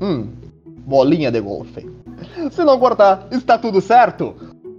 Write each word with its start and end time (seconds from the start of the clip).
Hum, 0.00 0.28
bolinha 0.64 1.30
de 1.30 1.40
golfe. 1.40 1.90
Se 2.52 2.62
não 2.62 2.78
cortar, 2.78 3.26
está 3.32 3.58
tudo 3.58 3.80
certo? 3.80 4.34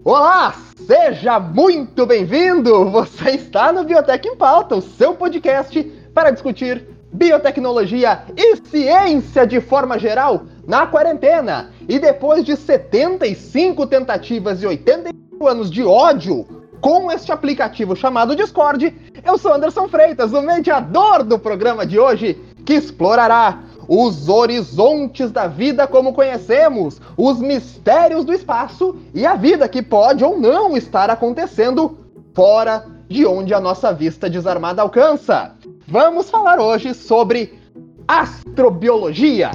Olá, 0.05 0.55
seja 0.87 1.37
muito 1.41 2.05
bem-vindo! 2.05 2.89
Você 2.89 3.31
está 3.31 3.73
no 3.73 3.83
Biotech 3.83 4.25
em 4.25 4.37
Pauta, 4.37 4.77
o 4.77 4.81
seu 4.81 5.15
podcast 5.15 5.83
para 6.13 6.31
discutir 6.31 6.87
biotecnologia 7.11 8.23
e 8.37 8.55
ciência 8.69 9.45
de 9.45 9.59
forma 9.59 9.99
geral 9.99 10.43
na 10.65 10.87
quarentena. 10.87 11.69
E 11.89 11.99
depois 11.99 12.45
de 12.45 12.55
75 12.55 13.85
tentativas 13.87 14.63
e 14.63 14.67
85 14.67 15.47
anos 15.47 15.69
de 15.69 15.83
ódio 15.83 16.47
com 16.79 17.11
este 17.11 17.29
aplicativo 17.29 17.93
chamado 17.93 18.37
Discord, 18.37 18.95
eu 19.25 19.37
sou 19.37 19.53
Anderson 19.53 19.89
Freitas, 19.89 20.31
o 20.31 20.41
mediador 20.41 21.25
do 21.25 21.37
programa 21.37 21.85
de 21.85 21.99
hoje, 21.99 22.39
que 22.65 22.75
explorará 22.75 23.63
os 23.91 24.29
horizontes 24.29 25.31
da 25.31 25.47
vida 25.47 25.87
como 25.87 26.13
conhecemos, 26.13 27.01
os 27.17 27.39
mistérios 27.39 28.23
do 28.23 28.31
espaço 28.31 28.95
e 29.15 29.25
a 29.25 29.35
vida 29.35 29.67
que 29.67 29.81
pode 29.81 30.23
ou 30.23 30.39
não 30.39 30.77
estar 30.77 31.09
acontecendo 31.09 31.97
fora 32.35 32.85
de 33.07 33.25
onde 33.25 33.51
a 33.51 33.59
nossa 33.59 33.91
vista 33.91 34.29
desarmada 34.29 34.83
alcança. 34.83 35.55
Vamos 35.87 36.29
falar 36.29 36.59
hoje 36.59 36.93
sobre 36.93 37.59
astrobiologia, 38.07 39.49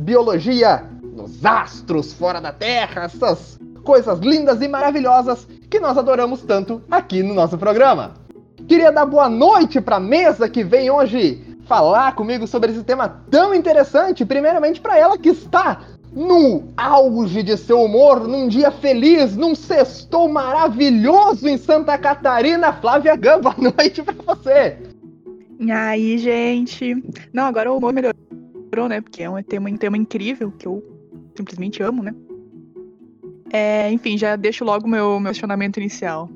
biologia 0.00 0.84
nos 1.14 1.46
astros, 1.46 2.12
fora 2.12 2.40
da 2.40 2.52
Terra, 2.52 3.04
essas 3.04 3.56
coisas 3.84 4.18
lindas 4.18 4.60
e 4.62 4.66
maravilhosas 4.66 5.46
que 5.70 5.78
nós 5.78 5.96
adoramos 5.96 6.42
tanto 6.42 6.82
aqui 6.90 7.22
no 7.22 7.34
nosso 7.34 7.56
programa. 7.56 8.14
Queria 8.66 8.90
dar 8.90 9.06
boa 9.06 9.28
noite 9.28 9.80
para 9.80 9.96
a 9.96 10.00
mesa 10.00 10.48
que 10.48 10.64
vem 10.64 10.90
hoje 10.90 11.45
falar 11.66 12.14
comigo 12.14 12.46
sobre 12.46 12.72
esse 12.72 12.82
tema 12.82 13.08
tão 13.30 13.54
interessante. 13.54 14.24
Primeiramente 14.24 14.80
para 14.80 14.98
ela 14.98 15.18
que 15.18 15.28
está 15.28 15.80
no 16.12 16.72
auge 16.76 17.42
de 17.42 17.56
seu 17.58 17.82
humor, 17.82 18.26
num 18.26 18.48
dia 18.48 18.70
feliz, 18.70 19.36
num 19.36 19.54
sextou 19.54 20.28
maravilhoso 20.28 21.46
em 21.46 21.58
Santa 21.58 21.98
Catarina. 21.98 22.72
Flávia 22.72 23.14
Gamba, 23.14 23.50
boa 23.58 23.72
noite 23.76 24.02
para 24.02 24.34
você. 24.34 24.78
E 25.60 25.70
aí, 25.70 26.16
gente? 26.18 27.02
Não, 27.32 27.44
agora 27.44 27.70
o 27.70 27.76
humor 27.76 27.92
melhorou, 27.92 28.88
né? 28.88 29.00
Porque 29.00 29.22
é 29.22 29.30
um 29.30 29.42
tema, 29.42 29.68
um 29.68 29.76
tema 29.76 29.96
incrível 29.96 30.52
que 30.52 30.66
eu 30.66 30.82
simplesmente 31.36 31.82
amo, 31.82 32.02
né? 32.02 32.14
É, 33.52 33.90
enfim, 33.90 34.18
já 34.18 34.36
deixo 34.36 34.64
logo 34.64 34.88
meu, 34.88 35.20
meu 35.20 35.30
questionamento 35.32 35.78
inicial. 35.78 36.28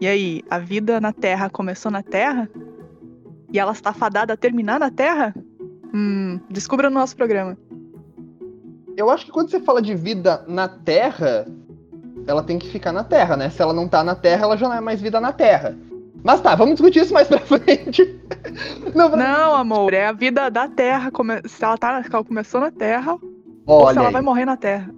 E 0.00 0.06
aí, 0.06 0.42
a 0.48 0.58
vida 0.58 1.00
na 1.00 1.12
Terra 1.12 1.50
começou 1.50 1.90
na 1.90 2.02
Terra? 2.02 2.48
E 3.52 3.58
ela 3.58 3.72
está 3.72 3.92
fadada 3.92 4.32
a 4.34 4.36
terminar 4.36 4.78
na 4.78 4.90
Terra? 4.90 5.34
Hum, 5.92 6.38
descubra 6.50 6.90
no 6.90 6.98
nosso 6.98 7.16
programa. 7.16 7.56
Eu 8.96 9.10
acho 9.10 9.24
que 9.26 9.30
quando 9.32 9.50
você 9.50 9.60
fala 9.60 9.80
de 9.80 9.94
vida 9.94 10.44
na 10.48 10.68
Terra, 10.68 11.46
ela 12.26 12.42
tem 12.42 12.58
que 12.58 12.68
ficar 12.68 12.92
na 12.92 13.04
Terra, 13.04 13.36
né? 13.36 13.48
Se 13.48 13.62
ela 13.62 13.72
não 13.72 13.88
tá 13.88 14.02
na 14.04 14.14
Terra, 14.14 14.44
ela 14.44 14.56
já 14.56 14.68
não 14.68 14.74
é 14.76 14.80
mais 14.80 15.00
vida 15.00 15.20
na 15.20 15.32
Terra. 15.32 15.76
Mas 16.22 16.40
tá, 16.40 16.54
vamos 16.54 16.74
discutir 16.74 17.00
isso 17.00 17.14
mais 17.14 17.28
pra 17.28 17.38
frente. 17.46 18.20
não, 18.94 19.08
pra... 19.10 19.16
não, 19.16 19.54
amor, 19.54 19.94
é 19.94 20.06
a 20.06 20.12
vida 20.12 20.50
da 20.50 20.68
Terra. 20.68 21.10
Se 21.46 21.64
ela, 21.64 21.78
tá, 21.78 22.02
se 22.02 22.12
ela 22.12 22.24
começou 22.24 22.60
na 22.60 22.70
Terra, 22.70 23.12
Olha 23.12 23.22
ou 23.66 23.92
se 23.92 23.98
ela 23.98 24.08
aí. 24.08 24.12
vai 24.12 24.22
morrer 24.22 24.44
na 24.44 24.56
Terra. 24.56 24.90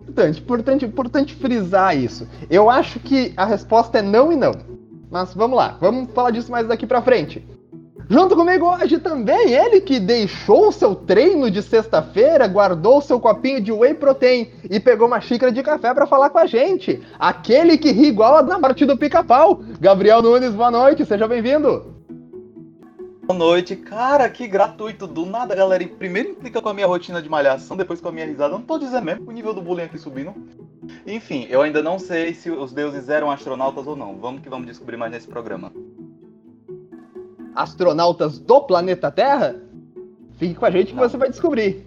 Importante, 0.00 0.40
importante, 0.40 0.84
importante 0.84 1.34
frisar 1.34 1.96
isso. 1.96 2.28
Eu 2.50 2.68
acho 2.68 3.00
que 3.00 3.32
a 3.36 3.44
resposta 3.46 3.98
é 3.98 4.02
não 4.02 4.30
e 4.32 4.36
não. 4.36 4.52
Mas 5.10 5.32
vamos 5.34 5.56
lá, 5.56 5.76
vamos 5.80 6.10
falar 6.12 6.30
disso 6.30 6.52
mais 6.52 6.68
daqui 6.68 6.86
pra 6.86 7.00
frente. 7.00 7.44
Junto 8.12 8.34
comigo 8.34 8.66
hoje 8.66 8.98
também 8.98 9.52
ele 9.52 9.80
que 9.80 10.00
deixou 10.00 10.72
seu 10.72 10.96
treino 10.96 11.48
de 11.48 11.62
sexta-feira, 11.62 12.48
guardou 12.48 13.00
seu 13.00 13.20
copinho 13.20 13.60
de 13.60 13.70
whey 13.70 13.94
protein 13.94 14.50
e 14.68 14.80
pegou 14.80 15.06
uma 15.06 15.20
xícara 15.20 15.52
de 15.52 15.62
café 15.62 15.94
para 15.94 16.08
falar 16.08 16.28
com 16.28 16.38
a 16.38 16.44
gente. 16.44 17.00
Aquele 17.20 17.78
que 17.78 17.92
ri 17.92 18.08
igual 18.08 18.34
a 18.34 18.42
da 18.42 18.58
morte 18.58 18.84
do 18.84 18.96
pica-pau. 18.96 19.62
Gabriel 19.80 20.20
Nunes, 20.22 20.52
boa 20.52 20.72
noite, 20.72 21.06
seja 21.06 21.28
bem-vindo. 21.28 21.94
Boa 23.28 23.38
noite, 23.38 23.76
cara, 23.76 24.28
que 24.28 24.48
gratuito, 24.48 25.06
do 25.06 25.24
nada, 25.24 25.54
galera. 25.54 25.86
Primeiro 25.86 26.30
implica 26.30 26.60
com 26.60 26.68
a 26.68 26.74
minha 26.74 26.88
rotina 26.88 27.22
de 27.22 27.28
malhação, 27.28 27.76
depois 27.76 28.00
com 28.00 28.08
a 28.08 28.12
minha 28.12 28.26
risada. 28.26 28.52
Não 28.52 28.62
tô 28.62 28.76
dizendo 28.76 29.04
mesmo, 29.04 29.28
o 29.28 29.30
nível 29.30 29.54
do 29.54 29.62
bullying 29.62 29.84
aqui 29.84 29.98
subindo. 29.98 30.34
Enfim, 31.06 31.46
eu 31.48 31.62
ainda 31.62 31.80
não 31.80 31.96
sei 31.96 32.34
se 32.34 32.50
os 32.50 32.72
deuses 32.72 33.08
eram 33.08 33.30
astronautas 33.30 33.86
ou 33.86 33.94
não. 33.94 34.16
Vamos 34.16 34.42
que 34.42 34.48
vamos 34.48 34.66
descobrir 34.66 34.96
mais 34.96 35.12
nesse 35.12 35.28
programa 35.28 35.70
astronautas 37.54 38.38
do 38.38 38.60
planeta 38.62 39.10
Terra? 39.10 39.56
Fique 40.38 40.54
com 40.54 40.64
a 40.64 40.70
gente 40.70 40.92
que 40.92 40.98
você 40.98 41.16
vai 41.16 41.28
descobrir. 41.28 41.86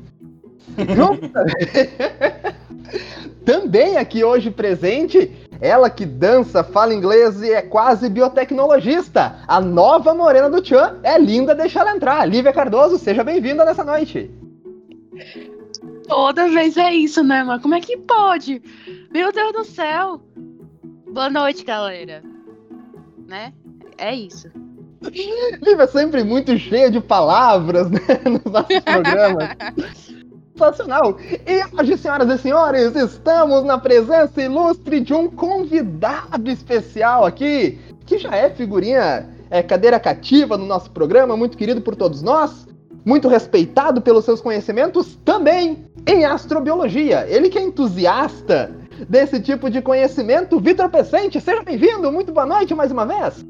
Também 3.43 3.97
aqui 3.97 4.23
hoje 4.23 4.49
presente, 4.49 5.31
ela 5.59 5.89
que 5.89 6.05
dança, 6.05 6.63
fala 6.63 6.93
inglês 6.93 7.41
e 7.41 7.51
é 7.51 7.61
quase 7.61 8.09
biotecnologista. 8.09 9.39
A 9.47 9.59
nova 9.59 10.13
morena 10.13 10.49
do 10.49 10.61
Tchan 10.61 10.99
é 11.03 11.17
linda, 11.17 11.53
deixa 11.53 11.79
ela 11.79 11.95
entrar. 11.95 12.25
Lívia 12.25 12.53
Cardoso, 12.53 12.97
seja 12.97 13.23
bem-vinda 13.23 13.65
nessa 13.65 13.83
noite. 13.83 14.31
Toda 16.07 16.49
vez 16.49 16.77
é 16.77 16.93
isso, 16.93 17.23
né, 17.23 17.43
mano? 17.43 17.61
Como 17.61 17.75
é 17.75 17.81
que 17.81 17.97
pode? 17.97 18.61
Meu 19.11 19.31
Deus 19.31 19.53
do 19.53 19.63
céu! 19.63 20.21
Boa 21.11 21.29
noite, 21.29 21.63
galera. 21.63 22.23
Né? 23.27 23.53
É 23.97 24.15
isso. 24.15 24.49
É 25.81 25.87
sempre 25.87 26.23
muito 26.23 26.57
cheia 26.57 26.89
de 26.89 27.01
palavras 27.01 27.89
né, 27.89 27.99
nos 28.25 28.51
nossos 28.51 28.79
programas. 28.79 29.49
Sensacional! 30.55 31.17
E 31.45 31.81
hoje, 31.81 31.97
senhoras 31.97 32.29
e 32.29 32.37
senhores, 32.41 32.95
estamos 32.95 33.63
na 33.63 33.77
presença 33.77 34.41
ilustre 34.41 34.99
de 34.99 35.13
um 35.13 35.27
convidado 35.27 36.49
especial 36.49 37.25
aqui, 37.25 37.79
que 38.05 38.17
já 38.19 38.35
é 38.35 38.49
figurinha, 38.49 39.29
é, 39.49 39.63
cadeira 39.63 39.99
cativa 39.99 40.57
no 40.57 40.65
nosso 40.65 40.91
programa, 40.91 41.35
muito 41.35 41.57
querido 41.57 41.81
por 41.81 41.95
todos 41.95 42.21
nós, 42.21 42.67
muito 43.03 43.27
respeitado 43.27 44.01
pelos 44.01 44.25
seus 44.25 44.39
conhecimentos 44.41 45.17
também 45.25 45.85
em 46.07 46.23
astrobiologia. 46.23 47.25
Ele 47.27 47.49
que 47.49 47.57
é 47.57 47.61
entusiasta 47.61 48.71
desse 49.09 49.39
tipo 49.39 49.69
de 49.69 49.81
conhecimento, 49.81 50.59
Vitor 50.59 50.89
Pecente, 50.89 51.41
seja 51.41 51.63
bem-vindo, 51.63 52.11
muito 52.11 52.31
boa 52.31 52.45
noite 52.45 52.73
mais 52.75 52.91
uma 52.91 53.05
vez. 53.05 53.43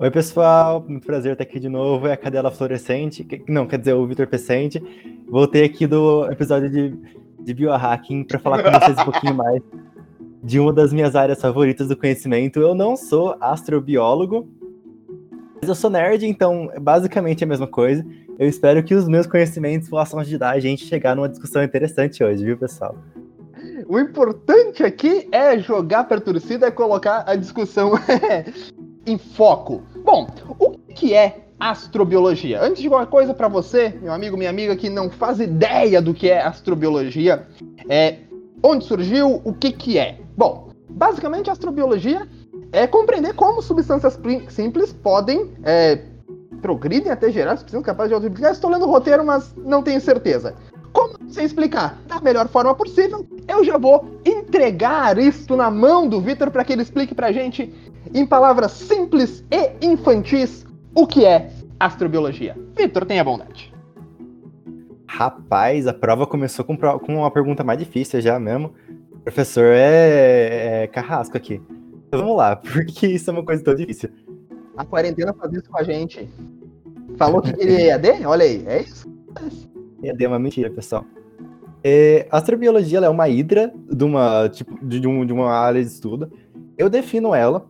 Oi, 0.00 0.12
pessoal, 0.12 0.84
muito 0.88 1.04
prazer 1.04 1.32
estar 1.32 1.42
aqui 1.42 1.58
de 1.58 1.68
novo. 1.68 2.06
É 2.06 2.12
a 2.12 2.16
Cadela 2.16 2.52
Florescente, 2.52 3.26
não, 3.48 3.66
quer 3.66 3.80
dizer, 3.80 3.94
o 3.94 4.06
Vitor 4.06 4.28
Pecente. 4.28 4.80
Voltei 5.28 5.64
aqui 5.64 5.88
do 5.88 6.24
episódio 6.30 6.70
de, 6.70 6.96
de 7.40 7.52
biohacking 7.52 8.22
para 8.22 8.38
falar 8.38 8.62
com 8.62 8.70
vocês 8.70 8.96
um 8.96 9.10
pouquinho 9.10 9.34
mais 9.36 9.60
de 10.40 10.60
uma 10.60 10.72
das 10.72 10.92
minhas 10.92 11.16
áreas 11.16 11.40
favoritas 11.40 11.88
do 11.88 11.96
conhecimento. 11.96 12.60
Eu 12.60 12.76
não 12.76 12.96
sou 12.96 13.36
astrobiólogo, 13.40 14.48
mas 15.60 15.68
eu 15.68 15.74
sou 15.74 15.90
nerd, 15.90 16.24
então 16.24 16.70
é 16.72 16.78
basicamente 16.78 17.42
a 17.42 17.46
mesma 17.48 17.66
coisa. 17.66 18.06
Eu 18.38 18.48
espero 18.48 18.84
que 18.84 18.94
os 18.94 19.08
meus 19.08 19.26
conhecimentos 19.26 19.88
possam 19.88 20.20
ajudar 20.20 20.50
a 20.50 20.60
gente 20.60 20.84
a 20.84 20.88
chegar 20.88 21.16
numa 21.16 21.28
discussão 21.28 21.60
interessante 21.60 22.22
hoje, 22.22 22.44
viu, 22.44 22.56
pessoal? 22.56 22.96
O 23.88 23.98
importante 23.98 24.84
aqui 24.84 25.28
é 25.32 25.58
jogar 25.58 26.04
para 26.04 26.18
a 26.18 26.20
torcida 26.20 26.68
e 26.68 26.70
colocar 26.70 27.24
a 27.26 27.34
discussão 27.34 27.94
em 29.04 29.18
foco. 29.18 29.82
Bom, 30.04 30.26
o 30.58 30.78
que 30.94 31.14
é 31.14 31.48
astrobiologia? 31.58 32.62
Antes 32.62 32.82
de 32.82 32.88
qualquer 32.88 33.10
coisa, 33.10 33.34
para 33.34 33.48
você, 33.48 33.94
meu 34.00 34.12
amigo, 34.12 34.36
minha 34.36 34.50
amiga, 34.50 34.76
que 34.76 34.88
não 34.88 35.10
faz 35.10 35.40
ideia 35.40 36.00
do 36.00 36.14
que 36.14 36.30
é 36.30 36.40
astrobiologia, 36.40 37.46
é 37.88 38.18
onde 38.62 38.84
surgiu, 38.84 39.40
o 39.44 39.52
que 39.52 39.72
que 39.72 39.98
é? 39.98 40.18
Bom, 40.36 40.70
basicamente, 40.88 41.50
astrobiologia 41.50 42.26
é 42.72 42.86
compreender 42.86 43.34
como 43.34 43.62
substâncias 43.62 44.18
simples 44.48 44.92
podem 44.92 45.52
é, 45.64 46.00
até 47.10 47.30
gerar 47.30 47.56
substâncias 47.56 47.86
capazes 47.86 48.10
de 48.10 48.14
multiplicar. 48.14 48.52
Estou 48.52 48.70
lendo 48.70 48.84
o 48.84 48.90
roteiro, 48.90 49.24
mas 49.24 49.54
não 49.56 49.82
tenho 49.82 50.00
certeza. 50.00 50.54
Como 50.92 51.18
você 51.20 51.42
explicar 51.42 51.98
da 52.06 52.20
melhor 52.20 52.48
forma 52.48 52.74
possível, 52.74 53.26
eu 53.46 53.64
já 53.64 53.76
vou 53.76 54.20
entregar 54.24 55.18
isto 55.18 55.56
na 55.56 55.70
mão 55.70 56.08
do 56.08 56.20
Vitor 56.20 56.50
para 56.50 56.64
que 56.64 56.72
ele 56.72 56.82
explique 56.82 57.14
pra 57.14 57.32
gente 57.32 57.72
em 58.14 58.26
palavras 58.26 58.72
simples 58.72 59.44
e 59.50 59.86
infantis, 59.86 60.66
o 60.94 61.06
que 61.06 61.24
é 61.24 61.50
astrobiologia? 61.78 62.56
Vitor, 62.76 63.04
tenha 63.04 63.22
bondade. 63.22 63.72
Rapaz, 65.06 65.86
a 65.86 65.94
prova 65.94 66.26
começou 66.26 66.64
com, 66.64 66.76
com 66.76 67.16
uma 67.16 67.30
pergunta 67.30 67.64
mais 67.64 67.78
difícil 67.78 68.20
já 68.20 68.38
mesmo. 68.38 68.72
O 69.12 69.18
professor 69.20 69.72
é, 69.74 70.82
é 70.82 70.86
carrasco 70.86 71.36
aqui. 71.36 71.60
Então, 72.06 72.20
vamos 72.20 72.36
lá, 72.36 72.56
por 72.56 72.84
que 72.86 73.06
isso 73.06 73.30
é 73.30 73.32
uma 73.32 73.44
coisa 73.44 73.62
tão 73.62 73.74
difícil? 73.74 74.10
A 74.76 74.84
quarentena 74.84 75.34
faz 75.34 75.52
isso 75.52 75.70
com 75.70 75.78
a 75.78 75.82
gente. 75.82 76.28
Falou 77.16 77.42
que 77.42 77.52
queria 77.52 77.88
EAD? 77.88 78.24
Olha 78.26 78.44
aí, 78.44 78.64
é 78.66 78.82
isso? 78.82 79.08
É 80.02 80.28
uma 80.28 80.38
mentira, 80.38 80.70
pessoal. 80.70 81.04
É, 81.82 82.26
a 82.30 82.38
astrobiologia 82.38 82.98
é 82.98 83.08
uma 83.08 83.28
hidra 83.28 83.72
de 83.90 84.04
uma, 84.04 84.48
tipo, 84.48 84.78
de, 84.84 85.06
um, 85.06 85.24
de 85.24 85.32
uma 85.32 85.50
área 85.50 85.82
de 85.82 85.88
estudo. 85.88 86.30
Eu 86.76 86.88
defino 86.88 87.34
ela 87.34 87.66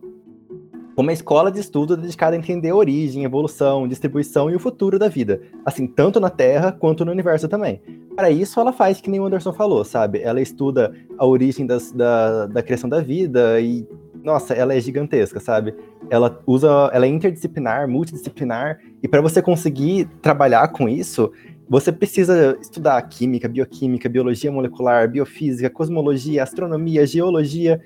uma 1.01 1.13
escola 1.13 1.51
de 1.51 1.59
estudo 1.59 1.95
dedicada 1.95 2.35
a 2.35 2.39
entender 2.39 2.69
a 2.69 2.75
origem, 2.75 3.23
evolução, 3.23 3.87
distribuição 3.87 4.49
e 4.49 4.55
o 4.55 4.59
futuro 4.59 4.99
da 4.99 5.07
vida, 5.07 5.41
assim, 5.65 5.87
tanto 5.87 6.19
na 6.19 6.29
Terra 6.29 6.71
quanto 6.71 7.05
no 7.05 7.11
universo 7.11 7.47
também. 7.47 7.81
para 8.15 8.29
isso 8.29 8.59
ela 8.59 8.73
faz 8.73 8.99
que 8.99 9.09
nem 9.09 9.19
o 9.19 9.25
Anderson 9.25 9.53
falou, 9.53 9.85
sabe? 9.85 10.19
Ela 10.21 10.41
estuda 10.41 10.93
a 11.17 11.25
origem 11.25 11.65
das, 11.65 11.93
da, 11.93 12.47
da 12.47 12.61
criação 12.61 12.89
da 12.89 12.99
vida 12.99 13.61
e, 13.61 13.87
nossa, 14.21 14.53
ela 14.53 14.73
é 14.73 14.81
gigantesca, 14.81 15.39
sabe? 15.39 15.73
Ela 16.09 16.41
usa, 16.45 16.89
ela 16.91 17.05
é 17.05 17.09
interdisciplinar, 17.09 17.87
multidisciplinar, 17.87 18.79
e 19.01 19.07
para 19.07 19.21
você 19.21 19.41
conseguir 19.41 20.05
trabalhar 20.21 20.67
com 20.69 20.89
isso, 20.89 21.31
você 21.69 21.91
precisa 21.91 22.57
estudar 22.59 22.99
química, 23.03 23.47
bioquímica, 23.47 24.09
biologia 24.09 24.51
molecular, 24.51 25.07
biofísica, 25.07 25.69
cosmologia, 25.69 26.41
astronomia, 26.41 27.05
geologia, 27.05 27.79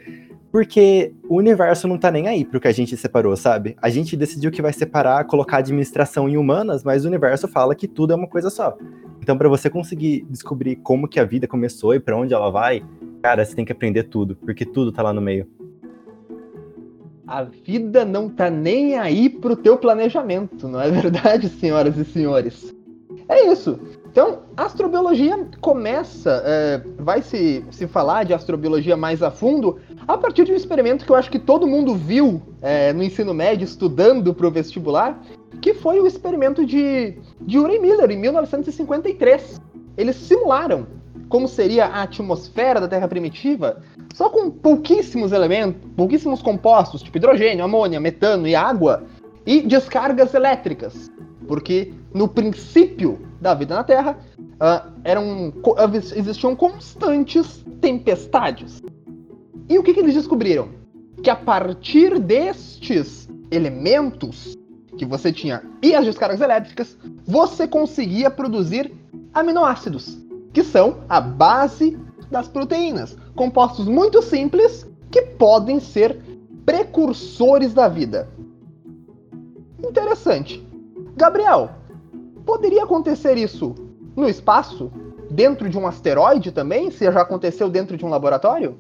porque 0.50 1.14
o 1.28 1.36
universo 1.36 1.86
não 1.86 1.98
tá 1.98 2.10
nem 2.10 2.28
aí 2.28 2.46
pro 2.46 2.62
que 2.62 2.68
a 2.68 2.72
gente 2.72 2.96
separou, 2.96 3.36
sabe? 3.36 3.76
A 3.82 3.90
gente 3.90 4.16
decidiu 4.16 4.52
que 4.52 4.62
vai 4.62 4.72
separar, 4.72 5.26
colocar 5.26 5.58
administração 5.58 6.30
em 6.30 6.38
humanas, 6.38 6.82
mas 6.84 7.04
o 7.04 7.10
universo 7.10 7.46
fala 7.48 7.76
que 7.76 7.88
tudo 7.88 8.14
é 8.14 8.16
uma 8.16 8.28
coisa 8.28 8.50
só. 8.50 8.78
Então, 9.20 9.38
para 9.38 9.50
você 9.50 9.70
conseguir 9.70 10.26
descobrir 10.30 10.78
como 10.78 11.08
que 11.08 11.20
a 11.20 11.26
vida 11.26 11.46
começou 11.46 11.94
e 11.94 12.00
para 12.00 12.16
onde 12.16 12.34
ela 12.34 12.50
vai, 12.50 12.84
cara, 13.22 13.44
você 13.44 13.54
tem 13.54 13.66
que 13.66 13.72
aprender 13.72 14.04
tudo, 14.04 14.36
porque 14.38 14.66
tudo 14.66 14.94
tá 14.94 15.02
lá 15.02 15.12
no 15.12 15.22
meio. 15.22 15.46
A 17.28 17.44
vida 17.44 18.06
não 18.06 18.30
tá 18.30 18.50
nem 18.50 18.98
aí 18.98 19.30
pro 19.30 19.56
teu 19.56 19.78
planejamento, 19.78 20.70
não 20.70 20.80
é 20.80 20.90
verdade, 20.90 21.50
senhoras 21.50 21.98
e 21.98 22.06
senhores? 22.06 22.83
É 23.28 23.48
isso. 23.48 23.80
Então, 24.10 24.44
astrobiologia 24.56 25.48
começa, 25.60 26.44
é, 26.46 26.82
vai 27.00 27.22
se, 27.22 27.66
se 27.72 27.88
falar 27.88 28.24
de 28.24 28.34
astrobiologia 28.34 28.96
mais 28.96 29.24
a 29.24 29.32
fundo 29.32 29.80
a 30.08 30.18
partir 30.18 30.46
de 30.46 30.52
um 30.52 30.56
experimento 30.56 31.06
que 31.06 31.12
eu 31.12 31.16
acho 31.16 31.32
que 31.32 31.40
todo 31.40 31.66
mundo 31.66 31.96
viu 31.96 32.42
é, 32.62 32.94
no 32.94 33.02
ensino 33.02 33.34
médio, 33.34 33.66
estudando 33.66 34.34
para 34.34 34.48
o 34.48 34.52
vestibular, 34.52 35.20
que 35.62 35.74
foi 35.74 36.00
o 36.00 36.06
experimento 36.06 36.66
de, 36.66 37.18
de 37.42 37.58
Urey 37.58 37.80
Miller, 37.80 38.12
em 38.12 38.18
1953. 38.18 39.60
Eles 39.98 40.16
simularam 40.16 40.86
como 41.30 41.48
seria 41.48 41.86
a 41.88 42.04
atmosfera 42.04 42.80
da 42.80 42.88
Terra 42.88 43.08
primitiva, 43.08 43.82
só 44.14 44.30
com 44.30 44.52
pouquíssimos 44.52 45.32
elementos, 45.32 45.82
pouquíssimos 45.96 46.44
compostos, 46.44 47.02
tipo 47.02 47.18
hidrogênio, 47.18 47.66
amônia, 47.66 48.00
metano 48.00 48.48
e 48.48 48.54
água, 48.54 49.04
e 49.44 49.62
descargas 49.62 50.36
elétricas. 50.36 51.12
Porque 51.48 51.94
no 52.14 52.28
princípio 52.28 53.20
da 53.42 53.54
vida 53.54 53.76
na 53.76 53.84
Terra, 53.84 54.18
uh, 54.40 54.92
eram, 55.04 55.54
existiam 56.16 56.56
constantes 56.56 57.64
tempestades. 57.82 58.82
E 59.70 59.78
o 59.78 59.84
que, 59.84 59.94
que 59.94 60.00
eles 60.00 60.14
descobriram? 60.14 60.70
Que 61.22 61.30
a 61.30 61.36
partir 61.36 62.20
destes 62.20 63.30
elementos 63.52 64.58
que 64.98 65.06
você 65.06 65.32
tinha 65.32 65.64
e 65.82 65.96
as 65.96 66.06
descargas 66.06 66.42
elétricas, 66.42 66.98
você 67.26 67.68
conseguia 67.68 68.30
produzir 68.30 68.94
aminoácidos, 69.34 70.18
que 70.54 70.64
são 70.64 71.00
a 71.10 71.20
base 71.20 71.98
das 72.30 72.48
proteínas, 72.48 73.18
compostos 73.36 73.88
muito 73.88 74.22
simples 74.22 74.88
que 75.12 75.22
podem 75.22 75.80
ser 75.80 76.20
precursores 76.66 77.74
da 77.74 77.88
vida. 77.88 78.30
Interessante. 79.84 80.66
Gabriel, 81.16 81.72
poderia 82.46 82.84
acontecer 82.84 83.38
isso 83.38 83.76
no 84.16 84.28
espaço? 84.28 84.92
Dentro 85.30 85.70
de 85.70 85.78
um 85.78 85.88
asteroide 85.88 86.52
também? 86.52 86.92
Se 86.92 87.12
já 87.12 87.22
aconteceu 87.22 87.70
dentro 87.70 87.98
de 87.98 88.06
um 88.06 88.10
laboratório? 88.10 88.78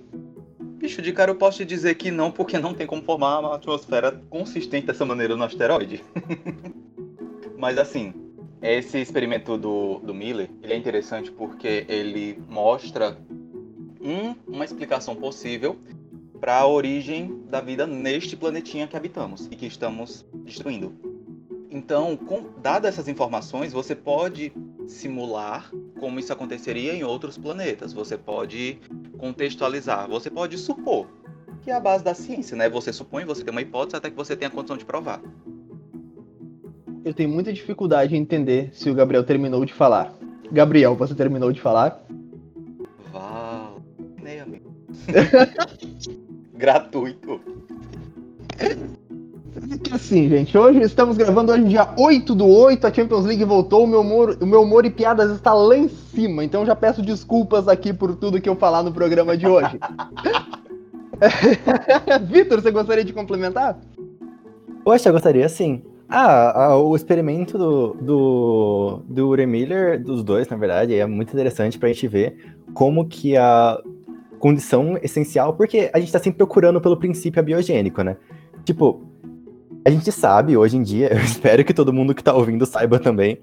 Bicho, 0.59 1.01
de 1.01 1.13
cara 1.13 1.31
eu 1.31 1.35
posso 1.35 1.59
te 1.59 1.65
dizer 1.65 1.95
que 1.95 2.11
não, 2.11 2.31
porque 2.31 2.59
não 2.59 2.73
tem 2.73 2.85
como 2.85 3.01
formar 3.01 3.39
uma 3.39 3.55
atmosfera 3.55 4.21
consistente 4.29 4.87
dessa 4.87 5.05
maneira 5.05 5.35
no 5.35 5.43
asteroide. 5.43 6.03
Mas 7.57 7.77
assim, 7.77 8.13
esse 8.61 8.99
experimento 8.99 9.57
do, 9.57 9.99
do 9.99 10.13
Miller, 10.13 10.49
ele 10.61 10.73
é 10.73 10.75
interessante 10.75 11.31
porque 11.31 11.85
ele 11.87 12.41
mostra 12.49 13.17
um, 14.01 14.35
uma 14.47 14.65
explicação 14.65 15.15
possível 15.15 15.77
para 16.39 16.59
a 16.59 16.67
origem 16.67 17.41
da 17.47 17.61
vida 17.61 17.87
neste 17.87 18.35
planetinha 18.35 18.87
que 18.87 18.97
habitamos 18.97 19.47
e 19.49 19.55
que 19.55 19.65
estamos 19.65 20.25
destruindo. 20.43 21.12
Então, 21.73 22.15
com, 22.15 22.51
dadas 22.61 22.93
essas 22.93 23.07
informações, 23.07 23.73
você 23.73 23.95
pode 23.95 24.53
simular 24.85 25.71
como 25.99 26.19
isso 26.19 26.31
aconteceria 26.31 26.93
em 26.93 27.03
outros 27.03 27.35
planetas. 27.35 27.91
Você 27.93 28.15
pode 28.15 28.77
contextualizar, 29.17 30.07
você 30.07 30.29
pode 30.29 30.55
supor, 30.59 31.07
que 31.63 31.71
é 31.71 31.73
a 31.73 31.79
base 31.79 32.03
da 32.03 32.13
ciência, 32.13 32.55
né? 32.55 32.69
Você 32.69 32.93
supõe, 32.93 33.25
você 33.25 33.43
tem 33.43 33.51
uma 33.51 33.61
hipótese 33.61 33.95
até 33.95 34.11
que 34.11 34.15
você 34.15 34.35
tenha 34.35 34.49
a 34.49 34.51
condição 34.51 34.77
de 34.77 34.85
provar. 34.85 35.19
Eu 37.03 37.11
tenho 37.11 37.29
muita 37.29 37.51
dificuldade 37.51 38.15
em 38.15 38.19
entender 38.19 38.69
se 38.71 38.91
o 38.91 38.93
Gabriel 38.93 39.23
terminou 39.23 39.65
de 39.65 39.73
falar. 39.73 40.13
Gabriel, 40.51 40.95
você 40.95 41.15
terminou 41.15 41.51
de 41.51 41.59
falar? 41.59 42.05
Val, 43.11 43.81
nem 44.21 44.39
amigo. 44.39 44.75
Gratuito 46.53 47.41
assim, 49.91 50.27
gente, 50.29 50.57
hoje 50.57 50.81
estamos 50.81 51.17
gravando 51.17 51.51
hoje 51.51 51.63
dia 51.65 51.87
8 51.97 52.35
do 52.35 52.47
8, 52.47 52.85
a 52.85 52.93
Champions 52.93 53.25
League 53.25 53.43
voltou, 53.43 53.83
o 53.83 53.87
meu 53.87 54.01
humor, 54.01 54.37
o 54.41 54.45
meu 54.45 54.63
humor 54.63 54.85
e 54.85 54.89
piadas 54.89 55.31
está 55.31 55.53
lá 55.53 55.77
em 55.77 55.87
cima, 55.87 56.43
então 56.43 56.65
já 56.65 56.75
peço 56.75 57.01
desculpas 57.01 57.67
aqui 57.67 57.93
por 57.93 58.15
tudo 58.15 58.41
que 58.41 58.49
eu 58.49 58.55
falar 58.55 58.83
no 58.83 58.91
programa 58.91 59.37
de 59.37 59.47
hoje. 59.47 59.79
Vitor, 62.29 62.61
você 62.61 62.71
gostaria 62.71 63.03
de 63.03 63.13
complementar? 63.13 63.79
Poxa, 64.83 65.09
eu 65.09 65.13
gostaria 65.13 65.47
sim. 65.47 65.81
Ah, 66.09 66.75
o 66.77 66.95
experimento 66.95 67.57
do, 67.57 67.93
do, 67.93 69.01
do 69.07 69.47
Miller, 69.47 70.03
dos 70.03 70.23
dois, 70.23 70.47
na 70.47 70.57
verdade, 70.57 70.93
é 70.95 71.05
muito 71.05 71.31
interessante 71.31 71.79
pra 71.79 71.89
gente 71.89 72.07
ver 72.07 72.55
como 72.73 73.07
que 73.07 73.37
a 73.37 73.79
condição 74.37 74.97
essencial, 75.01 75.53
porque 75.53 75.89
a 75.93 75.99
gente 75.99 76.11
tá 76.11 76.19
sempre 76.19 76.37
procurando 76.37 76.81
pelo 76.81 76.97
princípio 76.97 77.39
abiogênico, 77.39 78.03
né? 78.03 78.17
Tipo, 78.65 79.12
a 79.85 79.89
gente 79.89 80.11
sabe 80.11 80.55
hoje 80.55 80.77
em 80.77 80.83
dia, 80.83 81.11
eu 81.13 81.19
espero 81.19 81.63
que 81.63 81.73
todo 81.73 81.93
mundo 81.93 82.13
que 82.13 82.23
tá 82.23 82.33
ouvindo 82.33 82.65
saiba 82.65 82.99
também, 82.99 83.39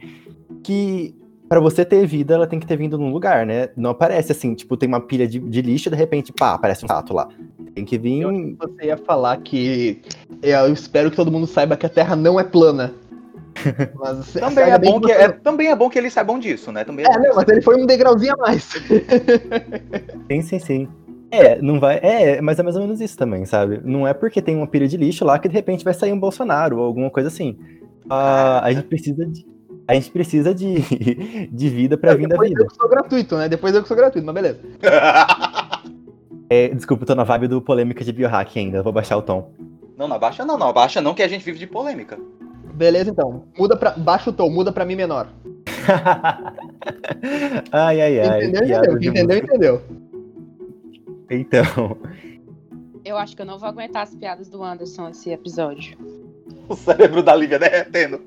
que 0.62 1.14
para 1.48 1.58
você 1.58 1.84
ter 1.84 2.06
vida, 2.06 2.34
ela 2.34 2.46
tem 2.46 2.60
que 2.60 2.66
ter 2.66 2.76
vindo 2.76 2.96
num 2.96 3.12
lugar, 3.12 3.44
né? 3.44 3.70
Não 3.76 3.90
aparece 3.90 4.30
assim, 4.30 4.54
tipo, 4.54 4.76
tem 4.76 4.88
uma 4.88 5.00
pilha 5.00 5.26
de, 5.26 5.40
de 5.40 5.60
lixo 5.60 5.88
e 5.88 5.90
de 5.90 5.96
repente, 5.96 6.32
pá, 6.32 6.54
aparece 6.54 6.84
um 6.84 6.88
rato 6.88 7.12
lá. 7.12 7.28
Tem 7.74 7.84
que 7.84 7.98
vir. 7.98 8.20
Eu 8.20 8.30
você 8.56 8.86
ia 8.86 8.96
falar 8.96 9.36
que. 9.38 10.00
Eu 10.40 10.72
espero 10.72 11.10
que 11.10 11.16
todo 11.16 11.30
mundo 11.30 11.48
saiba 11.48 11.76
que 11.76 11.84
a 11.84 11.88
Terra 11.88 12.14
não 12.14 12.38
é 12.38 12.44
plana. 12.44 12.94
Mas, 13.98 14.32
também, 14.32 14.64
é 14.70 14.78
bom 14.78 15.00
que, 15.00 15.10
é, 15.10 15.28
também 15.28 15.66
é 15.66 15.74
bom 15.74 15.90
que 15.90 15.98
eles 15.98 16.12
saibam 16.12 16.38
disso, 16.38 16.70
né? 16.70 16.84
Também 16.84 17.04
é, 17.04 17.10
é 17.10 17.18
não, 17.18 17.34
mas 17.34 17.48
ele 17.48 17.60
foi 17.60 17.82
um 17.82 17.84
degrauzinho 17.84 18.32
a 18.34 18.36
mais. 18.36 18.62
sim, 20.30 20.42
sim, 20.42 20.58
sim. 20.60 20.88
É, 21.30 21.60
não 21.62 21.78
vai. 21.78 21.98
É, 22.02 22.40
mas 22.40 22.58
é 22.58 22.62
mais 22.62 22.76
ou 22.76 22.82
menos 22.82 23.00
isso 23.00 23.16
também, 23.16 23.46
sabe? 23.46 23.80
Não 23.84 24.06
é 24.06 24.12
porque 24.12 24.42
tem 24.42 24.56
uma 24.56 24.66
pilha 24.66 24.88
de 24.88 24.96
lixo 24.96 25.24
lá 25.24 25.38
que 25.38 25.48
de 25.48 25.54
repente 25.54 25.84
vai 25.84 25.94
sair 25.94 26.12
um 26.12 26.18
Bolsonaro 26.18 26.78
ou 26.78 26.84
alguma 26.84 27.10
coisa 27.10 27.28
assim. 27.28 27.56
Uh, 28.06 28.60
a 28.62 28.72
gente 28.72 28.86
precisa 28.86 29.26
de. 29.26 29.46
A 29.86 29.94
gente 29.94 30.10
precisa 30.10 30.54
de, 30.54 30.80
de 31.50 31.68
vida 31.68 31.96
pra 31.96 32.12
é, 32.12 32.16
vir 32.16 32.28
da 32.28 32.36
vida. 32.36 32.48
Depois 32.48 32.60
eu 32.60 32.66
que 32.66 32.74
sou 32.74 32.88
gratuito, 32.88 33.36
né? 33.36 33.48
Depois 33.48 33.74
eu 33.74 33.82
que 33.82 33.88
sou 33.88 33.96
gratuito, 33.96 34.26
mas 34.26 34.34
beleza. 34.34 34.60
é, 36.50 36.68
desculpa, 36.68 37.04
eu 37.04 37.06
tô 37.06 37.14
na 37.14 37.24
vibe 37.24 37.48
do 37.48 37.62
polêmica 37.62 38.04
de 38.04 38.12
biohack 38.12 38.58
ainda, 38.58 38.82
vou 38.82 38.92
baixar 38.92 39.16
o 39.16 39.22
tom. 39.22 39.52
Não, 39.96 40.08
não 40.08 40.16
abaixa 40.16 40.44
não, 40.44 40.56
não 40.56 40.68
abaixa 40.68 41.00
não, 41.00 41.14
que 41.14 41.22
a 41.22 41.28
gente 41.28 41.44
vive 41.44 41.58
de 41.58 41.66
polêmica. 41.66 42.18
Beleza, 42.74 43.10
então. 43.10 43.44
Muda 43.58 43.76
pra. 43.76 43.90
Baixa 43.90 44.30
o 44.30 44.32
tom, 44.32 44.48
muda 44.48 44.72
pra 44.72 44.84
mim 44.84 44.96
menor. 44.96 45.28
ai, 47.70 48.00
ai, 48.00 48.20
ai. 48.20 48.44
Entendeu, 48.44 48.62
entendeu. 48.62 49.10
Entendeu, 49.10 49.38
entendeu. 49.38 49.82
Então. 51.30 51.96
Eu 53.04 53.16
acho 53.16 53.34
que 53.34 53.42
eu 53.42 53.46
não 53.46 53.58
vou 53.58 53.68
aguentar 53.68 54.02
as 54.02 54.14
piadas 54.14 54.48
do 54.48 54.62
Anderson 54.62 55.08
esse 55.08 55.30
episódio. 55.30 55.96
O 56.68 56.76
cérebro 56.76 57.22
da 57.22 57.34
Lívia 57.34 57.58
derretendo. 57.58 58.20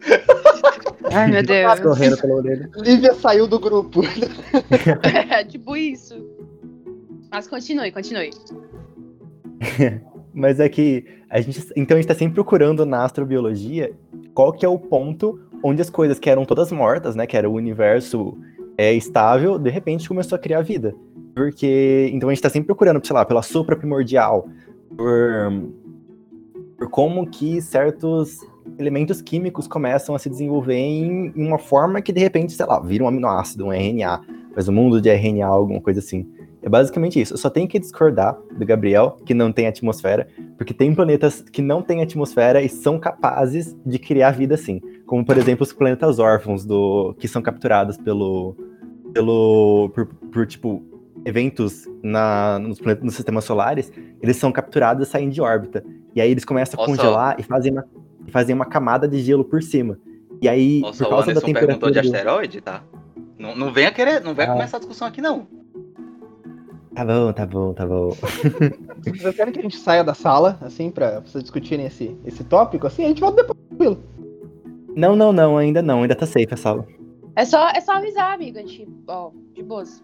Ai, 1.11 1.29
meu 1.29 1.43
Deus. 1.45 1.79
Correndo 1.79 2.17
pela 2.17 2.35
orelha. 2.35 2.69
Lívia 2.77 3.13
saiu 3.13 3.47
do 3.47 3.59
grupo. 3.59 4.01
é 5.29 5.43
tipo 5.43 5.75
isso. 5.75 6.15
Mas 7.31 7.47
continue, 7.47 7.91
continue. 7.91 8.31
Mas 10.33 10.59
é 10.59 10.67
que 10.67 11.05
a 11.29 11.39
gente, 11.41 11.71
então 11.75 11.95
a 11.95 12.01
gente 12.01 12.07
tá 12.07 12.15
sempre 12.15 12.35
procurando 12.35 12.85
na 12.85 13.03
astrobiologia 13.03 13.93
qual 14.33 14.51
que 14.51 14.65
é 14.65 14.69
o 14.69 14.79
ponto 14.79 15.39
onde 15.63 15.81
as 15.81 15.89
coisas 15.89 16.19
que 16.19 16.29
eram 16.29 16.45
todas 16.45 16.71
mortas, 16.71 17.15
né, 17.15 17.25
que 17.25 17.37
era 17.37 17.49
o 17.49 17.53
universo 17.53 18.37
é, 18.77 18.93
estável, 18.93 19.57
de 19.57 19.69
repente 19.69 20.07
começou 20.07 20.35
a 20.35 20.39
criar 20.39 20.61
vida. 20.61 20.93
Porque. 21.35 22.09
Então 22.13 22.29
a 22.29 22.33
gente 22.33 22.41
tá 22.41 22.49
sempre 22.49 22.67
procurando, 22.67 23.05
sei 23.05 23.13
lá, 23.13 23.25
pela 23.25 23.41
supra 23.41 23.75
primordial, 23.75 24.47
por, 24.95 25.51
por 26.77 26.89
como 26.89 27.27
que 27.27 27.61
certos 27.61 28.39
elementos 28.77 29.21
químicos 29.21 29.67
começam 29.67 30.15
a 30.15 30.19
se 30.19 30.29
desenvolver 30.29 30.75
em, 30.75 31.33
uma 31.35 31.57
forma 31.57 32.01
que 32.01 32.11
de 32.13 32.19
repente, 32.19 32.53
sei 32.53 32.65
lá, 32.65 32.79
vira 32.79 33.03
um 33.03 33.07
aminoácido, 33.07 33.65
um 33.65 33.73
RNA, 33.73 34.21
faz 34.53 34.67
um 34.67 34.73
mundo 34.73 35.01
de 35.01 35.09
RNA, 35.09 35.45
alguma 35.45 35.81
coisa 35.81 35.99
assim. 35.99 36.27
É 36.61 36.69
basicamente 36.69 37.19
isso. 37.19 37.33
Eu 37.33 37.37
só 37.37 37.49
tenho 37.49 37.67
que 37.67 37.77
discordar 37.77 38.37
do 38.57 38.65
Gabriel, 38.65 39.17
que 39.25 39.33
não 39.33 39.51
tem 39.51 39.67
atmosfera, 39.67 40.27
porque 40.57 40.73
tem 40.73 40.95
planetas 40.95 41.41
que 41.41 41.61
não 41.61 41.81
têm 41.81 42.01
atmosfera 42.01 42.61
e 42.61 42.69
são 42.69 42.97
capazes 42.97 43.75
de 43.85 43.99
criar 43.99 44.31
vida 44.31 44.55
assim. 44.55 44.79
Como, 45.05 45.25
por 45.25 45.37
exemplo, 45.37 45.63
os 45.63 45.73
planetas 45.73 46.19
órfãos 46.19 46.65
do 46.65 47.13
que 47.19 47.27
são 47.27 47.41
capturados 47.41 47.97
pelo, 47.97 48.55
pelo 49.13 49.91
por, 49.93 50.05
por, 50.05 50.47
tipo 50.47 50.81
eventos 51.25 51.87
na, 52.01 52.59
nos, 52.59 52.79
planetas, 52.79 53.03
nos 53.05 53.15
sistemas 53.15 53.43
solares, 53.45 53.91
eles 54.21 54.35
são 54.37 54.51
capturados 54.51 55.07
e 55.07 55.11
saem 55.11 55.29
de 55.29 55.41
órbita. 55.41 55.83
E 56.15 56.21
aí 56.21 56.29
eles 56.31 56.45
começam 56.45 56.79
a 56.79 56.87
Nossa. 56.87 56.97
congelar 57.01 57.35
e 57.39 57.43
fazem 57.43 57.71
uma, 57.71 57.85
e 58.27 58.31
fazem 58.31 58.55
uma 58.55 58.65
camada 58.65 59.07
de 59.07 59.19
gelo 59.19 59.43
por 59.43 59.61
cima. 59.63 59.97
E 60.41 60.49
aí, 60.49 60.81
Nossa, 60.81 61.03
por 61.03 61.07
o 61.07 61.09
causa 61.11 61.25
da 61.27 61.31
Anderson 61.31 61.53
perguntou 61.53 61.89
temperatura. 61.89 62.01
de 62.01 62.15
asteroide, 62.17 62.61
tá? 62.61 62.83
Não, 63.37 63.55
não 63.55 63.71
venha 63.73 63.91
querer, 63.91 64.21
não 64.21 64.33
venha 64.33 64.49
Ah. 64.49 64.53
começar 64.53 64.77
a 64.77 64.79
discussão 64.79 65.07
aqui, 65.07 65.21
não. 65.21 65.47
Tá 66.93 67.03
bom, 67.03 67.33
tá 67.33 67.45
bom, 67.45 67.73
tá 67.73 67.87
bom. 67.87 68.09
Vocês 69.03 69.35
querem 69.35 69.51
que 69.51 69.59
a 69.59 69.63
gente 69.63 69.77
saia 69.77 70.03
da 70.03 70.13
sala, 70.13 70.59
assim, 70.61 70.91
pra 70.91 71.19
vocês 71.21 71.43
discutirem 71.43 71.85
esse, 71.87 72.15
esse 72.23 72.43
tópico? 72.43 72.85
Assim, 72.85 73.03
a 73.03 73.07
gente 73.07 73.19
volta 73.19 73.41
depois, 73.41 73.57
tranquilo. 73.67 74.03
Não, 74.95 75.15
não, 75.15 75.33
não, 75.33 75.57
ainda 75.57 75.81
não, 75.81 76.03
ainda 76.03 76.15
tá 76.15 76.25
safe 76.27 76.47
a 76.51 76.57
sala. 76.57 76.85
É 77.35 77.43
só, 77.45 77.67
é 77.69 77.81
só 77.81 77.93
avisar, 77.93 78.31
amiga. 78.33 78.59
A 78.59 78.63
gente, 78.63 78.87
ó, 79.07 79.31
de 79.55 79.63
boas. 79.63 80.03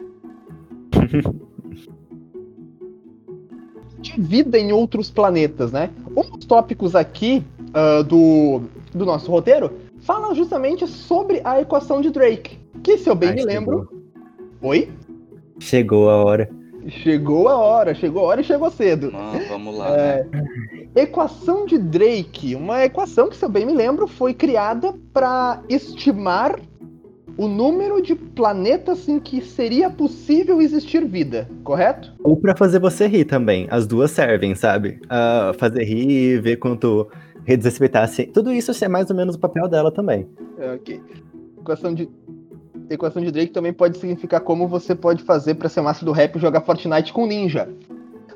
De 4.00 4.22
vida 4.22 4.58
em 4.58 4.72
outros 4.72 5.12
planetas, 5.12 5.72
né? 5.72 5.90
Um 6.16 6.38
dos 6.38 6.46
tópicos 6.46 6.96
aqui 6.96 7.44
ah, 7.74 8.02
do, 8.02 8.62
do 8.94 9.06
nosso 9.06 9.30
roteiro 9.32 9.72
fala 10.02 10.34
justamente 10.34 10.88
sobre 10.88 11.42
a 11.44 11.62
equação 11.62 12.02
de 12.02 12.10
Drake. 12.10 12.58
Que, 12.82 12.98
se 12.98 13.10
eu 13.10 13.16
bem 13.16 13.30
Ai, 13.30 13.36
me 13.36 13.44
lembro. 13.44 13.90
Oi? 14.62 14.90
Chegou 15.60 16.10
a 16.10 16.24
hora. 16.24 16.50
Chegou 16.88 17.50
a 17.50 17.58
hora, 17.58 17.94
chegou 17.94 18.24
a 18.24 18.28
hora 18.28 18.42
e 18.42 18.44
chegou 18.44 18.72
cedo. 18.72 19.12
Não, 19.12 19.40
vamos 19.50 19.78
lá, 19.78 19.90
É, 19.90 20.24
né? 20.32 20.48
equação 20.96 21.66
de 21.66 21.78
Drake, 21.78 22.56
uma 22.56 22.84
equação 22.86 23.30
que, 23.30 23.36
se 23.36 23.44
eu 23.44 23.50
bem 23.50 23.66
me 23.66 23.74
lembro, 23.74 24.08
foi 24.08 24.34
criada 24.34 24.96
para 25.14 25.62
estimar 25.68 26.58
o 27.40 27.48
número 27.48 28.02
de 28.02 28.14
planetas 28.16 29.08
em 29.08 29.18
que 29.20 29.40
seria 29.42 29.90
possível 29.90 30.62
existir 30.62 31.06
vida, 31.06 31.50
correto? 31.64 32.14
Ou 32.24 32.36
pra 32.36 32.56
fazer 32.56 32.80
você 32.80 33.08
rir 33.08 33.24
também. 33.24 33.66
As 33.72 33.88
duas 33.88 34.12
servem, 34.12 34.54
sabe? 34.56 35.00
Ah, 35.10 35.54
fazer 35.58 35.84
rir, 35.86 36.42
ver 36.42 36.58
quanto 36.58 37.08
ci- 38.10 38.26
Tudo 38.28 38.52
isso 38.52 38.72
é 38.84 38.88
mais 38.90 39.10
ou 39.10 39.16
menos 39.16 39.36
o 39.36 39.40
papel 39.40 39.68
dela 39.70 39.90
também. 39.92 40.28
É, 40.58 40.74
Ok. 40.74 41.02
Equação 41.62 41.94
de. 41.94 42.10
Equação 42.90 43.22
de 43.22 43.32
Drake 43.32 43.52
também 43.52 43.72
pode 43.72 43.98
significar 44.00 44.42
como 44.42 44.68
você 44.68 44.94
pode 44.96 45.24
fazer 45.24 45.56
pra 45.56 45.70
ser 45.70 45.82
massa 45.82 46.04
do 46.04 46.12
rap 46.12 46.36
e 46.36 46.40
jogar 46.40 46.62
Fortnite 46.62 47.14
com 47.14 47.26
ninja. 47.28 47.70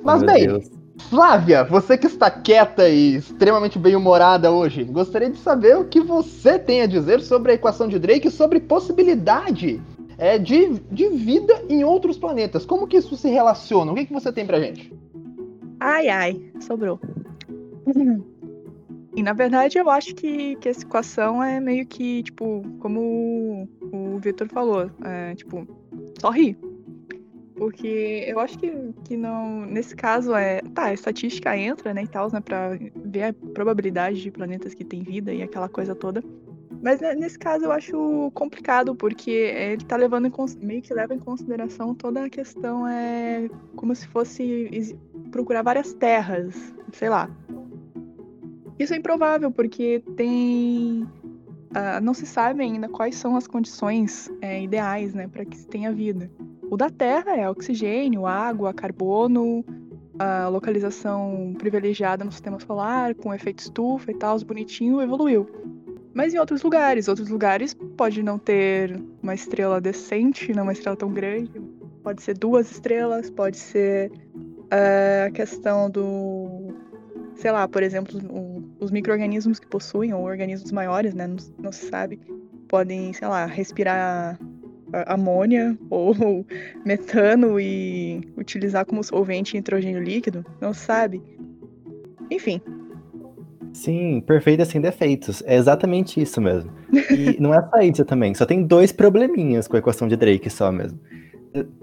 Mas 0.04 0.22
Meu 0.22 0.32
bem, 0.34 0.48
Deus. 0.48 0.70
Flávia, 0.98 1.64
você 1.64 1.98
que 1.98 2.08
está 2.08 2.30
quieta 2.30 2.88
e 2.88 3.16
extremamente 3.16 3.80
bem-humorada 3.80 4.52
hoje, 4.52 4.84
gostaria 4.84 5.30
de 5.30 5.38
saber 5.38 5.78
o 5.78 5.86
que 5.86 6.00
você 6.00 6.60
tem 6.60 6.82
a 6.82 6.86
dizer 6.86 7.22
sobre 7.22 7.52
a 7.52 7.56
equação 7.56 7.88
de 7.88 7.98
Drake 7.98 8.28
e 8.28 8.32
sobre 8.32 8.60
possibilidade 8.60 9.82
é, 10.18 10.38
de, 10.38 10.80
de 10.92 11.10
vida 11.10 11.64
em 11.68 11.84
outros 11.84 12.18
planetas. 12.18 12.66
Como 12.66 12.88
que 12.88 12.98
isso 12.98 13.16
se 13.16 13.30
relaciona? 13.30 13.92
O 13.92 13.96
que, 13.96 14.06
que 14.06 14.14
você 14.14 14.32
tem 14.32 14.46
pra 14.46 14.60
gente? 14.60 14.94
Ai, 15.80 16.10
ai, 16.10 16.52
sobrou. 16.60 17.00
E 19.16 19.22
na 19.22 19.34
verdade 19.34 19.78
eu 19.78 19.90
acho 19.90 20.16
que, 20.16 20.56
que 20.56 20.70
essa 20.70 20.82
equação 20.82 21.44
é 21.44 21.60
meio 21.60 21.86
que, 21.86 22.24
tipo, 22.24 22.64
como 22.80 23.68
o, 23.92 24.16
o 24.16 24.18
Vitor 24.18 24.48
falou, 24.48 24.90
é, 25.04 25.36
tipo, 25.36 25.68
só 26.20 26.32
rir. 26.32 26.58
Porque 27.56 28.26
eu 28.28 28.40
acho 28.40 28.58
que, 28.58 28.72
que 29.06 29.16
não. 29.16 29.66
Nesse 29.66 29.96
caso 29.96 30.34
é. 30.34 30.62
Tá, 30.74 30.86
a 30.86 30.94
estatística 30.94 31.56
entra, 31.56 31.94
né, 31.94 32.04
e 32.04 32.08
tal, 32.08 32.32
né, 32.32 32.42
pra 32.42 32.78
ver 33.06 33.24
a 33.24 33.34
probabilidade 33.54 34.22
de 34.22 34.32
planetas 34.32 34.74
que 34.74 34.84
têm 34.84 35.04
vida 35.04 35.34
e 35.34 35.42
aquela 35.42 35.70
coisa 35.70 35.94
toda. 35.94 36.24
Mas 36.82 37.00
né, 37.00 37.16
nesse 37.16 37.40
caso 37.40 37.64
eu 37.64 37.72
acho 37.72 38.30
complicado, 38.34 38.94
porque 38.94 39.32
ele 39.32 39.86
tá 39.86 39.96
levando 39.96 40.28
em 40.28 40.66
meio 40.66 40.82
que 40.82 40.94
leva 40.94 41.14
em 41.14 41.20
consideração 41.20 41.96
toda 41.96 42.26
a 42.26 42.30
questão, 42.30 42.86
é 42.86 43.50
como 43.76 43.96
se 43.96 44.06
fosse 44.10 44.98
procurar 45.32 45.62
várias 45.62 45.94
terras, 45.94 46.74
sei 46.92 47.08
lá. 47.08 47.30
Isso 48.78 48.94
é 48.94 48.98
improvável, 48.98 49.50
porque 49.50 50.04
tem. 50.18 51.08
ah, 51.74 52.02
não 52.02 52.14
se 52.14 52.26
sabe 52.26 52.64
ainda 52.64 52.90
quais 52.90 53.16
são 53.16 53.38
as 53.38 53.48
condições 53.48 54.30
é, 54.42 54.62
ideais 54.62 55.14
né, 55.14 55.28
para 55.28 55.46
que 55.46 55.56
se 55.56 55.68
tenha 55.68 55.90
vida. 55.90 56.30
O 56.74 56.76
da 56.76 56.90
Terra 56.90 57.38
é 57.38 57.48
oxigênio, 57.48 58.26
água, 58.26 58.74
carbono, 58.74 59.64
a 60.18 60.48
localização 60.48 61.54
privilegiada 61.56 62.26
no 62.26 62.32
sistema 62.32 62.60
solar, 62.60 63.14
com 63.14 63.32
efeito 63.32 63.60
estufa 63.60 64.10
e 64.10 64.16
tal, 64.16 64.40
bonitinho, 64.40 65.00
evoluiu. 65.00 65.48
Mas 66.16 66.34
em 66.34 66.40
outros 66.40 66.64
lugares, 66.64 67.08
outros 67.08 67.30
lugares 67.30 67.76
pode 67.96 68.24
não 68.24 68.40
ter 68.40 69.00
uma 69.22 69.36
estrela 69.36 69.80
decente, 69.80 70.52
não 70.52 70.64
uma 70.64 70.72
estrela 70.72 70.98
tão 70.98 71.14
grande. 71.14 71.62
Pode 72.02 72.24
ser 72.24 72.36
duas 72.40 72.72
estrelas, 72.72 73.30
pode 73.30 73.58
ser 73.58 74.12
ah, 74.72 75.26
a 75.28 75.30
questão 75.32 75.92
do 75.92 76.74
sei 77.36 77.52
lá, 77.52 77.68
por 77.68 77.84
exemplo, 77.84 78.20
os 78.80 78.90
micro-organismos 78.90 79.60
que 79.60 79.68
possuem, 79.68 80.12
ou 80.12 80.24
organismos 80.24 80.72
maiores, 80.72 81.14
né, 81.14 81.28
não, 81.28 81.38
não 81.60 81.72
se 81.72 81.88
sabe, 81.88 82.20
podem, 82.68 83.14
sei 83.14 83.28
lá, 83.28 83.46
respirar 83.46 84.40
amônia 85.08 85.78
ou 85.90 86.46
metano 86.86 87.60
e 87.60 88.22
utilizar 88.38 88.86
como 88.86 89.04
solvente 89.04 89.56
nitrogênio 89.56 90.02
líquido, 90.02 90.46
não 90.62 90.74
sabe. 90.74 91.22
Enfim, 92.32 92.62
Sim, 93.74 94.22
perfeita 94.22 94.64
sem 94.66 94.80
defeitos. 94.80 95.42
É 95.46 95.56
exatamente 95.56 96.22
isso 96.22 96.40
mesmo. 96.40 96.72
E 97.10 97.38
não 97.42 97.54
é 97.54 97.60
isso 97.60 98.06
também. 98.06 98.34
Só 98.36 98.46
tem 98.46 98.64
dois 98.64 98.92
probleminhas 98.92 99.68
com 99.68 99.76
a 99.76 99.80
equação 99.80 100.08
de 100.08 100.16
Drake 100.16 100.50
só 100.50 100.72
mesmo. 100.72 101.00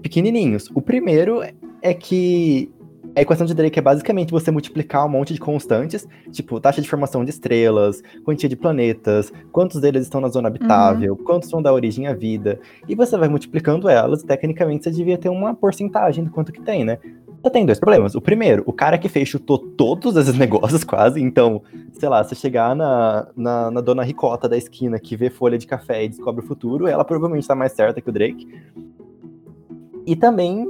Pequenininhos. 0.01 0.69
O 0.73 0.81
primeiro 0.81 1.41
é 1.81 1.93
que 1.93 2.71
a 3.15 3.21
equação 3.21 3.45
de 3.45 3.53
Drake 3.53 3.77
é 3.77 3.81
basicamente 3.81 4.31
você 4.31 4.51
multiplicar 4.51 5.05
um 5.05 5.09
monte 5.09 5.33
de 5.33 5.39
constantes, 5.39 6.07
tipo 6.31 6.59
taxa 6.59 6.81
de 6.81 6.89
formação 6.89 7.23
de 7.25 7.29
estrelas, 7.29 8.01
quantia 8.23 8.47
de 8.47 8.55
planetas, 8.55 9.31
quantos 9.51 9.81
deles 9.81 10.03
estão 10.03 10.21
na 10.21 10.29
zona 10.29 10.47
habitável, 10.47 11.15
quantos 11.17 11.49
vão 11.51 11.61
dar 11.61 11.73
origem 11.73 12.07
à 12.07 12.13
vida, 12.13 12.59
e 12.87 12.95
você 12.95 13.17
vai 13.17 13.27
multiplicando 13.27 13.89
elas, 13.89 14.23
e 14.23 14.25
tecnicamente 14.25 14.83
você 14.83 14.91
devia 14.91 15.17
ter 15.17 15.29
uma 15.29 15.53
porcentagem 15.53 16.23
do 16.23 16.31
quanto 16.31 16.51
que 16.51 16.61
tem, 16.61 16.85
né? 16.85 16.99
Só 17.43 17.49
tem 17.49 17.65
dois 17.65 17.79
problemas. 17.79 18.13
O 18.13 18.21
primeiro, 18.21 18.61
o 18.67 18.71
cara 18.71 18.99
que 18.99 19.09
fez 19.09 19.27
chutou 19.27 19.57
todos 19.57 20.15
esses 20.15 20.37
negócios 20.37 20.83
quase, 20.83 21.19
então, 21.21 21.61
sei 21.93 22.07
lá, 22.07 22.23
se 22.23 22.35
chegar 22.35 22.75
na, 22.75 23.27
na, 23.35 23.71
na 23.71 23.81
dona 23.81 24.03
Ricota 24.03 24.47
da 24.47 24.57
esquina 24.57 24.99
que 24.99 25.15
vê 25.17 25.29
folha 25.29 25.57
de 25.57 25.65
café 25.65 26.05
e 26.05 26.09
descobre 26.09 26.43
o 26.43 26.47
futuro, 26.47 26.87
ela 26.87 27.03
provavelmente 27.03 27.47
tá 27.47 27.55
mais 27.55 27.71
certa 27.71 27.99
que 27.99 28.09
o 28.09 28.13
Drake. 28.13 28.47
E 30.05 30.15
também, 30.15 30.67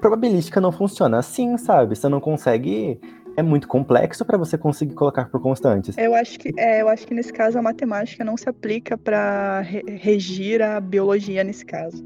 probabilística 0.00 0.60
não 0.60 0.72
funciona 0.72 1.18
assim, 1.18 1.56
sabe? 1.56 1.96
Você 1.96 2.08
não 2.08 2.20
consegue. 2.20 3.00
É 3.36 3.42
muito 3.42 3.68
complexo 3.68 4.24
para 4.24 4.38
você 4.38 4.56
conseguir 4.56 4.94
colocar 4.94 5.26
por 5.28 5.40
constantes. 5.42 5.96
eu 5.98 6.14
acho 6.14 6.38
que 6.38 6.52
é, 6.56 6.80
eu 6.80 6.88
acho 6.88 7.06
que 7.06 7.12
nesse 7.12 7.30
caso 7.30 7.58
a 7.58 7.62
matemática 7.62 8.24
não 8.24 8.34
se 8.34 8.48
aplica 8.48 8.96
para 8.96 9.60
regir 9.60 10.62
a 10.62 10.80
biologia 10.80 11.44
nesse 11.44 11.64
caso. 11.64 12.02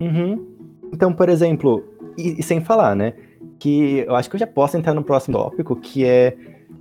Uhum. 0.00 0.46
Então, 0.92 1.12
por 1.12 1.28
exemplo, 1.28 1.82
e, 2.16 2.38
e 2.38 2.42
sem 2.42 2.60
falar, 2.60 2.94
né? 2.94 3.14
Que 3.58 4.04
eu 4.06 4.14
acho 4.14 4.30
que 4.30 4.36
eu 4.36 4.40
já 4.40 4.46
posso 4.46 4.76
entrar 4.76 4.94
no 4.94 5.02
próximo 5.02 5.36
tópico, 5.36 5.74
que 5.74 6.04
é 6.04 6.36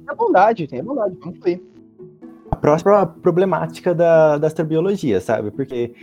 É 0.07 0.15
bondade, 0.15 0.67
tem 0.67 0.79
a 0.79 0.83
bondade, 0.83 1.15
vamos 1.19 1.39
aí. 1.45 1.60
a 2.51 2.55
próxima 2.55 3.05
problemática 3.05 3.95
da, 3.95 4.38
da 4.38 4.48
astrobiologia, 4.48 5.19
sabe? 5.21 5.50
Porque, 5.51 5.93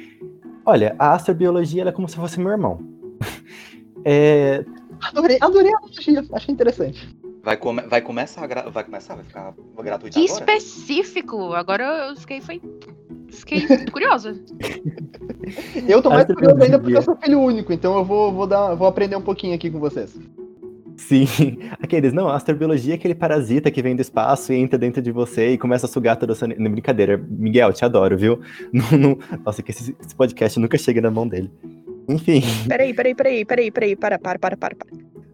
olha, 0.65 0.97
a 0.99 1.15
astrobiologia 1.15 1.83
ela 1.83 1.91
é 1.91 1.93
como 1.93 2.09
se 2.09 2.17
fosse 2.17 2.41
meu 2.41 2.51
irmão. 2.51 2.79
É, 4.05 4.65
Adorei, 5.01 5.39
adorei 5.41 5.73
a 5.73 5.77
analogia, 5.79 6.25
achei 6.33 6.53
interessante. 6.53 7.17
Vai, 7.43 7.57
come- 7.57 7.83
vai 7.83 8.01
começar, 8.03 8.43
a 8.43 8.47
gra- 8.47 8.69
vai 8.69 8.85
começar, 8.85 9.15
vai 9.15 9.25
ficar 9.25 9.55
gratuito 9.83 10.19
Que 10.19 10.25
agora? 10.29 10.41
específico! 10.45 11.53
Agora 11.55 12.09
eu 12.11 12.17
fiquei, 12.17 12.41
foi... 12.41 12.61
fiquei 13.31 13.61
curiosa. 13.93 14.35
Eu 15.89 16.03
tô 16.03 16.11
mais 16.11 16.25
Essa 16.25 16.35
curioso 16.35 16.63
ainda 16.63 16.79
porque 16.79 16.97
eu 16.97 17.03
sou 17.03 17.17
filho 17.17 17.41
único, 17.41 17.73
então 17.73 17.97
eu 17.97 18.05
vou, 18.05 18.33
vou, 18.33 18.47
dar, 18.47 18.75
vou 18.75 18.87
aprender 18.89 19.17
um 19.17 19.23
pouquinho 19.23 19.55
aqui 19.55 19.71
com 19.71 19.79
vocês. 19.79 20.19
sim, 20.97 21.27
aqueles, 21.81 22.13
não, 22.13 22.29
a 22.29 22.35
astrobiologia 22.35 22.95
é 22.95 22.97
aquele 22.97 23.15
parasita 23.15 23.71
que 23.71 23.81
vem 23.81 23.95
do 23.95 24.03
espaço 24.03 24.53
e 24.53 24.57
entra 24.57 24.77
dentro 24.79 25.01
de 25.01 25.13
você 25.13 25.53
e 25.53 25.59
começa 25.59 25.87
a 25.87 25.89
sugar 25.89 26.17
toda 26.17 26.33
a 26.33 26.37
sua... 26.37 26.49
Não, 26.49 26.71
brincadeira, 26.71 27.17
Miguel, 27.31 27.73
te 27.73 27.85
adoro, 27.85 28.19
viu? 28.19 28.41
Não, 28.73 28.99
não- 28.99 29.19
Nossa, 29.45 29.63
que 29.63 29.71
esse, 29.71 29.97
esse 30.05 30.15
podcast 30.15 30.59
nunca 30.59 30.77
chega 30.77 31.01
na 31.01 31.11
mão 31.11 31.27
dele. 31.27 31.51
Enfim, 32.09 32.43
Peraí, 32.67 32.95
peraí, 32.95 33.15
peraí, 33.15 33.45
peraí, 33.45 33.71
peraí, 33.71 33.97
para, 33.97 34.19
para, 34.19 34.39
para, 34.39 34.57
para, 34.57 34.75
para. 34.75 34.89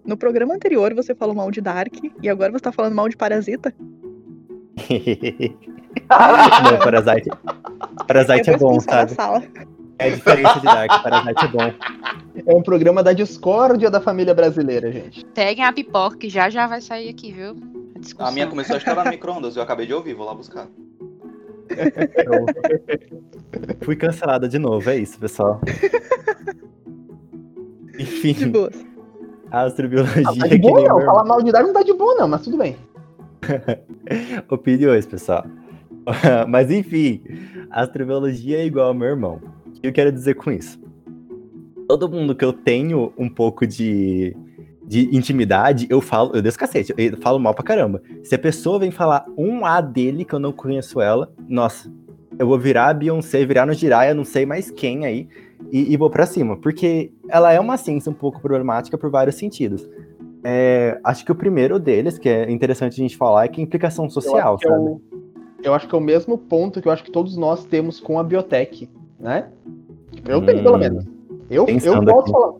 No 0.04 0.16
programa 0.16 0.54
anterior 0.54 0.92
você 0.94 1.14
falou 1.14 1.34
mal 1.34 1.50
de 1.50 1.60
Dark 1.60 1.94
e 2.22 2.28
agora 2.28 2.52
você 2.52 2.64
tá 2.64 2.72
falando 2.72 2.94
mal 2.94 3.08
de 3.08 3.16
Parasita? 3.16 3.72
não, 6.10 6.78
Parasite, 6.78 7.30
Parasite 8.06 8.50
é 8.50 8.56
bom, 8.58 8.80
sabe? 8.80 9.12
É 9.98 10.08
a 10.08 10.10
diferença 10.10 10.58
de 10.58 10.64
Dark, 10.64 11.02
Parasite 11.02 11.44
é 11.44 11.48
bom. 11.48 11.72
É 12.44 12.54
um 12.54 12.62
programa 12.62 13.02
da 13.02 13.12
discórdia 13.12 13.88
da 13.88 14.00
família 14.00 14.34
brasileira, 14.34 14.90
gente. 14.90 15.24
Peguem 15.26 15.64
a 15.64 15.72
pipoca 15.72 16.18
que 16.18 16.28
já 16.28 16.50
já 16.50 16.66
vai 16.66 16.80
sair 16.80 17.08
aqui, 17.08 17.32
viu? 17.32 17.56
A. 18.18 18.28
A 18.28 18.32
minha 18.32 18.46
começou 18.48 18.74
a 18.74 18.78
estourar 18.78 19.04
no 19.06 19.10
micro-ondas, 19.12 19.56
eu 19.56 19.62
acabei 19.62 19.86
de 19.86 19.94
ouvir, 19.94 20.14
vou 20.14 20.26
lá 20.26 20.34
buscar. 20.34 20.66
Fui 23.80 23.96
cancelada 23.96 24.48
de 24.48 24.58
novo, 24.58 24.90
é 24.90 24.96
isso, 24.96 25.18
pessoal. 25.18 25.60
Enfim, 27.98 28.32
De 28.32 28.46
boas. 28.46 28.84
a 29.50 29.62
astrobiologia 29.62 30.22
Ah, 30.26 30.34
tá 30.38 30.46
de 30.46 30.58
boa 30.58 30.80
não, 30.82 30.96
meu 30.98 31.06
falar 31.06 31.24
mal 31.24 31.42
de 31.42 31.52
Darwin 31.52 31.68
não 31.68 31.74
tá 31.74 31.82
de 31.82 31.92
boa 31.92 32.14
não, 32.14 32.28
mas 32.28 32.42
tudo 32.42 32.56
bem. 32.58 32.76
Opiniões, 34.50 35.06
pessoal. 35.06 35.44
Mas 36.48 36.70
enfim, 36.70 37.22
a 37.70 37.82
astrobiologia 37.82 38.58
é 38.58 38.66
igual 38.66 38.88
ao 38.88 38.94
meu 38.94 39.08
irmão. 39.08 39.40
O 39.66 39.70
que 39.72 39.86
eu 39.86 39.92
quero 39.92 40.12
dizer 40.12 40.34
com 40.34 40.50
isso? 40.50 40.78
Todo 41.88 42.08
mundo 42.10 42.34
que 42.34 42.44
eu 42.44 42.52
tenho 42.52 43.12
um 43.16 43.28
pouco 43.28 43.66
de, 43.66 44.36
de 44.86 45.14
intimidade, 45.16 45.86
eu 45.90 46.00
falo, 46.00 46.32
eu 46.34 46.42
desço 46.42 46.58
cacete, 46.58 46.94
eu 46.96 47.16
falo 47.18 47.38
mal 47.38 47.54
pra 47.54 47.64
caramba. 47.64 48.02
Se 48.22 48.34
a 48.34 48.38
pessoa 48.38 48.78
vem 48.78 48.90
falar 48.90 49.24
um 49.36 49.64
A 49.64 49.80
dele, 49.80 50.24
que 50.24 50.34
eu 50.34 50.38
não 50.38 50.52
conheço 50.52 51.00
ela, 51.00 51.32
nossa, 51.48 51.90
eu 52.38 52.46
vou 52.46 52.58
virar 52.58 52.88
a 52.88 52.94
Beyoncé, 52.94 53.44
virar 53.44 53.66
no 53.66 53.72
Jiraiya, 53.72 54.14
não 54.14 54.24
sei 54.24 54.44
mais 54.46 54.70
quem 54.70 55.04
aí, 55.06 55.28
e, 55.70 55.92
e 55.92 55.96
vou 55.96 56.10
pra 56.10 56.26
cima. 56.26 56.56
Porque 56.56 57.12
ela 57.28 57.52
é 57.52 57.60
uma 57.60 57.76
ciência 57.76 58.10
um 58.10 58.14
pouco 58.14 58.40
problemática 58.40 58.96
por 58.98 59.10
vários 59.10 59.36
sentidos. 59.36 59.88
É, 60.42 61.00
acho 61.02 61.24
que 61.24 61.32
o 61.32 61.34
primeiro 61.34 61.78
deles, 61.78 62.18
que 62.18 62.28
é 62.28 62.50
interessante 62.50 62.92
a 62.92 63.02
gente 63.02 63.16
falar, 63.16 63.46
é 63.46 63.48
que 63.48 63.60
é 63.60 63.64
a 63.64 63.66
implicação 63.66 64.04
Eu 64.04 64.10
social, 64.10 64.58
que 64.58 64.66
é 64.66 64.70
sabe? 64.70 64.82
o, 64.82 65.00
eu 65.62 65.72
acho 65.72 65.88
que 65.88 65.94
é 65.94 65.98
o 65.98 66.00
mesmo 66.00 66.36
ponto 66.36 66.82
que 66.82 66.88
eu 66.88 66.92
acho 66.92 67.02
que 67.02 67.10
todos 67.10 67.36
nós 67.36 67.64
temos 67.64 67.98
com 67.98 68.18
a 68.18 68.22
biotech, 68.22 68.88
né? 69.18 69.48
Eu 70.26 70.44
tenho, 70.44 70.60
Hum, 70.60 70.62
pelo 70.62 70.78
menos. 70.78 71.06
Eu, 71.50 71.66
eu, 71.66 72.04
posso 72.04 72.20
aqui. 72.20 72.32
falar, 72.32 72.54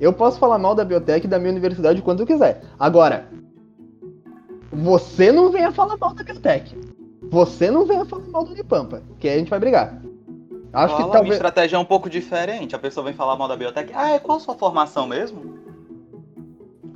eu 0.00 0.12
posso 0.12 0.38
falar 0.38 0.58
mal 0.58 0.74
da 0.74 0.84
biotech 0.84 1.28
da 1.28 1.38
minha 1.38 1.52
universidade 1.52 2.00
quando 2.00 2.20
eu 2.20 2.26
quiser. 2.26 2.62
Agora, 2.78 3.28
você 4.72 5.30
não 5.30 5.50
venha 5.50 5.70
falar 5.70 5.96
mal 5.98 6.14
da 6.14 6.22
biotech. 6.22 6.74
Você 7.30 7.70
não 7.70 7.84
venha 7.84 8.04
falar 8.04 8.26
mal 8.28 8.44
do 8.44 8.52
Unipampa, 8.52 9.02
que 9.18 9.28
aí 9.28 9.34
a 9.36 9.38
gente 9.38 9.50
vai 9.50 9.58
brigar. 9.58 10.00
Acho 10.72 10.94
Fala, 10.94 11.06
que 11.06 11.12
talvez. 11.12 11.34
estratégia 11.34 11.76
é 11.76 11.78
um 11.78 11.84
pouco 11.84 12.10
diferente. 12.10 12.74
A 12.74 12.78
pessoa 12.78 13.04
vem 13.04 13.14
falar 13.14 13.36
mal 13.36 13.48
da 13.48 13.56
biotech. 13.56 13.92
Ah, 13.94 14.10
é 14.12 14.18
qual 14.18 14.36
a 14.38 14.40
sua 14.40 14.54
formação 14.54 15.06
mesmo? 15.06 15.58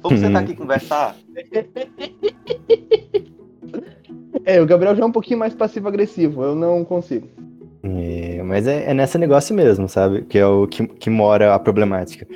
Vamos 0.03 0.19
Hum. 0.21 0.25
sentar 0.27 0.43
aqui 0.43 0.55
conversar. 0.55 1.17
É, 4.45 4.61
o 4.61 4.67
Gabriel 4.67 4.95
já 4.97 5.03
é 5.03 5.07
um 5.07 5.13
pouquinho 5.13 5.39
mais 5.39 5.55
passivo-agressivo, 5.55 6.43
eu 6.43 6.55
não 6.55 6.85
consigo. 6.85 7.29
É, 7.83 8.43
mas 8.43 8.67
é, 8.67 8.91
é 8.91 8.95
nesse 8.95 9.19
negócio 9.19 9.55
mesmo, 9.55 9.89
sabe? 9.89 10.23
Que 10.23 10.39
é 10.39 10.47
o 10.47 10.67
que, 10.67 10.87
que 10.87 11.11
mora 11.11 11.55
a 11.55 11.59
problemática. 11.59 12.27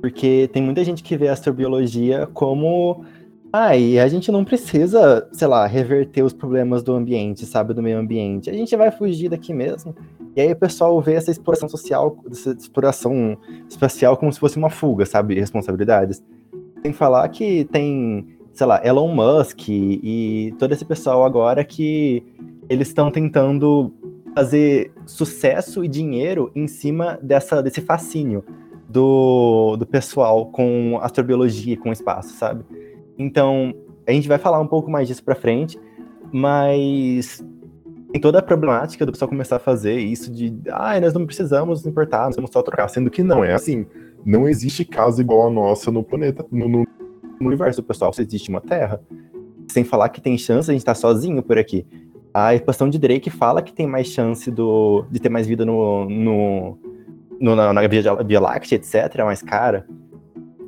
Porque 0.00 0.48
tem 0.52 0.62
muita 0.62 0.84
gente 0.84 1.02
que 1.02 1.16
vê 1.16 1.28
a 1.28 1.32
astrobiologia 1.32 2.26
como. 2.34 3.04
Ah, 3.52 3.76
e 3.76 3.98
a 3.98 4.08
gente 4.08 4.30
não 4.30 4.44
precisa, 4.44 5.28
sei 5.32 5.46
lá, 5.48 5.66
reverter 5.66 6.22
os 6.22 6.32
problemas 6.32 6.82
do 6.82 6.92
ambiente, 6.92 7.46
sabe? 7.46 7.72
Do 7.72 7.82
meio 7.82 7.98
ambiente. 7.98 8.50
A 8.50 8.52
gente 8.52 8.74
vai 8.76 8.90
fugir 8.90 9.28
daqui 9.28 9.54
mesmo. 9.54 9.94
E 10.34 10.40
aí 10.40 10.52
o 10.52 10.56
pessoal 10.56 11.00
vê 11.00 11.14
essa 11.14 11.30
exploração 11.30 11.68
social, 11.68 12.18
essa 12.30 12.50
exploração 12.52 13.38
espacial 13.68 14.16
como 14.16 14.32
se 14.32 14.38
fosse 14.40 14.58
uma 14.58 14.68
fuga, 14.68 15.06
sabe? 15.06 15.34
de 15.34 15.40
Responsabilidades. 15.40 16.22
Tem 16.82 16.92
que 16.92 16.98
falar 16.98 17.26
que 17.28 17.64
tem, 17.66 18.26
sei 18.52 18.66
lá, 18.66 18.84
Elon 18.84 19.14
Musk 19.14 19.68
e 19.68 20.54
todo 20.58 20.72
esse 20.72 20.84
pessoal 20.84 21.24
agora 21.24 21.64
que 21.64 22.22
eles 22.68 22.88
estão 22.88 23.10
tentando 23.10 23.94
fazer 24.34 24.92
sucesso 25.06 25.82
e 25.82 25.88
dinheiro 25.88 26.50
em 26.54 26.68
cima 26.68 27.18
dessa, 27.22 27.62
desse 27.62 27.80
fascínio 27.80 28.44
do, 28.88 29.76
do 29.76 29.86
pessoal 29.86 30.46
com 30.46 30.98
astrobiologia 31.00 31.74
e 31.74 31.76
com 31.76 31.90
espaço, 31.90 32.34
sabe? 32.34 32.64
Então, 33.18 33.74
a 34.06 34.12
gente 34.12 34.28
vai 34.28 34.38
falar 34.38 34.60
um 34.60 34.66
pouco 34.66 34.90
mais 34.90 35.08
disso 35.08 35.24
pra 35.24 35.34
frente, 35.34 35.78
mas 36.32 37.44
tem 38.12 38.20
toda 38.20 38.38
a 38.38 38.42
problemática 38.42 39.04
do 39.04 39.12
pessoal 39.12 39.28
começar 39.28 39.56
a 39.56 39.60
fazer 39.60 39.98
isso 39.98 40.32
de, 40.32 40.54
ah, 40.70 40.98
nós 41.00 41.12
não 41.14 41.26
precisamos 41.26 41.84
importar, 41.86 42.26
nós 42.26 42.36
vamos 42.36 42.50
só 42.52 42.62
trocar, 42.62 42.88
sendo 42.88 43.10
que 43.10 43.22
não, 43.22 43.42
é 43.44 43.54
assim, 43.54 43.86
não 44.24 44.48
existe 44.48 44.84
casa 44.84 45.20
igual 45.20 45.48
a 45.48 45.50
nossa 45.50 45.90
no 45.90 46.02
planeta, 46.02 46.44
no, 46.50 46.68
no- 46.68 46.86
no 47.40 47.46
universo, 47.48 47.82
pessoal, 47.82 48.12
se 48.12 48.22
existe 48.22 48.48
uma 48.48 48.60
Terra, 48.60 49.00
sem 49.68 49.84
falar 49.84 50.08
que 50.08 50.20
tem 50.20 50.38
chance 50.38 50.70
a 50.70 50.72
gente 50.72 50.80
estar 50.80 50.94
sozinho 50.94 51.42
por 51.42 51.58
aqui. 51.58 51.86
A 52.32 52.54
equação 52.54 52.88
de 52.88 52.98
Drake 52.98 53.28
fala 53.30 53.60
que 53.62 53.72
tem 53.72 53.86
mais 53.86 54.06
chance 54.08 54.50
do, 54.50 55.04
de 55.10 55.18
ter 55.20 55.28
mais 55.28 55.46
vida 55.46 55.64
no, 55.64 56.08
no, 56.08 56.78
no- 57.40 57.56
na, 57.56 57.72
na 57.72 57.86
Via, 57.86 58.02
Via 58.24 58.40
Láctea, 58.40 58.76
etc. 58.76 58.94
Mas, 59.24 59.42
cara, 59.42 59.86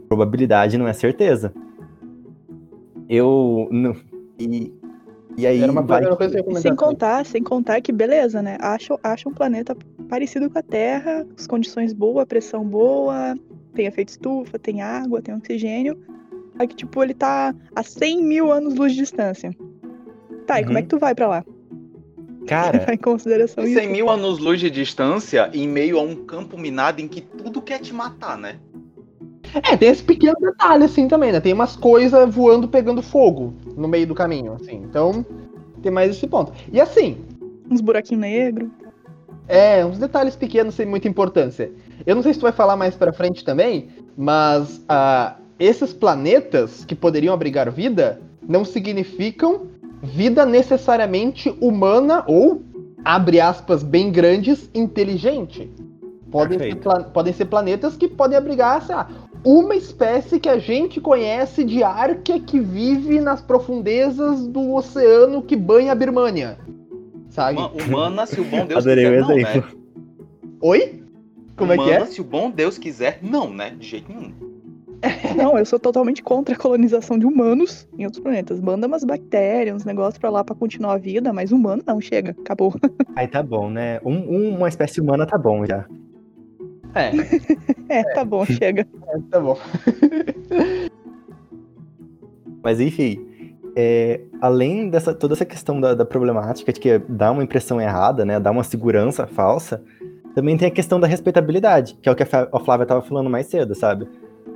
probabilidade 0.09 0.77
não 0.77 0.89
é 0.89 0.93
certeza. 0.93 1.53
Eu. 3.09 3.69
não- 3.71 3.97
e, 4.39 4.73
e 5.37 5.47
aí. 5.47 5.63
Era 5.63 5.73
uma 5.73 5.83
vai 5.83 6.05
coisa 6.17 6.43
que. 6.43 6.61
Sem 6.61 6.75
contar, 6.77 7.25
sem 7.25 7.43
contar 7.43 7.81
que 7.81 7.93
beleza, 7.93 8.43
né? 8.43 8.57
Acha, 8.61 8.99
acha 9.03 9.29
um 9.29 9.33
planeta 9.33 9.77
parecido 10.09 10.51
com 10.51 10.59
a 10.59 10.63
Terra, 10.63 11.27
as 11.37 11.47
condições 11.47 11.93
boas, 11.93 12.25
pressão 12.27 12.65
boa, 12.65 13.35
tem 13.75 13.87
efeito 13.87 14.11
estufa, 14.11 14.59
tem 14.59 14.83
água, 14.83 15.23
tem 15.23 15.35
oxigênio. 15.35 15.99
Aí 16.59 16.67
que, 16.67 16.75
tipo, 16.77 17.03
ele 17.03 17.15
tá 17.15 17.55
a 17.75 17.83
100 17.83 18.23
mil 18.23 18.51
anos-luz 18.53 18.93
de 18.93 18.99
distância. 18.99 19.55
Tá, 20.47 20.61
e 20.61 20.65
como 20.65 20.73
Uhum. 20.73 20.79
é 20.79 20.83
que 20.83 20.89
tu 20.89 20.99
vai 20.99 21.15
pra 21.15 21.29
lá? 21.29 21.45
Cara, 22.47 22.87
em 22.95 22.97
consideração 22.97 23.65
isso. 23.65 23.75
100 23.79 23.89
mil 23.93 24.09
anos-luz 24.11 24.59
de 24.59 24.71
distância 24.71 25.51
em 25.53 25.69
meio 25.69 25.99
a 25.99 26.03
um 26.03 26.17
campo 26.25 26.59
minado 26.59 27.01
em 27.01 27.07
que 27.07 27.21
tudo 27.21 27.61
quer 27.63 27.79
te 27.81 27.93
matar, 27.95 28.37
né? 28.39 28.59
É, 29.55 29.77
tem 29.77 29.89
esse 29.89 30.03
pequeno 30.03 30.37
detalhe 30.41 30.85
assim 30.85 31.09
também, 31.09 31.33
né? 31.33 31.41
Tem 31.41 31.53
umas 31.53 31.77
coisas 31.77 32.35
voando 32.35 32.69
pegando 32.69 33.03
fogo 33.03 33.55
no 33.77 33.89
meio 33.89 34.07
do 34.07 34.15
caminho, 34.15 34.55
assim. 34.55 34.77
Então, 34.85 35.25
tem 35.83 35.91
mais 35.93 36.11
esse 36.11 36.27
ponto. 36.27 36.53
E 36.73 36.81
assim, 36.81 37.19
Uns 37.71 37.81
buraquinhos 37.81 38.21
negros. 38.21 38.69
é, 39.47 39.85
uns 39.85 39.99
detalhes 39.99 40.37
pequenos 40.37 40.75
sem 40.75 40.87
muita 40.87 41.09
importância. 41.09 41.71
Eu 42.07 42.15
não 42.15 42.23
sei 42.23 42.33
se 42.35 42.39
tu 42.41 42.43
vai 42.43 42.53
falar 42.53 42.77
mais 42.77 42.95
pra 42.97 43.13
frente 43.13 43.45
também, 43.45 43.89
mas 44.17 44.83
ah, 44.89 45.37
esses 45.59 45.93
planetas 45.93 46.85
que 46.85 46.95
poderiam 46.95 47.35
abrigar 47.35 47.71
vida 47.71 48.21
não 48.47 48.65
significam 48.65 49.67
vida 50.03 50.47
necessariamente 50.47 51.51
humana 51.61 52.25
ou, 52.27 52.63
abre 53.05 53.41
aspas 53.41 53.83
bem 53.83 54.11
grandes, 54.13 54.71
inteligente. 54.75 55.71
Podem 56.31 56.59
ser, 56.59 56.77
podem 57.13 57.33
ser 57.33 57.47
planetas 57.47 57.97
que 57.97 58.07
podem 58.07 58.37
abrigar, 58.37 58.83
sei 58.83 58.95
lá, 58.95 59.09
uma 59.45 59.75
espécie 59.77 60.39
que 60.41 60.49
a 60.49 60.59
gente 60.59 61.01
conhece 61.01 61.65
de 61.65 61.83
Árquea 61.83 62.41
que 62.41 62.59
vive 62.61 63.21
nas 63.21 63.41
profundezas 63.41 64.47
do 64.47 64.75
oceano 64.75 65.43
que 65.43 65.57
banha 65.57 65.93
a 65.93 65.95
Birmania. 65.95 66.59
Sabe? 67.31 67.59
Uma- 67.59 67.71
Humana, 67.73 68.27
se 68.27 68.41
o 68.41 68.45
bom 68.45 68.67
Deus 68.67 68.85
adorei 68.87 69.07
o 69.07 69.11
quiser, 69.11 69.21
não, 69.23 69.39
exemplo. 69.39 69.71
né? 69.71 69.77
Oi? 70.63 71.03
Como 71.57 71.73
é 71.73 71.77
que 71.77 71.83
Humana, 71.83 71.97
é? 72.05 72.07
se 72.07 72.21
o 72.21 72.25
bom 72.25 72.51
Deus 72.51 72.79
quiser, 72.79 73.19
não, 73.23 73.53
né? 73.53 73.71
De 73.79 73.87
jeito 73.87 74.11
nenhum. 74.13 74.33
Não, 75.37 75.57
eu 75.57 75.65
sou 75.65 75.79
totalmente 75.79 76.25
contra 76.25 76.57
a 76.57 76.59
colonização 76.59 77.17
de 77.21 77.25
humanos 77.25 77.87
em 77.97 78.05
outros 78.05 78.21
planetas. 78.21 78.59
Manda 78.61 78.89
umas 78.89 79.05
bactérias, 79.05 79.77
uns 79.77 79.85
negócios 79.85 80.19
pra 80.19 80.29
lá 80.29 80.43
pra 80.43 80.57
continuar 80.57 80.95
a 80.95 80.99
vida, 80.99 81.33
mas 81.33 81.53
humano 81.53 81.85
não, 81.87 82.01
chega, 82.01 82.33
acabou. 82.33 82.75
aí 83.15 83.29
tá 83.29 83.41
bom, 83.41 83.71
né? 83.71 84.01
Um- 84.05 84.57
uma 84.57 84.67
espécie 84.69 85.01
humana 85.01 85.25
tá 85.25 85.39
bom 85.39 85.65
já. 85.65 85.87
É, 86.95 87.11
É, 87.89 88.03
tá 88.15 88.25
bom, 88.25 88.45
chega. 88.45 88.87
tá 89.31 89.41
bom. 89.41 89.57
Mas 92.63 92.81
enfim, 92.81 93.27
é, 93.75 94.21
além 94.41 94.91
dessa 94.91 95.15
toda 95.15 95.35
essa 95.35 95.45
questão 95.45 95.81
da, 95.81 95.95
da 95.95 96.05
problemática 96.05 96.73
de 96.73 96.81
que 96.81 96.99
dá 97.09 97.31
uma 97.31 97.43
impressão 97.43 97.81
errada, 97.81 98.25
né, 98.25 98.39
dá 98.39 98.51
uma 98.51 98.65
segurança 98.65 99.27
falsa, 99.27 99.83
também 100.35 100.57
tem 100.57 100.69
a 100.69 100.71
questão 100.71 101.01
da 101.01 101.07
respeitabilidade, 101.07 101.97
que 102.03 102.09
é 102.09 102.13
o 102.13 102.17
que 102.17 102.23
a 102.23 102.61
Flávia 102.61 102.83
estava 102.83 103.01
falando 103.01 103.31
mais 103.31 103.47
cedo, 103.47 103.75
sabe? 103.75 104.07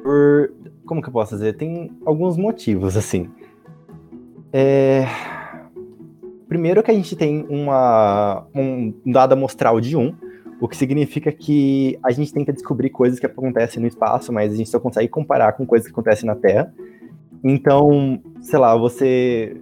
Por 0.03 0.53
como 0.85 1.01
que 1.01 1.09
eu 1.09 1.13
posso 1.13 1.35
dizer? 1.35 1.57
Tem 1.57 1.91
alguns 2.05 2.37
motivos 2.37 2.97
assim. 2.97 3.31
É, 4.53 5.07
Primeiro 6.53 6.83
que 6.83 6.91
a 6.91 6.95
gente 6.95 7.17
tem 7.17 7.47
uma, 7.49 8.47
um 8.55 8.93
dado 9.07 9.33
amostral 9.33 9.81
de 9.81 9.97
1, 9.97 10.15
o 10.63 10.69
que 10.69 10.77
significa 10.77 11.33
que 11.33 11.99
a 12.05 12.13
gente 12.13 12.33
tenta 12.33 12.53
descobrir 12.53 12.89
coisas 12.91 13.19
que 13.19 13.27
acontecem 13.27 13.83
no 13.83 13.89
espaço, 13.89 14.33
mas 14.33 14.53
a 14.53 14.57
gente 14.57 14.71
só 14.71 14.79
consegue 14.79 15.09
comparar 15.09 15.55
com 15.55 15.67
coisas 15.67 15.89
que 15.89 15.93
acontecem 15.93 16.25
na 16.25 16.37
Terra. 16.37 16.73
Então, 17.43 18.21
sei 18.41 18.61
lá, 18.61 18.77
você. 18.77 19.61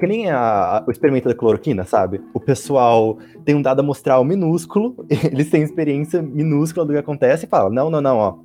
Que 0.00 0.06
nem 0.06 0.30
a- 0.30 0.82
o 0.86 0.90
experimento 0.90 1.28
da 1.28 1.34
cloroquina, 1.34 1.84
sabe? 1.84 2.22
O 2.32 2.40
pessoal 2.40 3.18
tem 3.44 3.54
um 3.54 3.60
dado 3.60 3.80
amostral 3.80 4.24
minúsculo, 4.24 4.96
eles 5.30 5.50
têm 5.50 5.62
experiência 5.62 6.22
minúscula 6.22 6.86
do 6.86 6.92
que 6.94 6.98
acontece 6.98 7.44
e 7.44 7.48
fala: 7.48 7.68
não, 7.68 7.90
não, 7.90 8.00
não, 8.00 8.16
ó. 8.16 8.38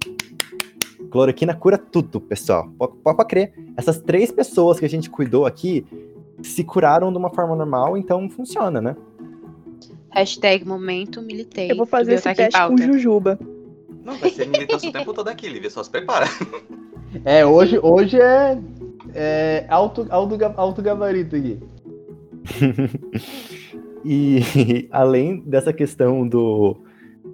Cloroquina 1.10 1.54
cura 1.54 1.78
tudo, 1.78 2.20
pessoal. 2.20 2.68
Pode, 2.78 2.94
pode 3.02 3.26
crer. 3.30 3.54
Essas 3.78 4.00
três 4.02 4.30
pessoas 4.30 4.78
que 4.78 4.86
a 4.86 4.90
gente 4.90 5.10
cuidou 5.10 5.46
aqui 5.46 5.86
se 6.42 6.64
curaram 6.66 7.12
de 7.12 7.18
uma 7.18 7.30
forma 7.30 7.56
normal, 7.56 7.96
então 7.98 8.30
funciona, 8.30 8.82
né? 8.82 8.96
Hashtag 10.14 10.66
momento 10.66 11.22
militei. 11.22 11.72
Eu 11.72 11.76
vou 11.76 11.86
fazer 11.86 12.14
esse 12.14 12.30
em 12.30 12.36
teste 12.36 12.60
com. 12.60 12.78
Jujuba. 12.78 13.40
Não, 14.04 14.16
vai 14.18 14.30
ser 14.30 14.48
militância 14.48 14.90
o 14.90 14.94
tempo 14.94 15.14
todo 15.14 15.28
aqui, 15.28 15.50
Lívia. 15.50 15.70
Só 15.70 15.84
se 15.84 15.90
prepara. 15.90 16.26
É, 17.24 17.46
hoje, 17.46 17.78
hoje 17.80 18.20
é, 18.20 18.58
é 19.14 19.66
alto, 19.70 20.08
alto, 20.10 20.36
alto 20.58 20.82
gabarito 20.82 21.36
aqui. 21.36 21.60
e 24.04 24.88
além 24.90 25.42
dessa 25.46 25.72
questão 25.72 26.28
do, 26.28 26.76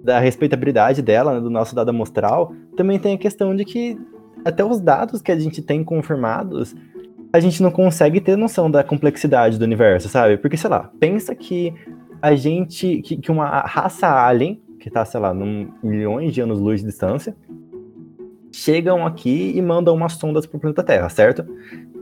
da 0.04 0.18
respeitabilidade 0.18 1.00
dela, 1.00 1.32
né, 1.32 1.40
do 1.40 1.48
nosso 1.48 1.74
dado 1.74 1.88
amostral, 1.88 2.54
também 2.76 2.98
tem 2.98 3.14
a 3.14 3.18
questão 3.18 3.56
de 3.56 3.64
que 3.64 3.98
até 4.44 4.62
os 4.62 4.80
dados 4.80 5.22
que 5.22 5.32
a 5.32 5.38
gente 5.38 5.62
tem 5.62 5.82
confirmados, 5.82 6.74
a 7.32 7.40
gente 7.40 7.62
não 7.62 7.70
consegue 7.70 8.20
ter 8.20 8.36
noção 8.36 8.70
da 8.70 8.84
complexidade 8.84 9.58
do 9.58 9.64
universo, 9.64 10.10
sabe? 10.10 10.36
Porque, 10.36 10.58
sei 10.58 10.68
lá, 10.68 10.90
pensa 10.98 11.34
que 11.34 11.72
a 12.22 12.34
gente, 12.34 13.00
que, 13.02 13.16
que 13.16 13.30
uma 13.30 13.46
raça 13.60 14.08
alien, 14.08 14.60
que 14.78 14.90
tá, 14.90 15.04
sei 15.04 15.20
lá, 15.20 15.32
num 15.32 15.70
milhões 15.82 16.32
de 16.34 16.40
anos-luz 16.40 16.80
de 16.80 16.86
distância, 16.86 17.34
chegam 18.52 19.06
aqui 19.06 19.52
e 19.54 19.62
mandam 19.62 19.94
umas 19.94 20.14
sondas 20.14 20.46
pro 20.46 20.58
planeta 20.58 20.82
Terra, 20.82 21.08
certo? 21.08 21.44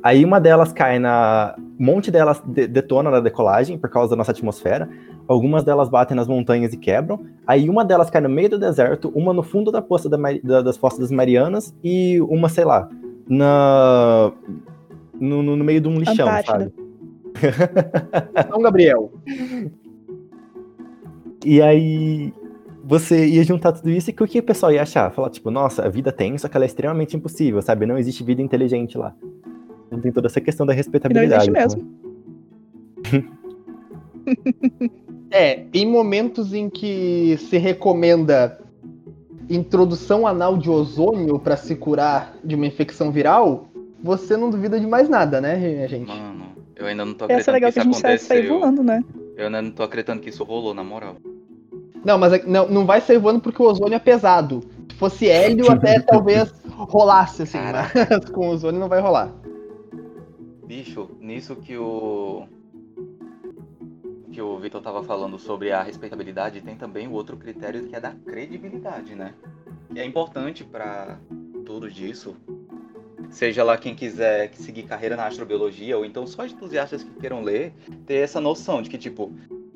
Aí 0.02 0.24
uma 0.24 0.40
delas 0.40 0.72
cai 0.72 0.98
na. 0.98 1.54
Um 1.78 1.85
monte 1.85 2.11
delas 2.11 2.40
de 2.44 2.66
detona 2.66 3.11
na 3.11 3.20
decolagem 3.20 3.78
por 3.78 3.90
causa 3.90 4.11
da 4.11 4.16
nossa 4.16 4.31
atmosfera. 4.31 4.88
Algumas 5.26 5.64
delas 5.64 5.88
batem 5.88 6.16
nas 6.16 6.26
montanhas 6.26 6.72
e 6.72 6.76
quebram. 6.76 7.24
Aí 7.46 7.68
uma 7.68 7.85
delas 7.85 8.09
cai 8.09 8.20
no 8.20 8.28
meio 8.28 8.50
do 8.50 8.59
deserto, 8.59 9.12
uma 9.14 9.33
no 9.33 9.42
fundo 9.42 9.70
da 9.70 9.83
poça 9.83 10.09
da, 10.09 10.16
da, 10.42 10.62
das 10.62 10.76
Fossas 10.76 11.00
das 11.00 11.11
Marianas 11.11 11.74
e 11.83 12.20
uma, 12.22 12.48
sei 12.48 12.64
lá, 12.64 12.88
na. 13.28 14.33
No, 15.20 15.42
no 15.42 15.64
meio 15.64 15.81
de 15.81 15.88
um 15.88 15.98
lixão, 15.98 16.28
Antártida. 16.28 16.59
sabe? 16.59 16.72
São 18.48 18.62
Gabriel. 18.62 19.12
E 21.51 21.63
aí 21.63 22.31
você 22.85 23.27
ia 23.27 23.43
juntar 23.43 23.73
tudo 23.73 23.89
isso 23.89 24.11
e 24.11 24.15
o 24.23 24.27
que 24.27 24.39
o 24.39 24.43
pessoal 24.43 24.71
ia 24.71 24.83
achar? 24.83 25.11
Falar, 25.11 25.31
tipo, 25.31 25.51
nossa, 25.51 25.83
a 25.83 25.89
vida 25.89 26.13
tem, 26.13 26.37
só 26.37 26.47
que 26.47 26.55
ela 26.55 26.67
é 26.67 26.69
extremamente 26.69 27.17
impossível, 27.17 27.63
sabe? 27.63 27.87
Não 27.87 27.97
existe 27.97 28.23
vida 28.23 28.43
inteligente 28.43 28.99
lá. 28.99 29.15
Então 29.87 29.99
tem 29.99 30.13
toda 30.13 30.27
essa 30.27 30.43
questão 30.43 30.67
da 30.67 30.75
E 30.75 30.77
não 30.77 30.77
respeitabilidade. 30.77 31.51
existe 31.51 31.51
né? 31.51 31.61
mesmo. 33.15 33.39
É, 35.31 35.65
em 35.75 35.87
momentos 35.87 36.55
em 36.55 36.71
que 36.71 37.37
se 37.39 37.59
recomenda 37.59 38.59
introdução 39.49 40.27
anal 40.27 40.57
de 40.57 40.71
ozônio 40.71 41.39
pra 41.39 41.55
se 41.57 41.77
curar 41.77 42.35
de 42.43 42.55
uma 42.55 42.67
infecção 42.67 43.11
viral, 43.13 43.69
você 44.03 44.37
não 44.39 44.49
duvida 44.49 44.81
de 44.81 44.87
mais 44.87 45.07
nada, 45.09 45.39
né, 45.39 45.87
gente? 45.87 46.09
Mano, 46.09 46.47
eu 46.75 46.87
ainda 46.87 47.05
não 47.05 47.13
tô 47.13 47.27
Essa 47.29 47.51
é 47.51 47.55
acreditando 47.55 47.55
legal 47.55 47.73
que 47.73 47.75
que 47.75 47.79
a 47.81 47.83
isso 47.83 47.93
gente 47.93 48.01
sai 48.23 48.39
aconteceu. 48.39 48.59
voando, 48.59 48.83
né? 48.83 49.05
Eu 49.37 49.47
ainda 49.47 49.61
não 49.63 49.71
tô 49.71 49.83
acreditando 49.83 50.21
que 50.23 50.31
isso 50.31 50.43
rolou, 50.45 50.73
na 50.75 50.83
moral. 50.83 51.17
Não, 52.09 52.16
mas 52.16 52.33
é- 52.33 52.42
não, 52.47 52.66
não 52.66 52.87
vai 52.87 53.03
sair 53.03 53.18
voando 53.18 53.38
porque 53.38 53.62
o 53.62 53.66
ozônio 53.66 53.94
é 53.94 53.99
pesado. 53.99 54.62
Se 54.90 54.97
fosse 54.97 55.29
hélio, 55.29 55.71
até 55.71 56.01
talvez 56.01 56.51
rolasse, 56.66 57.42
assim, 57.42 57.59
mas 57.59 57.92
com 58.33 58.49
o 58.49 58.53
ozônio 58.53 58.81
não 58.81 58.88
vai 58.88 58.99
rolar. 58.99 59.31
Bicho, 60.66 61.11
nisso 61.21 61.55
que 61.57 61.77
o. 61.77 62.47
Que 64.33 64.40
o 64.40 64.59
Vitor 64.59 64.81
tava 64.81 65.03
falando 65.03 65.38
sobre 65.38 65.71
a 65.71 65.83
respeitabilidade, 65.83 66.62
tem 66.62 66.77
também 66.77 67.07
o 67.07 67.12
outro 67.12 67.37
critério 67.37 67.87
que 67.87 67.94
é 67.94 68.01
da 68.01 68.12
credibilidade, 68.12 69.14
né? 69.14 69.35
Que 69.92 70.01
é 70.01 70.05
importante 70.07 70.64
pra 70.64 71.18
tudo 71.66 71.90
disso. 71.90 72.35
Seja 73.29 73.62
lá 73.62 73.77
quem 73.77 73.94
quiser 73.94 74.51
seguir 74.55 74.85
carreira 74.85 75.14
na 75.14 75.27
astrobiologia, 75.27 75.99
ou 75.99 76.07
então 76.07 76.27
só 76.27 76.47
entusiastas 76.47 77.03
que 77.03 77.12
queiram 77.21 77.42
ler, 77.42 77.75
ter 78.07 78.14
essa 78.14 78.40
noção 78.40 78.81
de 78.81 78.88
que, 78.88 78.97
tipo, 78.97 79.31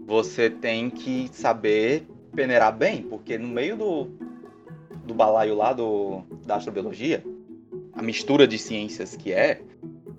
você 0.07 0.49
tem 0.49 0.89
que 0.89 1.29
saber 1.33 2.07
peneirar 2.35 2.77
bem, 2.77 3.03
porque 3.03 3.39
no 3.39 3.49
meio 3.49 3.77
do, 3.77 4.09
do 5.05 5.15
balaio 5.15 5.55
lá 5.55 5.73
do, 5.73 6.23
da 6.45 6.57
astrobiologia, 6.57 7.25
a 7.93 8.03
mistura 8.03 8.47
de 8.47 8.59
ciências 8.59 9.17
que 9.17 9.33
é, 9.33 9.61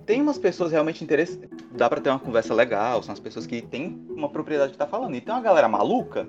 tem 0.06 0.21
umas 0.21 0.38
pessoas 0.38 0.71
realmente 0.71 1.04
interessantes. 1.04 1.49
Dá 1.71 1.89
pra 1.89 2.02
ter 2.02 2.10
uma 2.10 2.19
conversa 2.19 2.54
legal, 2.54 3.02
são 3.02 3.13
as 3.13 3.19
pessoas 3.19 3.47
que 3.47 3.62
têm 3.62 3.99
uma 4.10 4.30
propriedade 4.30 4.73
que 4.73 4.78
tá 4.78 4.88
falando. 4.88 5.15
E 5.15 5.21
tem 5.21 5.34
uma 5.34 5.41
galera 5.41 5.67
maluca. 5.67 6.28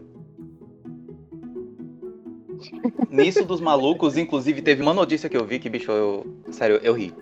Nisso 3.10 3.44
dos 3.44 3.60
malucos, 3.60 4.16
inclusive, 4.16 4.62
teve 4.62 4.82
uma 4.82 4.94
notícia 4.94 5.28
que 5.28 5.36
eu 5.36 5.44
vi 5.44 5.58
que, 5.58 5.68
bicho, 5.68 5.90
eu. 5.90 6.26
Sério, 6.50 6.80
eu 6.82 6.94
ri. 6.94 7.12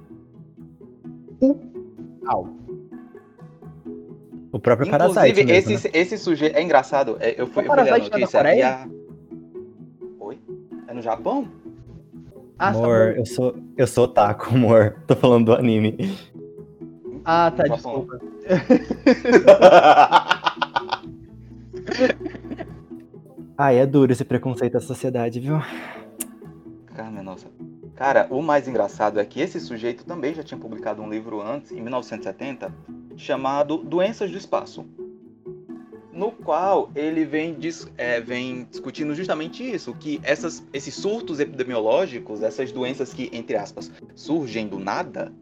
O 4.52 4.60
próprio 4.60 4.90
Parasite 4.90 5.20
Inclusive, 5.20 5.46
mesmo, 5.46 5.72
esse, 5.72 5.88
né? 5.88 5.92
esse 5.94 6.18
sujeito. 6.18 6.56
É 6.56 6.64
engraçado. 6.64 7.18
é, 7.20 7.40
eu 7.40 7.46
fui, 7.48 7.64
O 7.64 7.66
eu 7.66 7.72
fui 7.72 7.76
ler 7.76 7.80
a 7.82 7.86
Parasite 7.86 8.10
na 8.10 8.18
notícia 8.18 8.40
Coreia? 8.40 8.70
a. 8.70 8.88
Oi? 10.20 10.40
É 10.88 10.94
no 10.94 11.02
Japão? 11.02 11.48
Ah, 12.58 12.72
tá 12.72 12.80
Amor, 12.80 13.18
eu 13.18 13.26
sou, 13.26 13.56
eu 13.78 13.86
sou 13.86 14.06
otaku, 14.06 14.56
amor. 14.56 14.96
Tô 15.06 15.16
falando 15.16 15.46
do 15.46 15.54
anime. 15.54 15.96
Ah, 17.24 17.52
tá, 17.52 17.64
desculpa. 17.66 18.20
Ai, 23.56 23.78
é 23.78 23.86
duro 23.86 24.12
esse 24.12 24.26
preconceito 24.26 24.74
da 24.74 24.80
sociedade, 24.80 25.40
viu? 25.40 25.60
Cara, 26.88 27.12
minha 27.12 27.22
nossa. 27.24 27.48
Cara, 27.98 28.28
o 28.30 28.44
mais 28.44 28.68
engraçado 28.68 29.20
é 29.20 29.26
que 29.26 29.42
esse 29.42 29.60
sujeito 29.60 30.06
também 30.06 30.32
já 30.32 30.44
tinha 30.44 30.60
publicado 30.60 31.02
um 31.02 31.10
livro 31.10 31.42
antes, 31.42 31.72
em 31.72 31.82
1970, 31.82 32.72
chamado 33.16 33.78
Doenças 33.78 34.30
do 34.30 34.38
Espaço. 34.38 34.86
No 36.14 36.32
qual 36.32 36.92
ele 36.96 37.26
vem, 37.26 37.58
é, 37.98 38.22
vem 38.22 38.68
discutindo 38.70 39.16
justamente 39.16 39.68
isso, 39.68 39.96
que 39.96 40.22
essas, 40.22 40.64
esses 40.72 40.94
surtos 40.94 41.40
epidemiológicos, 41.40 42.44
essas 42.44 42.72
doenças 42.72 43.12
que, 43.16 43.32
entre 43.34 43.56
aspas, 43.56 43.92
surgem 44.14 44.68
do 44.68 44.78
nada, 44.78 45.34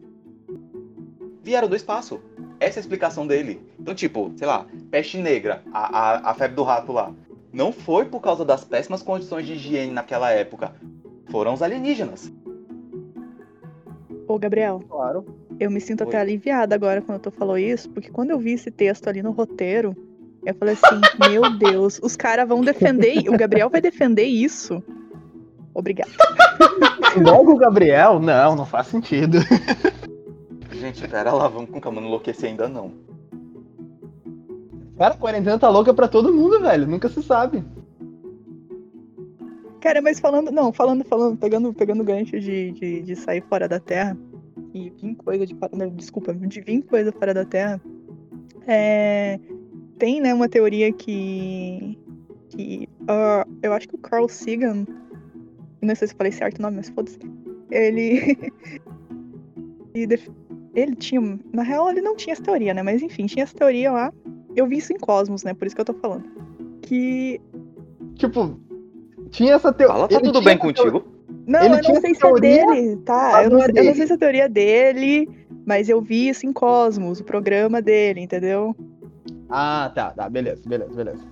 vieram 1.42 1.68
do 1.68 1.76
espaço. 1.76 2.22
Essa 2.58 2.78
é 2.78 2.80
a 2.80 2.84
explicação 2.84 3.26
dele. 3.26 3.60
Então, 3.78 3.94
tipo, 3.94 4.32
sei 4.34 4.46
lá, 4.46 4.66
peste 4.90 5.18
negra, 5.18 5.62
a, 5.70 5.98
a, 5.98 6.30
a 6.30 6.34
febre 6.34 6.56
do 6.56 6.62
rato 6.62 6.90
lá. 6.90 7.12
Não 7.52 7.70
foi 7.70 8.06
por 8.06 8.20
causa 8.20 8.46
das 8.46 8.64
péssimas 8.64 9.02
condições 9.02 9.44
de 9.44 9.52
higiene 9.52 9.92
naquela 9.92 10.30
época. 10.30 10.74
Foram 11.26 11.52
os 11.52 11.60
alienígenas. 11.60 12.32
Ô, 14.28 14.38
Gabriel, 14.38 14.80
Claro. 14.88 15.24
eu 15.60 15.70
me 15.70 15.80
sinto 15.80 16.02
Oi. 16.02 16.08
até 16.08 16.18
aliviada 16.20 16.74
agora 16.74 17.00
quando 17.00 17.20
tu 17.20 17.30
falou 17.30 17.56
isso, 17.56 17.88
porque 17.90 18.10
quando 18.10 18.30
eu 18.30 18.38
vi 18.38 18.52
esse 18.52 18.70
texto 18.70 19.08
ali 19.08 19.22
no 19.22 19.30
roteiro, 19.30 19.94
eu 20.44 20.54
falei 20.54 20.74
assim, 20.74 21.00
meu 21.30 21.58
Deus, 21.58 22.00
os 22.02 22.16
caras 22.16 22.48
vão 22.48 22.60
defender, 22.60 23.28
o 23.28 23.36
Gabriel 23.36 23.70
vai 23.70 23.80
defender 23.80 24.24
isso. 24.24 24.82
Obrigada. 25.74 26.10
Logo 27.22 27.52
o 27.52 27.56
Gabriel? 27.56 28.18
Não, 28.18 28.56
não 28.56 28.66
faz 28.66 28.86
sentido. 28.88 29.38
Gente, 30.72 31.06
pera 31.08 31.32
lá, 31.32 31.48
vamos 31.48 31.70
com 31.70 31.80
calma, 31.80 32.00
não 32.00 32.08
enlouquecer 32.08 32.50
ainda 32.50 32.68
não. 32.68 32.92
Cara, 34.98 35.14
a 35.14 35.16
quarentena 35.16 35.58
tá 35.58 35.68
louca 35.68 35.92
pra 35.92 36.08
todo 36.08 36.32
mundo, 36.32 36.60
velho. 36.60 36.86
Nunca 36.86 37.08
se 37.08 37.22
sabe. 37.22 37.62
Cara, 39.86 40.02
mas 40.02 40.18
falando, 40.18 40.50
não, 40.50 40.72
falando, 40.72 41.04
falando, 41.04 41.38
pegando, 41.38 41.72
pegando 41.72 42.02
gancho 42.02 42.40
de, 42.40 42.72
de, 42.72 43.02
de 43.02 43.14
sair 43.14 43.40
fora 43.42 43.68
da 43.68 43.78
Terra 43.78 44.18
e 44.74 44.90
vir 44.90 45.14
coisa 45.14 45.46
de 45.46 45.56
não, 45.72 45.88
desculpa, 45.90 46.34
de 46.34 46.60
vir 46.60 46.82
coisa 46.82 47.12
fora 47.12 47.32
da 47.32 47.44
Terra, 47.44 47.80
é, 48.66 49.38
tem, 49.96 50.20
né, 50.20 50.34
uma 50.34 50.48
teoria 50.48 50.92
que, 50.92 51.96
que 52.48 52.88
ah, 53.06 53.46
eu 53.62 53.72
acho 53.72 53.86
que 53.88 53.94
o 53.94 53.98
Carl 53.98 54.28
Sagan, 54.28 54.84
não 55.80 55.94
sei 55.94 56.08
se 56.08 56.16
falei 56.16 56.32
certo 56.32 56.58
o 56.58 56.62
nome, 56.62 56.78
mas 56.78 56.88
foda-se, 56.88 57.20
ele, 57.70 58.36
ele 59.94 60.18
ele 60.74 60.96
tinha. 60.96 61.38
Na 61.52 61.62
real, 61.62 61.88
ele 61.90 62.00
não 62.00 62.16
tinha 62.16 62.32
essa 62.32 62.42
teoria, 62.42 62.74
né? 62.74 62.82
Mas 62.82 63.02
enfim, 63.02 63.26
tinha 63.26 63.44
essa 63.44 63.54
teoria 63.54 63.92
lá. 63.92 64.12
Eu 64.56 64.66
vi 64.66 64.78
isso 64.78 64.92
em 64.92 64.98
Cosmos, 64.98 65.44
né? 65.44 65.54
Por 65.54 65.64
isso 65.64 65.76
que 65.76 65.80
eu 65.80 65.86
tô 65.86 65.94
falando. 65.94 66.24
Que. 66.82 67.40
Tipo, 68.16 68.58
tinha 69.30 69.54
essa 69.54 69.72
teoria. 69.72 69.94
Fala, 69.94 70.08
tá 70.08 70.20
tudo 70.20 70.42
bem 70.42 70.58
contigo? 70.58 71.04
Não, 71.46 71.60
Ele 71.60 71.74
eu 71.76 71.80
tinha 71.80 71.94
não 71.94 72.00
sei 72.00 72.10
essa 72.10 72.20
se 72.20 72.26
é 72.26 72.28
teoria, 72.28 72.66
dele, 72.66 72.96
tá? 72.98 73.30
mas 73.32 73.44
Eu 73.44 73.50
não 73.50 73.62
é 73.62 73.66
eu 73.74 73.84
não 73.84 73.94
sei 73.94 74.06
se 74.06 74.12
a 74.12 74.18
teoria 74.18 74.44
é 74.44 74.48
dele, 74.48 75.28
mas 75.64 75.88
eu 75.88 76.00
vi 76.00 76.28
isso 76.28 76.46
em 76.46 76.52
Cosmos, 76.52 77.20
o 77.20 77.24
programa 77.24 77.80
dele, 77.80 78.20
entendeu? 78.20 78.74
Ah, 79.48 79.90
tá, 79.94 80.10
tá, 80.10 80.28
beleza, 80.28 80.62
beleza, 80.66 80.92
beleza. 80.92 81.24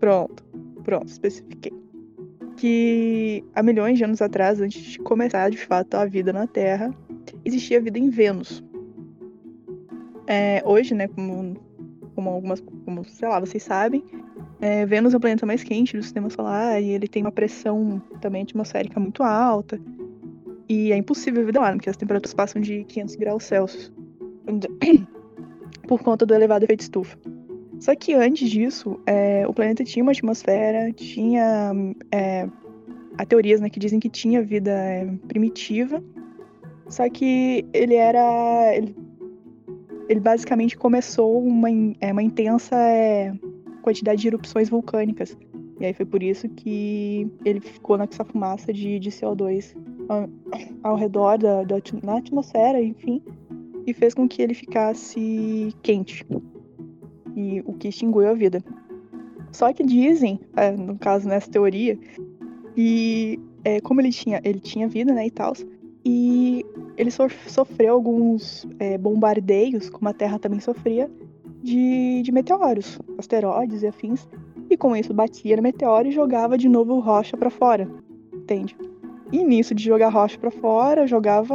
Pronto, 0.00 0.44
pronto, 0.82 1.08
especifiquei. 1.08 1.72
Que 2.56 3.44
há 3.54 3.62
milhões 3.62 3.98
de 3.98 4.04
anos 4.04 4.20
atrás, 4.22 4.60
antes 4.60 4.82
de 4.82 4.98
começar 4.98 5.50
de 5.50 5.58
fato 5.58 5.94
a 5.94 6.06
vida 6.06 6.32
na 6.32 6.46
Terra, 6.46 6.92
existia 7.44 7.80
vida 7.80 7.98
em 7.98 8.08
Vênus. 8.10 8.64
É, 10.26 10.62
hoje, 10.64 10.94
né, 10.94 11.06
como, 11.08 11.56
como 12.14 12.30
algumas, 12.30 12.60
como, 12.84 13.04
sei 13.04 13.28
lá, 13.28 13.38
vocês 13.38 13.62
sabem, 13.62 14.02
é, 14.60 14.86
Vênus 14.86 15.12
é 15.12 15.16
o 15.16 15.20
planeta 15.20 15.44
mais 15.44 15.62
quente 15.62 15.96
do 15.96 16.02
sistema 16.02 16.30
solar 16.30 16.82
e 16.82 16.90
ele 16.90 17.06
tem 17.06 17.22
uma 17.22 17.32
pressão 17.32 18.00
também 18.20 18.42
atmosférica 18.42 18.98
muito 18.98 19.22
alta. 19.22 19.80
E 20.68 20.92
é 20.92 20.96
impossível 20.96 21.42
a 21.42 21.46
vida 21.46 21.60
lá, 21.60 21.72
porque 21.72 21.90
as 21.90 21.96
temperaturas 21.96 22.34
passam 22.34 22.60
de 22.60 22.84
500 22.84 23.16
graus 23.16 23.44
Celsius. 23.44 23.92
Por 25.86 26.02
conta 26.02 26.26
do 26.26 26.34
elevado 26.34 26.64
efeito 26.64 26.80
estufa. 26.80 27.16
Só 27.78 27.94
que 27.94 28.14
antes 28.14 28.50
disso, 28.50 28.98
é, 29.06 29.46
o 29.46 29.52
planeta 29.52 29.84
tinha 29.84 30.02
uma 30.02 30.12
atmosfera, 30.12 30.90
tinha. 30.92 31.72
É, 32.10 32.48
há 33.16 33.24
teorias 33.24 33.60
né, 33.60 33.68
que 33.68 33.78
dizem 33.78 34.00
que 34.00 34.08
tinha 34.08 34.42
vida 34.42 34.72
é, 34.72 35.06
primitiva. 35.28 36.02
Só 36.88 37.08
que 37.08 37.64
ele 37.72 37.94
era. 37.94 38.74
Ele, 38.74 38.96
ele 40.08 40.20
basicamente 40.20 40.76
começou 40.76 41.40
uma, 41.40 41.68
é, 42.00 42.12
uma 42.12 42.22
intensa 42.22 42.76
é, 42.76 43.32
quantidade 43.86 44.20
de 44.20 44.26
erupções 44.26 44.68
vulcânicas. 44.68 45.36
E 45.78 45.86
aí 45.86 45.94
foi 45.94 46.04
por 46.04 46.20
isso 46.20 46.48
que 46.48 47.30
ele 47.44 47.60
ficou 47.60 47.96
nessa 47.96 48.24
fumaça 48.24 48.72
de, 48.72 48.98
de 48.98 49.10
CO2 49.10 49.76
ao, 50.08 50.28
ao 50.82 50.96
redor 50.96 51.38
da, 51.38 51.62
da 51.62 51.76
na 52.02 52.16
atmosfera, 52.18 52.82
enfim, 52.82 53.22
e 53.86 53.94
fez 53.94 54.12
com 54.12 54.26
que 54.26 54.42
ele 54.42 54.54
ficasse 54.54 55.72
quente 55.82 56.26
e 57.36 57.62
o 57.64 57.74
que 57.74 57.86
extinguiu 57.86 58.28
a 58.28 58.34
vida. 58.34 58.60
Só 59.52 59.72
que 59.72 59.84
dizem, 59.84 60.40
é, 60.56 60.72
no 60.72 60.98
caso 60.98 61.28
nessa 61.28 61.48
teoria, 61.48 61.96
que 62.74 63.38
é, 63.62 63.80
como 63.80 64.00
ele 64.00 64.10
tinha, 64.10 64.40
ele 64.42 64.58
tinha 64.58 64.88
vida, 64.88 65.12
né, 65.12 65.28
e 65.28 65.30
tal, 65.30 65.52
e 66.04 66.64
ele 66.96 67.10
sof- 67.10 67.48
sofreu 67.48 67.94
alguns 67.94 68.66
é, 68.80 68.98
bombardeios, 68.98 69.88
como 69.88 70.08
a 70.08 70.12
Terra 70.12 70.40
também 70.40 70.58
sofria, 70.58 71.08
de, 71.66 72.22
de 72.22 72.32
meteoros, 72.32 72.98
asteroides 73.18 73.82
e 73.82 73.88
afins, 73.88 74.26
e 74.70 74.76
com 74.76 74.94
isso 74.96 75.12
batia 75.12 75.56
no 75.56 75.62
meteoro 75.62 76.08
e 76.08 76.12
jogava 76.12 76.56
de 76.56 76.68
novo 76.68 76.98
rocha 77.00 77.36
pra 77.36 77.50
fora, 77.50 77.88
entende? 78.32 78.76
E 79.32 79.42
nisso 79.44 79.74
de 79.74 79.82
jogar 79.82 80.08
rocha 80.10 80.38
pra 80.38 80.50
fora, 80.50 81.06
jogava, 81.06 81.54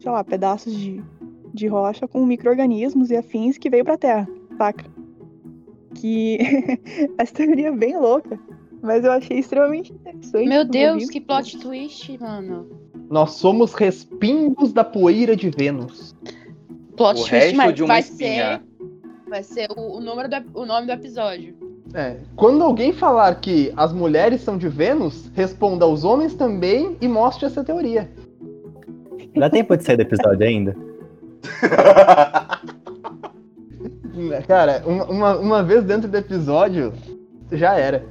sei 0.00 0.10
lá, 0.10 0.24
pedaços 0.24 0.74
de, 0.74 1.00
de 1.54 1.66
rocha 1.68 2.08
com 2.08 2.26
micro-organismos 2.26 3.10
e 3.10 3.16
afins 3.16 3.56
que 3.56 3.70
veio 3.70 3.84
pra 3.84 3.96
Terra, 3.96 4.28
saca? 4.56 4.84
Que 5.94 6.38
essa 7.16 7.34
teoria 7.34 7.68
é 7.68 7.72
bem 7.76 7.96
louca, 7.96 8.38
mas 8.82 9.04
eu 9.04 9.12
achei 9.12 9.38
extremamente 9.38 9.92
interessante. 9.92 10.48
Meu 10.48 10.64
Deus, 10.64 11.08
que 11.08 11.20
plot 11.20 11.58
twist, 11.58 12.18
mano. 12.18 12.68
Nós 13.08 13.32
somos 13.34 13.72
respingos 13.72 14.72
da 14.72 14.82
poeira 14.84 15.34
de 15.36 15.48
Vênus. 15.50 16.14
Plot 16.96 17.12
O 17.20 17.24
twist, 17.24 17.30
resto 17.30 17.56
mas 17.56 17.74
de 17.74 17.82
uma 17.84 17.88
vai 17.94 18.00
espinha. 18.00 18.58
ser. 18.58 18.67
Vai 19.28 19.42
ser 19.42 19.68
o, 19.76 19.98
o 19.98 20.00
número 20.00 20.28
do, 20.28 20.36
o 20.54 20.64
nome 20.66 20.86
do 20.86 20.92
episódio. 20.92 21.54
É. 21.94 22.16
Quando 22.36 22.62
alguém 22.62 22.92
falar 22.92 23.34
que 23.36 23.72
as 23.76 23.92
mulheres 23.92 24.40
são 24.42 24.58
de 24.58 24.68
Vênus, 24.68 25.30
responda 25.34 25.84
aos 25.84 26.04
homens 26.04 26.34
também 26.34 26.96
e 27.00 27.08
mostre 27.08 27.46
essa 27.46 27.64
teoria. 27.64 28.10
Dá 29.34 29.48
tempo 29.48 29.76
de 29.76 29.84
sair 29.84 29.96
do 29.96 30.02
episódio 30.02 30.46
ainda? 30.46 30.76
Cara, 34.46 34.82
uma, 34.84 35.04
uma, 35.04 35.36
uma 35.36 35.62
vez 35.62 35.84
dentro 35.84 36.08
do 36.08 36.16
episódio, 36.16 36.92
já 37.52 37.74
era. 37.76 38.04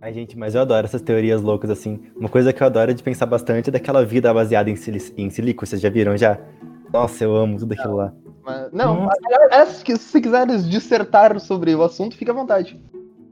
Ai, 0.00 0.12
gente, 0.12 0.36
mas 0.36 0.54
eu 0.54 0.60
adoro 0.60 0.86
essas 0.86 1.02
teorias 1.02 1.42
loucas, 1.42 1.70
assim. 1.70 2.00
Uma 2.16 2.28
coisa 2.28 2.52
que 2.52 2.62
eu 2.62 2.66
adoro 2.66 2.92
de 2.94 3.02
pensar 3.02 3.26
bastante 3.26 3.68
é 3.68 3.72
daquela 3.72 4.04
vida 4.04 4.32
baseada 4.32 4.70
em, 4.70 4.76
sili 4.76 5.02
em 5.16 5.30
silico, 5.30 5.66
vocês 5.66 5.80
já 5.80 5.90
viram 5.90 6.16
já? 6.16 6.38
Nossa, 6.92 7.24
eu 7.24 7.34
amo 7.36 7.58
tudo 7.58 7.72
aquilo 7.72 7.96
lá. 7.96 8.12
Mas, 8.44 8.70
não, 8.72 9.04
Nossa. 9.04 9.16
é, 9.50 9.56
é, 9.56 9.66
que 9.82 9.96
se 9.96 10.20
quiseres 10.20 10.68
dissertar 10.68 11.38
sobre 11.40 11.74
o 11.74 11.82
assunto, 11.82 12.16
fica 12.16 12.32
à 12.32 12.34
vontade. 12.34 12.78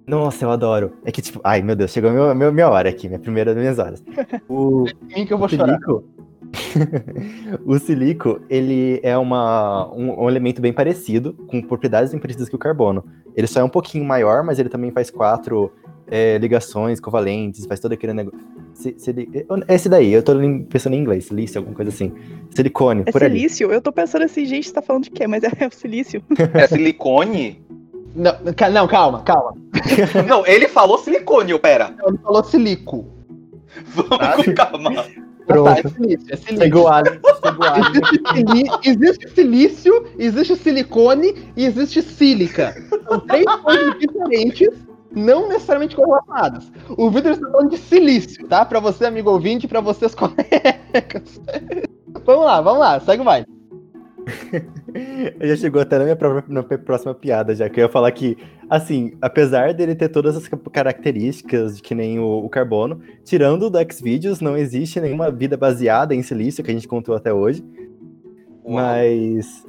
Nossa, 0.06 0.44
eu 0.44 0.50
adoro. 0.50 0.92
É 1.04 1.12
que, 1.12 1.22
tipo, 1.22 1.40
ai, 1.44 1.62
meu 1.62 1.76
Deus, 1.76 1.92
chegou 1.92 2.10
a 2.10 2.12
meu, 2.12 2.34
meu- 2.34 2.52
minha 2.52 2.68
hora 2.68 2.88
aqui, 2.88 3.08
minha 3.08 3.20
primeira 3.20 3.54
das 3.54 3.60
minhas 3.60 3.78
horas. 3.78 4.02
O, 4.48 4.84
mim 5.14 5.26
que 5.26 5.32
eu 5.32 5.38
vou 5.38 5.46
o 5.46 5.50
silico. 5.50 6.04
o 7.64 7.78
silico, 7.78 8.40
ele 8.50 9.00
é 9.02 9.16
uma, 9.16 9.90
um, 9.94 10.24
um 10.24 10.28
elemento 10.28 10.60
bem 10.60 10.72
parecido, 10.72 11.34
com 11.46 11.62
propriedades 11.62 12.10
bem 12.10 12.20
parecidas 12.20 12.48
que 12.48 12.56
o 12.56 12.58
carbono. 12.58 13.04
Ele 13.36 13.46
só 13.46 13.60
é 13.60 13.64
um 13.64 13.68
pouquinho 13.68 14.04
maior, 14.04 14.42
mas 14.42 14.58
ele 14.58 14.68
também 14.68 14.90
faz 14.90 15.10
quatro 15.10 15.72
é, 16.14 16.36
ligações 16.36 17.00
covalentes, 17.00 17.64
faz 17.64 17.80
todo 17.80 17.92
aquele 17.92 18.12
negócio. 18.12 18.38
Si- 18.74 18.94
sili- 18.98 19.30
Esse 19.66 19.88
daí, 19.88 20.12
eu 20.12 20.22
tô 20.22 20.32
pensando 20.68 20.94
em 20.94 20.98
inglês, 20.98 21.24
silício, 21.24 21.58
alguma 21.58 21.74
coisa 21.74 21.90
assim. 21.90 22.12
Silicone, 22.54 23.02
É 23.06 23.10
por 23.12 23.24
ali. 23.24 23.36
silício? 23.38 23.72
Eu 23.72 23.80
tô 23.80 23.90
pensando 23.90 24.22
assim, 24.24 24.44
gente, 24.44 24.68
você 24.68 24.74
tá 24.74 24.82
falando 24.82 25.04
de 25.04 25.10
quê? 25.10 25.26
Mas 25.26 25.42
é, 25.42 25.50
é 25.58 25.66
o 25.66 25.72
silício. 25.72 26.22
É 26.52 26.66
silicone? 26.66 27.62
Não, 28.14 28.34
não, 28.72 28.86
calma, 28.86 29.22
calma. 29.22 29.54
Não, 30.28 30.46
ele 30.46 30.68
falou 30.68 30.98
silicone, 30.98 31.58
pera. 31.58 31.94
Ele 32.06 32.18
falou 32.18 32.44
silico. 32.44 33.06
Vamos 33.94 34.18
Ah, 34.20 34.36
com 34.44 34.52
calma. 34.54 35.06
Pronto. 35.46 35.68
Ah, 35.70 35.74
tá, 35.76 35.88
é 35.88 35.92
silício, 35.92 36.26
é 36.30 36.36
silício. 36.36 36.84
Existe, 38.36 38.88
existe 38.90 39.28
silício, 39.34 40.06
existe 40.18 40.56
silicone 40.56 41.34
e 41.56 41.64
existe 41.64 42.02
sílica. 42.02 42.74
São 43.08 43.20
três 43.20 43.46
coisas 43.62 43.98
diferentes, 43.98 44.68
não 45.14 45.48
necessariamente 45.48 45.94
correlacionadas. 45.96 46.70
O 46.96 47.10
Vitor 47.10 47.32
está 47.32 47.48
falando 47.50 47.70
de 47.70 47.78
silício, 47.78 48.46
tá? 48.46 48.64
Pra 48.64 48.80
você, 48.80 49.04
amigo 49.06 49.30
ouvinte, 49.30 49.68
pra 49.68 49.80
vocês, 49.80 50.14
colegas. 50.16 51.40
Vamos 52.24 52.44
lá, 52.44 52.60
vamos 52.60 52.80
lá, 52.80 53.00
segue 53.00 53.22
o 53.22 53.24
baile. 53.24 53.46
Já 55.40 55.56
chegou 55.56 55.82
até 55.82 55.98
na 55.98 56.04
minha, 56.04 56.14
própria- 56.16 56.44
na 56.48 56.62
minha 56.62 56.78
próxima 56.78 57.12
piada, 57.14 57.54
já 57.56 57.68
que 57.68 57.80
eu 57.80 57.84
ia 57.86 57.90
falar 57.90 58.12
que, 58.12 58.36
assim, 58.70 59.12
apesar 59.20 59.72
dele 59.74 59.94
ter 59.96 60.08
todas 60.08 60.36
as 60.36 60.46
ca- 60.46 60.56
características 60.70 61.76
de 61.76 61.82
que 61.82 61.94
nem 61.94 62.20
o, 62.20 62.44
o 62.44 62.48
carbono, 62.48 63.00
tirando 63.24 63.68
do 63.70 63.78
Xvideos, 63.92 64.40
não 64.40 64.56
existe 64.56 65.00
nenhuma 65.00 65.30
vida 65.30 65.56
baseada 65.56 66.14
em 66.14 66.22
silício 66.22 66.62
que 66.62 66.70
a 66.70 66.74
gente 66.74 66.86
contou 66.86 67.16
até 67.16 67.32
hoje. 67.32 67.64
Mas. 68.64 69.64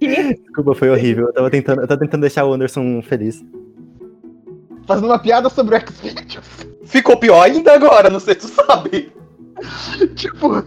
Desculpa, 0.00 0.74
foi 0.74 0.90
horrível. 0.90 1.26
Eu 1.26 1.32
tava 1.32 1.50
tentando, 1.50 1.80
eu 1.82 1.88
tava 1.88 2.00
tentando 2.00 2.20
deixar 2.20 2.44
o 2.44 2.52
Anderson 2.52 3.02
feliz. 3.02 3.44
Fazendo 4.86 5.06
uma 5.06 5.18
piada 5.18 5.50
sobre 5.50 5.74
o 5.74 5.78
X-Videos. 5.78 6.44
Ficou 6.84 7.16
pior 7.18 7.42
ainda 7.42 7.74
agora, 7.74 8.08
não 8.08 8.20
sei 8.20 8.34
se 8.34 8.40
tu 8.40 8.48
sabe. 8.48 9.12
tipo, 10.14 10.64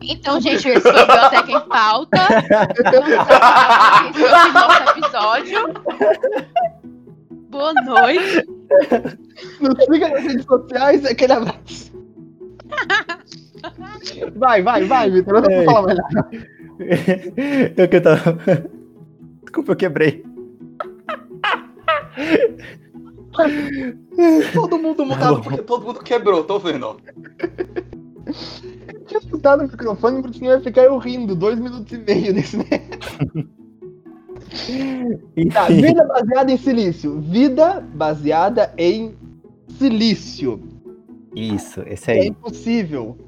Então, 0.00 0.40
gente, 0.40 0.68
esse 0.68 0.92
Biblioteca 0.92 1.50
em 1.50 1.60
Pauta. 1.68 2.18
Esse 4.14 4.28
foi 4.28 4.48
o 4.48 4.52
nosso 4.52 4.90
episódio. 4.90 5.74
Boa 7.50 7.72
noite. 7.74 8.46
nos 9.60 9.84
siga 9.84 10.08
nas 10.08 10.22
redes 10.22 10.44
sociais, 10.44 11.04
aquele 11.04 11.32
abraço. 11.32 11.92
Vai, 14.36 14.62
vai, 14.62 14.84
vai, 14.84 15.10
Vitor. 15.10 15.36
Eu 15.36 15.42
não 15.42 15.50
vou 15.50 15.64
falar 15.64 15.82
mais 15.82 15.98
nada. 15.98 16.30
Eu 17.76 17.88
que 17.88 18.00
tava. 18.00 18.38
Desculpa, 19.42 19.72
eu 19.72 19.76
quebrei. 19.76 20.24
Todo 24.52 24.78
mundo 24.78 25.04
mudado 25.04 25.42
porque 25.42 25.62
todo 25.62 25.84
mundo 25.86 26.00
quebrou, 26.00 26.44
tô 26.44 26.58
vendo. 26.58 26.96
Eu 28.26 29.04
tinha 29.06 29.20
escutado 29.20 29.60
o 29.60 29.64
microfone 29.64 30.22
porque 30.22 30.38
senão 30.38 30.52
ia 30.52 30.60
ficar 30.60 30.82
eu 30.84 30.96
rindo 30.98 31.34
dois 31.34 31.58
minutos 31.58 31.92
e 31.92 31.98
meio 31.98 32.32
nesse 32.32 32.56
Tá, 35.52 35.66
vida 35.68 36.04
baseada 36.04 36.50
em 36.52 36.56
silício. 36.56 37.20
Vida 37.20 37.80
baseada 37.94 38.72
em 38.78 39.14
silício. 39.78 40.60
Isso, 41.34 41.82
esse 41.86 42.10
É 42.10 42.20
aí. 42.20 42.28
impossível. 42.28 43.18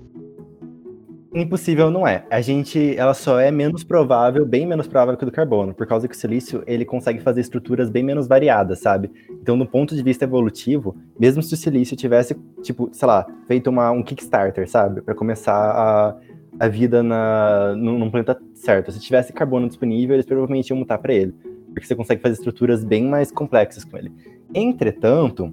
Impossível 1.35 1.91
não 1.91 2.07
é. 2.07 2.25
A 2.31 2.41
gente, 2.41 2.97
ela 2.97 3.13
só 3.13 3.39
é 3.39 3.51
menos 3.51 3.85
provável, 3.85 4.47
bem 4.47 4.67
menos 4.67 4.87
provável 4.87 5.15
que 5.17 5.25
o 5.25 5.27
do 5.27 5.33
carbono, 5.33 5.75
por 5.75 5.87
causa 5.87 6.09
que 6.09 6.15
o 6.15 6.19
silício 6.19 6.63
ele 6.67 6.87
consegue 6.87 7.21
fazer 7.21 7.43
estruturas 7.43 7.91
bem 7.91 8.03
menos 8.03 8.27
variadas, 8.27 8.79
sabe? 8.79 9.11
Então, 9.31 9.59
do 9.59 9.67
ponto 9.67 9.95
de 9.95 10.03
vista 10.03 10.25
evolutivo, 10.25 10.97
mesmo 11.21 11.43
se 11.43 11.53
o 11.53 11.57
silício 11.57 11.95
tivesse, 11.95 12.35
tipo, 12.63 12.89
sei 12.93 13.07
lá, 13.07 13.27
feito 13.47 13.69
uma, 13.69 13.91
um 13.91 14.03
Kickstarter, 14.03 14.69
sabe, 14.69 15.03
para 15.03 15.15
começar 15.15 15.55
a, 15.55 16.17
a 16.59 16.69
vida 16.69 17.03
na, 17.03 17.75
num, 17.77 18.11
planeta 18.11 18.41
certo, 18.55 18.91
se 18.91 18.99
tivesse 18.99 19.31
carbono 19.31 19.69
disponível, 19.69 20.17
eles 20.17 20.27
provavelmente 20.27 20.71
iam 20.71 20.79
mutar 20.79 20.97
para 20.97 21.13
ele, 21.13 21.35
porque 21.75 21.87
você 21.87 21.95
consegue 21.95 22.23
fazer 22.23 22.35
estruturas 22.37 22.83
bem 22.83 23.05
mais 23.05 23.31
complexas 23.31 23.85
com 23.85 23.99
ele. 23.99 24.11
Entretanto, 24.55 25.53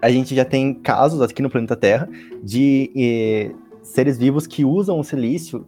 a 0.00 0.10
gente 0.10 0.34
já 0.34 0.44
tem 0.44 0.74
casos 0.74 1.22
aqui 1.22 1.40
no 1.40 1.50
planeta 1.50 1.76
Terra 1.76 2.08
de 2.42 2.90
eh, 2.94 3.54
seres 3.84 4.18
vivos 4.18 4.46
que 4.46 4.64
usam 4.64 4.98
o 4.98 5.04
silício 5.04 5.64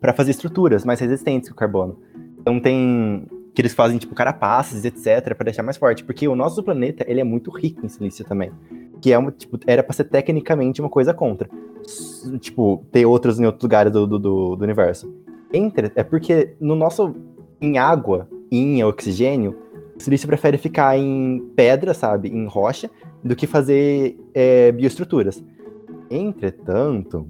para 0.00 0.12
fazer 0.12 0.32
estruturas 0.32 0.84
mais 0.84 0.98
resistentes 0.98 1.48
que 1.48 1.52
o 1.52 1.56
carbono. 1.56 1.98
Então 2.40 2.58
tem 2.58 3.26
que 3.54 3.62
eles 3.62 3.74
fazem 3.74 3.98
tipo 3.98 4.14
carapaças, 4.14 4.84
etc, 4.84 5.34
para 5.34 5.46
deixar 5.46 5.64
mais 5.64 5.76
forte, 5.76 6.04
porque 6.04 6.28
o 6.28 6.36
nosso 6.36 6.62
planeta, 6.62 7.04
ele 7.08 7.20
é 7.20 7.24
muito 7.24 7.50
rico 7.50 7.84
em 7.84 7.88
silício 7.88 8.24
também, 8.24 8.52
que 9.00 9.12
é 9.12 9.18
uma, 9.18 9.32
tipo, 9.32 9.58
era 9.66 9.82
para 9.82 9.92
ser 9.92 10.04
tecnicamente 10.04 10.80
uma 10.80 10.88
coisa 10.88 11.12
contra. 11.12 11.50
Tipo, 12.38 12.84
ter 12.92 13.04
outros 13.04 13.40
em 13.40 13.46
outros 13.46 13.64
lugares 13.64 13.92
do, 13.92 14.06
do, 14.06 14.18
do 14.54 14.62
universo. 14.62 15.12
Entre, 15.52 15.90
é 15.96 16.04
porque 16.04 16.54
no 16.60 16.76
nosso 16.76 17.16
em 17.60 17.78
água, 17.78 18.28
em 18.48 18.84
oxigênio, 18.84 19.56
o 19.98 20.00
silício 20.00 20.28
prefere 20.28 20.56
ficar 20.56 20.96
em 20.96 21.40
pedra, 21.56 21.92
sabe, 21.92 22.28
em 22.28 22.46
rocha, 22.46 22.88
do 23.24 23.34
que 23.34 23.48
fazer 23.48 24.16
é, 24.32 24.70
bioestruturas. 24.70 25.42
Entretanto, 26.10 27.26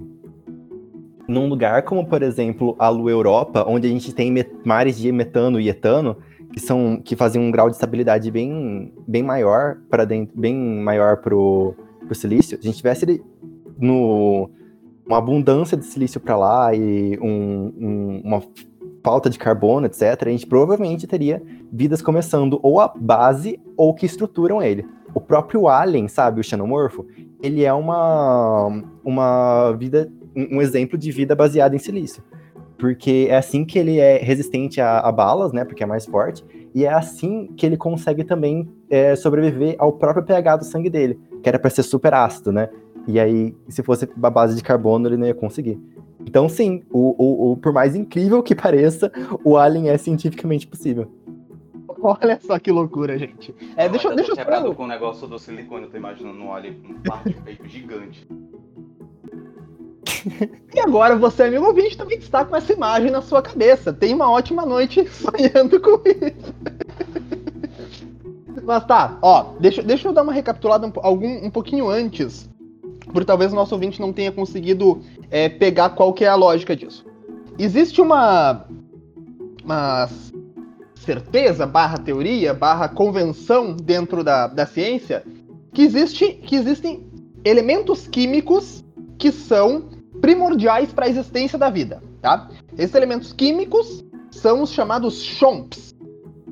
num 1.27 1.47
lugar 1.47 1.83
como, 1.83 2.05
por 2.05 2.23
exemplo, 2.23 2.75
a 2.79 2.89
Lua 2.89 3.11
Europa, 3.11 3.63
onde 3.67 3.87
a 3.87 3.89
gente 3.89 4.13
tem 4.13 4.33
mares 4.65 4.97
de 4.97 5.11
metano 5.11 5.59
e 5.59 5.69
etano, 5.69 6.17
que 6.51 6.59
são 6.59 6.99
que 7.03 7.15
fazem 7.15 7.41
um 7.41 7.51
grau 7.51 7.69
de 7.69 7.75
estabilidade 7.75 8.31
bem, 8.31 8.93
bem 9.07 9.21
maior 9.21 9.77
para 9.89 10.05
dentro, 10.05 10.39
bem 10.39 10.55
maior 10.55 11.17
pro, 11.17 11.75
pro 12.05 12.15
silício, 12.15 12.57
se 12.57 12.67
a 12.67 12.71
gente 12.71 12.77
tivesse 12.77 13.21
no 13.77 14.49
uma 15.05 15.17
abundância 15.17 15.75
de 15.75 15.85
silício 15.85 16.19
para 16.19 16.37
lá 16.37 16.73
e 16.73 17.17
um, 17.19 17.73
um, 17.79 18.21
uma 18.23 18.43
falta 19.03 19.29
de 19.29 19.39
carbono, 19.39 19.87
etc., 19.87 20.27
a 20.27 20.29
gente 20.29 20.45
provavelmente 20.45 21.07
teria 21.07 21.41
vidas 21.71 22.01
começando 22.01 22.59
ou 22.61 22.79
a 22.79 22.93
base 22.95 23.59
ou 23.75 23.93
que 23.93 24.05
estruturam 24.05 24.61
ele. 24.61 24.85
O 25.13 25.19
próprio 25.19 25.67
Alien, 25.67 26.07
sabe, 26.07 26.39
o 26.39 26.43
xenomorfo, 26.43 27.05
ele 27.41 27.63
é 27.63 27.73
uma, 27.73 28.83
uma 29.03 29.71
vida, 29.73 30.11
um 30.35 30.61
exemplo 30.61 30.97
de 30.97 31.11
vida 31.11 31.35
baseada 31.35 31.75
em 31.75 31.79
silício. 31.79 32.23
Porque 32.77 33.27
é 33.29 33.35
assim 33.35 33.65
que 33.65 33.77
ele 33.77 33.99
é 33.99 34.17
resistente 34.17 34.79
a, 34.79 34.99
a 34.99 35.11
balas, 35.11 35.51
né? 35.51 35.65
Porque 35.65 35.83
é 35.83 35.85
mais 35.85 36.05
forte. 36.05 36.45
E 36.73 36.85
é 36.85 36.93
assim 36.93 37.47
que 37.57 37.65
ele 37.65 37.75
consegue 37.75 38.23
também 38.23 38.69
é, 38.89 39.15
sobreviver 39.15 39.75
ao 39.79 39.91
próprio 39.91 40.23
pH 40.23 40.57
do 40.57 40.63
sangue 40.65 40.89
dele, 40.89 41.19
que 41.43 41.49
era 41.49 41.59
para 41.59 41.69
ser 41.69 41.83
super 41.83 42.13
ácido, 42.13 42.51
né? 42.51 42.69
E 43.07 43.19
aí, 43.19 43.55
se 43.67 43.83
fosse 43.83 44.07
a 44.21 44.29
base 44.29 44.55
de 44.55 44.63
carbono, 44.63 45.07
ele 45.07 45.17
não 45.17 45.27
ia 45.27 45.33
conseguir. 45.33 45.79
Então, 46.25 46.47
sim, 46.47 46.83
o, 46.91 47.15
o, 47.17 47.51
o, 47.51 47.57
por 47.57 47.73
mais 47.73 47.95
incrível 47.95 48.43
que 48.43 48.53
pareça, 48.53 49.11
o 49.43 49.57
Alien 49.57 49.89
é 49.89 49.97
cientificamente 49.97 50.67
possível. 50.67 51.07
Olha 52.03 52.39
só 52.41 52.57
que 52.59 52.71
loucura, 52.71 53.17
gente. 53.17 53.53
É, 53.75 53.85
eu 53.85 53.89
deixa, 53.89 54.07
eu 54.09 54.15
deixa 54.15 54.31
tô 54.31 54.37
quebrado 54.37 54.73
com 54.73 54.83
o 54.83 54.87
negócio 54.87 55.27
do 55.27 55.37
silicone, 55.37 55.85
eu 55.85 55.91
tô 55.91 55.97
imaginando 55.97 56.39
um 56.39 56.47
com 56.47 56.53
um 56.53 57.23
de 57.25 57.33
peito 57.41 57.67
gigante. 57.67 58.27
E 60.73 60.79
agora 60.79 61.15
você, 61.15 61.43
amigo 61.43 61.65
ouvinte, 61.65 61.97
também 61.97 62.17
está 62.17 62.43
com 62.45 62.55
essa 62.55 62.73
imagem 62.73 63.09
na 63.09 63.21
sua 63.21 63.41
cabeça. 63.41 63.91
Tem 63.91 64.13
uma 64.13 64.29
ótima 64.29 64.65
noite 64.65 65.07
sonhando 65.09 65.79
com 65.79 66.01
isso. 66.05 66.53
Mas 68.63 68.85
tá, 68.85 69.17
ó, 69.21 69.53
deixa, 69.59 69.81
deixa 69.81 70.07
eu 70.07 70.13
dar 70.13 70.21
uma 70.21 70.33
recapitulada 70.33 70.85
um, 70.85 70.91
algum, 70.97 71.45
um 71.45 71.49
pouquinho 71.49 71.89
antes, 71.89 72.49
porque 73.05 73.25
talvez 73.25 73.51
o 73.51 73.55
nosso 73.55 73.73
ouvinte 73.73 73.99
não 73.99 74.13
tenha 74.13 74.31
conseguido 74.31 75.01
é, 75.31 75.49
pegar 75.49 75.89
qual 75.91 76.13
que 76.13 76.23
é 76.23 76.27
a 76.27 76.35
lógica 76.35 76.75
disso. 76.75 77.05
Existe 77.57 77.99
uma, 77.99 78.65
uma 79.63 80.07
certeza, 81.09 81.65
barra 81.65 81.97
teoria, 81.97 82.53
barra 82.53 82.87
convenção 82.87 83.73
dentro 83.73 84.23
da, 84.23 84.45
da 84.45 84.67
ciência, 84.67 85.23
que, 85.73 85.81
existe, 85.81 86.33
que 86.33 86.55
existem 86.55 87.03
elementos 87.43 88.07
químicos 88.07 88.85
que 89.17 89.31
são 89.31 89.89
primordiais 90.21 90.93
para 90.93 91.07
a 91.07 91.09
existência 91.09 91.57
da 91.57 91.67
vida, 91.67 91.99
tá? 92.21 92.47
Esses 92.77 92.93
elementos 92.93 93.33
químicos 93.33 94.05
são 94.29 94.61
os 94.61 94.69
chamados 94.69 95.23
chomps. 95.23 95.95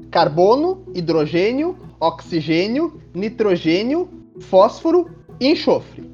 Carbono, 0.09 0.83
hidrogênio, 0.95 1.77
oxigênio, 1.99 2.99
nitrogênio, 3.13 4.09
fósforo 4.39 5.07
e 5.39 5.51
enxofre. 5.51 6.11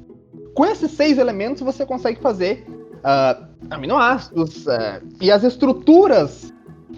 Com 0.54 0.66
esses 0.66 0.90
seis 0.90 1.16
elementos 1.16 1.62
você 1.62 1.86
consegue 1.86 2.20
fazer 2.20 2.66
uh, 2.68 3.46
aminoácidos 3.70 4.66
uh, 4.66 5.00
e 5.18 5.30
as 5.30 5.42
estruturas 5.44 6.52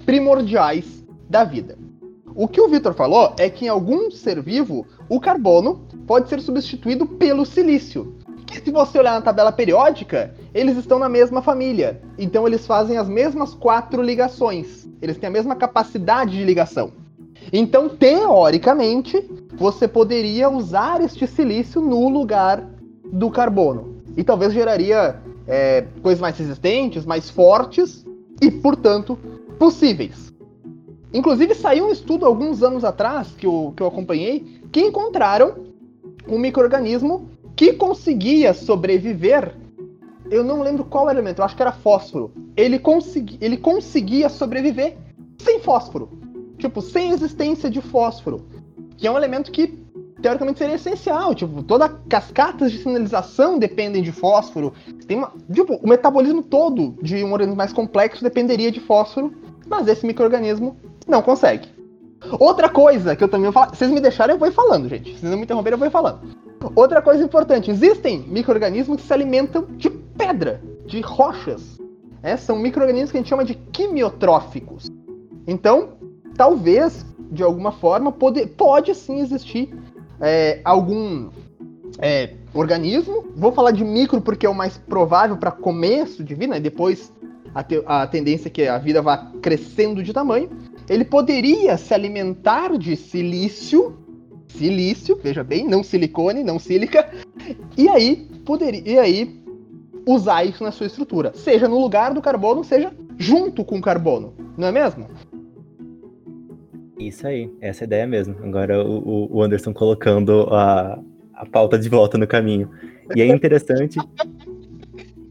primordiais 0.04 0.96
da 1.28 1.44
vida. 1.44 1.78
O 2.34 2.46
que 2.46 2.60
o 2.60 2.68
Vitor 2.68 2.92
falou 2.92 3.34
é 3.38 3.48
que 3.48 3.64
em 3.64 3.68
algum 3.68 4.10
ser 4.10 4.42
vivo 4.42 4.86
o 5.08 5.18
carbono 5.18 5.86
pode 6.06 6.28
ser 6.28 6.40
substituído 6.40 7.06
pelo 7.06 7.46
silício. 7.46 8.14
Que 8.46 8.60
se 8.60 8.70
você 8.70 8.98
olhar 8.98 9.14
na 9.14 9.22
tabela 9.22 9.50
periódica, 9.50 10.34
eles 10.54 10.76
estão 10.76 10.98
na 10.98 11.08
mesma 11.08 11.40
família. 11.40 12.00
Então 12.18 12.46
eles 12.46 12.66
fazem 12.66 12.98
as 12.98 13.08
mesmas 13.08 13.54
quatro 13.54 14.02
ligações. 14.02 14.86
Eles 15.00 15.16
têm 15.16 15.28
a 15.28 15.32
mesma 15.32 15.56
capacidade 15.56 16.32
de 16.32 16.44
ligação. 16.44 16.92
Então, 17.52 17.88
teoricamente, 17.88 19.22
você 19.56 19.86
poderia 19.86 20.48
usar 20.48 21.00
este 21.00 21.26
silício 21.26 21.80
no 21.80 22.08
lugar 22.08 22.68
do 23.12 23.30
carbono. 23.30 24.02
E 24.16 24.24
talvez 24.24 24.52
geraria 24.52 25.20
é, 25.46 25.84
coisas 26.02 26.20
mais 26.20 26.36
resistentes, 26.36 27.06
mais 27.06 27.30
fortes 27.30 28.04
e, 28.40 28.50
portanto, 28.50 29.18
possíveis. 29.58 30.25
Inclusive, 31.12 31.54
saiu 31.54 31.86
um 31.86 31.92
estudo 31.92 32.26
alguns 32.26 32.62
anos 32.62 32.84
atrás, 32.84 33.28
que 33.36 33.46
eu, 33.46 33.72
que 33.76 33.82
eu 33.82 33.86
acompanhei, 33.86 34.60
que 34.72 34.80
encontraram 34.80 35.66
um 36.28 36.38
microorganismo 36.38 37.30
que 37.54 37.72
conseguia 37.72 38.52
sobreviver. 38.52 39.54
Eu 40.30 40.44
não 40.44 40.60
lembro 40.60 40.84
qual 40.84 41.08
elemento, 41.08 41.40
eu 41.40 41.44
acho 41.44 41.56
que 41.56 41.62
era 41.62 41.72
fósforo. 41.72 42.32
Ele, 42.56 42.78
consegui, 42.78 43.38
ele 43.40 43.56
conseguia 43.56 44.28
sobreviver 44.28 44.96
sem 45.38 45.60
fósforo. 45.60 46.10
Tipo, 46.58 46.82
sem 46.82 47.10
existência 47.10 47.70
de 47.70 47.80
fósforo. 47.80 48.44
Que 48.96 49.06
é 49.06 49.10
um 49.10 49.16
elemento 49.16 49.52
que 49.52 49.86
teoricamente 50.20 50.58
seria 50.58 50.74
essencial. 50.74 51.34
Tipo, 51.34 51.62
toda 51.62 51.88
cascatas 51.88 52.72
de 52.72 52.78
sinalização 52.78 53.58
dependem 53.58 54.02
de 54.02 54.10
fósforo. 54.10 54.72
Tem 55.06 55.16
uma, 55.16 55.32
tipo, 55.52 55.74
o 55.76 55.88
metabolismo 55.88 56.42
todo 56.42 56.96
de 57.00 57.22
um 57.24 57.32
organismo 57.32 57.56
mais 57.56 57.72
complexo 57.72 58.24
dependeria 58.24 58.72
de 58.72 58.80
fósforo, 58.80 59.32
mas 59.68 59.88
esse 59.88 60.06
microorganismo 60.06 60.76
não 61.06 61.22
consegue. 61.22 61.68
Outra 62.38 62.68
coisa 62.68 63.14
que 63.14 63.22
eu 63.22 63.28
também 63.28 63.44
vou 63.44 63.52
falar. 63.52 63.74
Vocês 63.74 63.90
me 63.90 64.00
deixarem, 64.00 64.34
eu 64.34 64.38
vou 64.38 64.48
ir 64.48 64.52
falando, 64.52 64.88
gente. 64.88 65.18
Se 65.18 65.24
não 65.24 65.36
me 65.36 65.44
interromperem, 65.44 65.74
eu 65.74 65.78
vou 65.78 65.88
ir 65.88 65.90
falando. 65.90 66.20
Outra 66.74 67.00
coisa 67.00 67.22
importante: 67.22 67.70
existem 67.70 68.20
micro-organismos 68.20 69.00
que 69.00 69.06
se 69.06 69.12
alimentam 69.12 69.66
de 69.76 69.90
pedra, 69.90 70.60
de 70.86 71.00
rochas. 71.00 71.78
É, 72.22 72.36
são 72.36 72.58
micro-organismos 72.58 73.12
que 73.12 73.18
a 73.18 73.20
gente 73.20 73.28
chama 73.28 73.44
de 73.44 73.54
quimiotróficos. 73.54 74.90
Então, 75.46 75.90
talvez, 76.36 77.06
de 77.30 77.42
alguma 77.42 77.70
forma, 77.70 78.10
pode, 78.10 78.46
pode 78.46 78.94
sim 78.94 79.20
existir 79.20 79.72
é, 80.20 80.60
algum 80.64 81.28
é, 81.98 82.34
organismo. 82.52 83.26
Vou 83.36 83.52
falar 83.52 83.70
de 83.70 83.84
micro 83.84 84.20
porque 84.20 84.46
é 84.46 84.48
o 84.48 84.54
mais 84.54 84.76
provável 84.76 85.36
para 85.36 85.50
começo 85.52 86.24
de 86.24 86.34
vida, 86.34 86.54
né? 86.54 86.60
depois 86.60 87.12
a, 87.56 87.62
te, 87.62 87.82
a 87.86 88.06
tendência 88.06 88.48
é 88.48 88.50
que 88.50 88.68
a 88.68 88.76
vida 88.76 89.00
vá 89.00 89.32
crescendo 89.40 90.02
de 90.02 90.12
tamanho 90.12 90.50
ele 90.90 91.04
poderia 91.04 91.76
se 91.78 91.94
alimentar 91.94 92.76
de 92.76 92.94
silício, 92.96 93.96
silício, 94.46 95.18
veja 95.22 95.42
bem, 95.42 95.66
não 95.66 95.82
silicone, 95.82 96.44
não 96.44 96.58
sílica, 96.58 97.10
e 97.76 97.88
aí 97.88 98.28
poderia, 98.44 98.82
e 98.84 98.98
aí 98.98 99.42
usar 100.06 100.44
isso 100.44 100.62
na 100.62 100.70
sua 100.70 100.86
estrutura, 100.86 101.32
seja 101.34 101.66
no 101.66 101.80
lugar 101.80 102.12
do 102.12 102.20
carbono, 102.20 102.62
seja 102.62 102.92
junto 103.16 103.64
com 103.64 103.78
o 103.78 103.82
carbono, 103.82 104.34
não 104.56 104.68
é 104.68 104.72
mesmo? 104.72 105.08
Isso 106.98 107.26
aí, 107.26 107.50
essa 107.60 107.84
é 107.84 107.86
ideia 107.86 108.06
mesmo. 108.06 108.36
Agora 108.42 108.84
o, 108.84 109.36
o 109.36 109.42
Anderson 109.42 109.72
colocando 109.72 110.46
a, 110.50 110.98
a 111.34 111.46
pauta 111.46 111.78
de 111.78 111.88
volta 111.88 112.16
no 112.16 112.26
caminho. 112.26 112.70
E 113.14 113.20
é 113.20 113.26
interessante 113.26 113.98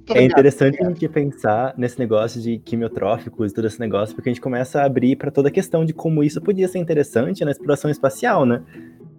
é 0.09 0.23
interessante 0.23 0.81
a 0.81 0.87
gente 0.87 1.07
pensar 1.07 1.73
nesse 1.77 1.97
negócio 1.97 2.41
de 2.41 2.59
quimiotróficos 2.59 3.51
e 3.51 3.55
todo 3.55 3.65
esse 3.65 3.79
negócio, 3.79 4.15
porque 4.15 4.29
a 4.29 4.33
gente 4.33 4.41
começa 4.41 4.81
a 4.81 4.85
abrir 4.85 5.15
para 5.15 5.31
toda 5.31 5.49
a 5.49 5.51
questão 5.51 5.83
de 5.83 5.93
como 5.93 6.23
isso 6.23 6.41
podia 6.41 6.67
ser 6.67 6.79
interessante 6.79 7.43
na 7.43 7.51
exploração 7.51 7.89
espacial, 7.89 8.45
né? 8.45 8.61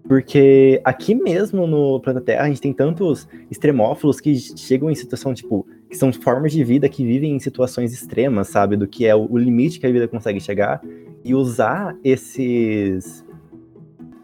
Porque 0.07 0.81
aqui 0.85 1.15
mesmo 1.15 1.67
no 1.67 2.01
planeta 2.01 2.25
Terra 2.25 2.45
a 2.45 2.49
gente 2.49 2.61
tem 2.61 2.73
tantos 2.73 3.29
extremófilos 3.51 4.21
que 4.21 4.37
chegam 4.37 4.89
em 4.89 4.95
situação 4.95 5.35
tipo 5.35 5.67
que 5.91 5.97
são 5.97 6.13
formas 6.13 6.53
de 6.53 6.63
vida 6.63 6.89
que 6.89 7.05
vivem 7.05 7.35
em 7.35 7.39
situações 7.41 7.93
extremas, 7.93 8.49
sabe? 8.49 8.77
Do 8.77 8.87
que 8.87 9.07
é 9.07 9.15
o, 9.15 9.27
o 9.31 9.37
limite 9.37 9.81
que 9.81 9.87
a 9.87 9.91
vida 9.91 10.07
consegue 10.07 10.41
chegar 10.41 10.81
e 11.25 11.35
usar 11.35 11.97
esses 12.05 13.26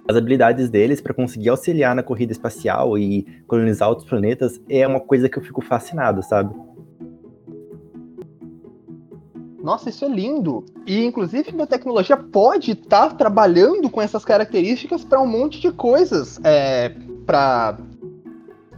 as 0.08 0.16
habilidades 0.16 0.68
deles 0.68 1.00
para 1.00 1.14
conseguir 1.14 1.48
auxiliar 1.48 1.94
na 1.94 2.02
corrida 2.02 2.32
espacial 2.32 2.98
e 2.98 3.22
colonizar 3.46 3.88
outros 3.88 4.08
planetas 4.08 4.60
é 4.68 4.86
uma 4.86 5.00
coisa 5.00 5.28
que 5.28 5.38
eu 5.38 5.42
fico 5.42 5.60
fascinado, 5.60 6.22
sabe? 6.22 6.54
Nossa, 9.62 9.90
isso 9.90 10.04
é 10.04 10.08
lindo. 10.08 10.64
E 10.84 11.04
inclusive 11.04 11.50
a 11.50 11.52
biotecnologia 11.52 12.16
pode 12.16 12.72
estar 12.72 13.10
tá 13.10 13.14
trabalhando 13.14 13.88
com 13.88 14.02
essas 14.02 14.24
características 14.24 15.04
para 15.04 15.20
um 15.20 15.26
monte 15.26 15.60
de 15.60 15.70
coisas, 15.70 16.40
é, 16.42 16.92
para 17.24 17.78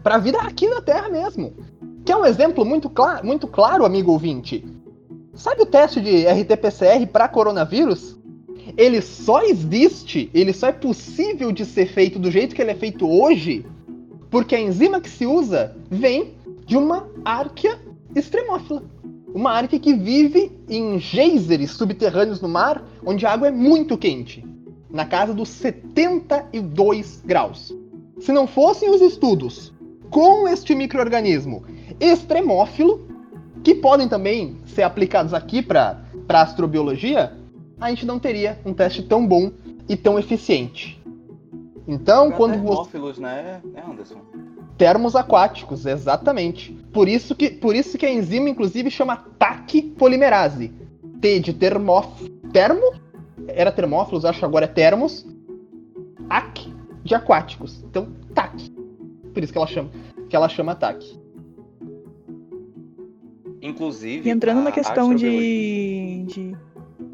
para 0.03 0.17
a 0.17 0.19
vida 0.19 0.39
aqui 0.43 0.69
na 0.69 0.83
Terra 0.83 1.09
mesmo. 1.09 1.55
Que 2.05 2.13
é 2.13 2.17
um 2.17 2.27
exemplo 2.27 2.63
muito, 2.63 2.93
muito 3.23 3.49
claro, 3.49 3.87
amigo 3.87 4.13
ouvinte. 4.13 4.63
Sabe 5.33 5.63
o 5.63 5.67
teste 5.67 5.99
de 6.03 6.27
RT-PCR 6.27 7.07
para 7.07 7.27
coronavírus? 7.27 8.19
Ele 8.77 9.01
só 9.01 9.43
existe, 9.43 10.31
ele 10.33 10.53
só 10.53 10.69
é 10.69 10.73
possível 10.73 11.53
de 11.53 11.65
ser 11.65 11.87
feito 11.87 12.19
do 12.19 12.31
jeito 12.31 12.55
que 12.55 12.63
ele 12.63 12.71
é 12.71 12.75
feito 12.75 13.09
hoje, 13.09 13.65
porque 14.31 14.55
a 14.55 14.61
enzima 14.61 15.01
que 15.01 15.11
se 15.11 15.27
usa 15.27 15.77
vem 15.91 16.35
de 16.67 16.77
uma 16.77 17.09
árquea 17.25 17.79
extremófila. 18.15 18.83
Uma 19.35 19.53
árquea 19.53 19.79
que 19.79 19.95
vive 19.95 20.53
em 20.69 20.99
geysers 20.99 21.73
subterrâneos 21.73 22.41
no 22.41 22.49
mar, 22.49 22.85
onde 23.05 23.27
a 23.27 23.33
água 23.33 23.49
é 23.49 23.51
muito 23.51 23.99
quente, 23.99 24.45
na 24.89 25.05
casa 25.05 25.35
dos 25.35 25.49
72 25.49 27.23
graus. 27.25 27.77
Se 28.21 28.33
não 28.33 28.47
fossem 28.47 28.91
os 28.91 29.01
estudos 29.01 29.73
com 30.09 30.47
este 30.47 30.75
microorganismo 30.75 31.65
extremófilo, 31.99 33.09
que 33.63 33.75
podem 33.75 34.09
também 34.09 34.57
ser 34.67 34.83
aplicados 34.83 35.35
aqui 35.35 35.61
para 35.61 36.01
astrobiologia, 36.29 37.33
a 37.81 37.91
gente 37.91 38.07
não 38.07 38.19
teria 38.19 38.59
um 38.65 38.73
teste 38.73 39.03
tão 39.03 39.27
bom 39.27 39.51
e 39.89 39.97
tão 39.97 40.19
eficiente. 40.19 41.01
Então, 41.87 42.31
quando 42.33 42.53
termófilos, 42.53 43.19
né, 43.19 43.61
né, 43.65 43.85
Anderson? 43.87 44.21
termos 44.77 45.15
aquáticos, 45.15 45.87
exatamente. 45.87 46.73
Por 46.93 47.09
isso 47.09 47.35
que, 47.35 47.51
por 47.51 47.75
isso 47.75 47.97
que 47.99 48.07
a 48.07 48.13
enzima, 48.13 48.49
inclusive, 48.49 48.91
chama 48.91 49.17
TAC 49.39 49.83
polimerase. 49.99 50.73
T 51.21 51.41
de 51.41 51.53
termóf... 51.53 52.07
termo? 52.53 52.95
Era 53.49 53.71
termófilos, 53.71 54.25
acho 54.25 54.39
que 54.39 54.45
agora 54.45 54.65
é 54.65 54.69
termos. 54.69 55.27
AC 56.29 56.73
de 57.03 57.15
aquáticos. 57.15 57.85
Então, 57.85 58.09
TAC. 58.35 58.71
Por 59.33 59.43
isso 59.43 59.53
que 59.53 59.59
ela 59.59 59.67
chama, 59.67 59.91
que 60.29 60.35
ela 60.35 60.49
chama 60.49 60.75
TAC. 60.75 61.21
Inclusive. 63.61 64.29
E 64.29 64.33
entrando 64.33 64.63
na 64.63 64.73
questão 64.73 65.15
de, 65.15 66.25
de, 66.27 66.57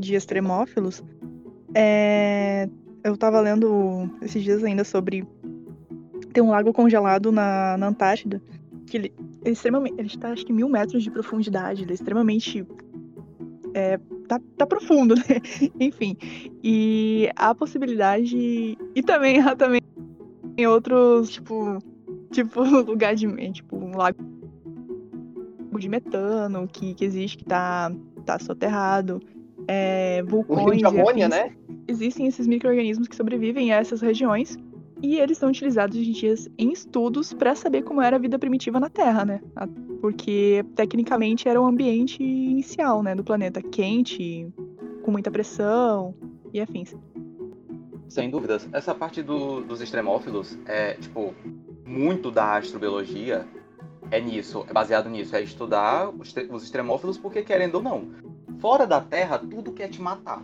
de 0.01 0.15
extremófilos, 0.15 1.03
é, 1.75 2.69
eu 3.05 3.17
tava 3.17 3.41
lendo 3.41 4.11
esses 4.23 4.43
dias 4.43 4.65
ainda 4.65 4.85
sobre. 4.85 5.27
Tem 6.33 6.43
um 6.43 6.51
lago 6.51 6.73
congelado 6.73 7.31
na, 7.31 7.77
na 7.77 7.89
Antártida, 7.89 8.43
que 8.87 8.97
ele 8.97 9.15
é 9.45 9.51
extremamente. 9.51 9.95
Ele 9.99 10.09
está 10.09 10.33
acho 10.33 10.45
que 10.45 10.53
mil 10.53 10.69
metros 10.69 11.03
de 11.03 11.11
profundidade, 11.11 11.83
ele 11.83 11.93
é 11.93 11.95
extremamente. 11.95 12.67
É, 13.73 13.99
tá, 14.27 14.41
tá 14.57 14.67
profundo, 14.67 15.15
né? 15.29 15.41
Enfim. 15.79 16.17
E 16.63 17.31
há 17.37 17.51
a 17.51 17.55
possibilidade. 17.55 18.77
E 18.95 19.03
também 19.03 19.41
há 19.41 19.55
também 19.55 19.81
outros, 20.67 21.31
tipo. 21.31 21.79
Tipo, 22.31 22.63
lugar 22.83 23.15
de. 23.15 23.27
Tipo, 23.53 23.77
um 23.77 23.97
lago 23.97 24.19
de 25.79 25.89
metano 25.89 26.69
que, 26.69 26.95
que 26.95 27.05
existe, 27.07 27.39
que 27.39 27.45
tá, 27.45 27.91
tá 28.27 28.39
soterrado. 28.39 29.21
É, 29.69 30.23
vulcões. 30.23 30.83
amônia, 30.83 31.27
afins. 31.27 31.39
né? 31.39 31.57
Existem 31.87 32.27
esses 32.27 32.47
micro-organismos 32.47 33.09
que 33.09 33.17
sobrevivem 33.17 33.73
a 33.73 33.77
essas 33.77 34.01
regiões. 34.01 34.59
E 35.03 35.17
eles 35.17 35.39
são 35.39 35.49
utilizados 35.49 35.97
hoje 35.97 36.11
em 36.11 36.13
dia 36.13 36.35
em 36.59 36.73
estudos 36.73 37.33
para 37.33 37.55
saber 37.55 37.83
como 37.83 38.03
era 38.03 38.17
a 38.17 38.19
vida 38.19 38.39
primitiva 38.39 38.79
na 38.79 38.91
Terra, 38.91 39.25
né? 39.25 39.41
Porque 40.03 40.63
tecnicamente 40.77 41.49
era 41.49 41.61
o 41.61 41.65
ambiente 41.65 42.23
inicial, 42.23 43.03
né, 43.03 43.15
do 43.15 43.25
planeta, 43.25 43.63
quente, 43.63 44.47
com 45.03 45.11
muita 45.11 45.31
pressão 45.31 46.15
e 46.53 46.61
afins. 46.61 46.95
Sem 48.09 48.29
dúvidas. 48.29 48.69
Essa 48.73 48.95
parte 48.95 49.23
do- 49.23 49.63
dos 49.63 49.81
extremófilos 49.81 50.59
é, 50.67 50.95
tipo, 50.95 51.33
muito 51.87 52.31
da 52.31 52.57
astrobiologia 52.59 53.47
é 54.11 54.21
nisso, 54.21 54.67
é 54.69 54.73
baseado 54.73 55.09
nisso, 55.09 55.35
é 55.35 55.43
estudar 55.43 56.11
os, 56.11 56.35
os 56.51 56.63
extremófilos 56.63 57.17
porque, 57.17 57.43
querendo 57.43 57.77
ou 57.77 57.83
não, 57.83 58.09
fora 58.61 58.87
da 58.87 59.01
Terra, 59.01 59.39
tudo 59.39 59.73
quer 59.73 59.89
te 59.89 60.01
matar. 60.01 60.41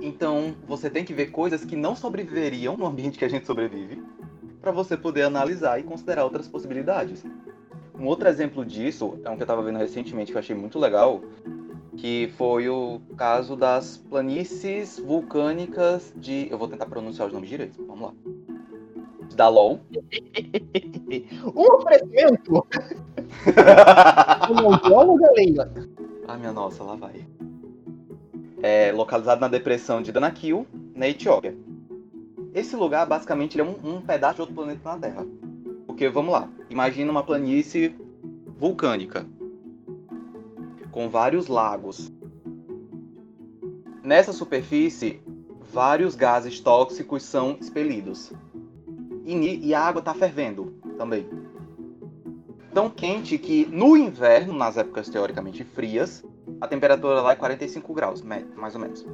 Então, 0.00 0.56
você 0.66 0.90
tem 0.90 1.04
que 1.04 1.14
ver 1.14 1.26
coisas 1.26 1.64
que 1.64 1.76
não 1.76 1.94
sobreviveriam 1.94 2.76
no 2.76 2.84
ambiente 2.86 3.16
que 3.18 3.24
a 3.24 3.28
gente 3.28 3.46
sobrevive, 3.46 4.02
para 4.60 4.72
você 4.72 4.96
poder 4.96 5.22
analisar 5.22 5.78
e 5.78 5.84
considerar 5.84 6.24
outras 6.24 6.48
possibilidades. 6.48 7.24
Um 7.96 8.06
outro 8.06 8.28
exemplo 8.28 8.64
disso 8.64 9.20
é 9.22 9.30
um 9.30 9.36
que 9.36 9.42
eu 9.42 9.44
estava 9.44 9.62
vendo 9.62 9.78
recentemente 9.78 10.32
que 10.32 10.36
eu 10.36 10.40
achei 10.40 10.56
muito 10.56 10.76
legal, 10.78 11.22
que 11.96 12.32
foi 12.36 12.68
o 12.68 13.00
caso 13.16 13.54
das 13.54 13.96
planícies 13.96 14.98
vulcânicas 14.98 16.12
de. 16.16 16.48
Eu 16.50 16.58
vou 16.58 16.66
tentar 16.66 16.86
pronunciar 16.86 17.28
os 17.28 17.34
nomes 17.34 17.48
direitos, 17.48 17.76
vamos 17.86 18.08
lá. 18.08 18.14
Da 19.36 19.48
LOL. 19.48 19.78
Um 21.54 21.74
oferecimento 21.74 22.52
do 22.52 22.64
bióloga 24.88 25.30
Leila. 25.36 25.70
Ah, 26.26 26.36
minha 26.36 26.52
nossa, 26.52 26.84
lá 26.84 26.94
vai. 26.94 27.26
É 28.62 28.92
localizado 28.92 29.40
na 29.40 29.48
depressão 29.48 30.00
de 30.00 30.12
Danakil, 30.12 30.66
na 30.94 31.08
Etiópia. 31.08 31.56
Esse 32.54 32.76
lugar, 32.76 33.06
basicamente, 33.06 33.58
é 33.58 33.64
um, 33.64 33.76
um 33.82 34.00
pedaço 34.00 34.36
de 34.36 34.40
outro 34.42 34.54
planeta 34.54 34.80
na 34.84 34.98
Terra. 34.98 35.26
Porque, 35.86 36.08
vamos 36.08 36.32
lá, 36.32 36.48
imagina 36.70 37.10
uma 37.10 37.24
planície 37.24 37.96
vulcânica, 38.56 39.26
com 40.92 41.08
vários 41.08 41.48
lagos. 41.48 42.12
Nessa 44.02 44.32
superfície, 44.32 45.20
vários 45.60 46.14
gases 46.14 46.60
tóxicos 46.60 47.22
são 47.22 47.56
expelidos. 47.60 48.32
E, 49.24 49.66
e 49.66 49.74
a 49.74 49.80
água 49.80 50.00
está 50.00 50.14
fervendo 50.14 50.74
também. 50.96 51.26
Tão 52.72 52.88
quente 52.88 53.36
que 53.36 53.66
no 53.66 53.96
inverno, 53.96 54.54
nas 54.54 54.76
épocas 54.76 55.08
teoricamente 55.08 55.62
frias, 55.62 56.24
a 56.60 56.66
temperatura 56.66 57.20
lá 57.20 57.32
é 57.32 57.36
45 57.36 57.92
graus, 57.92 58.22
mais 58.22 58.74
ou 58.74 58.80
menos. 58.80 59.06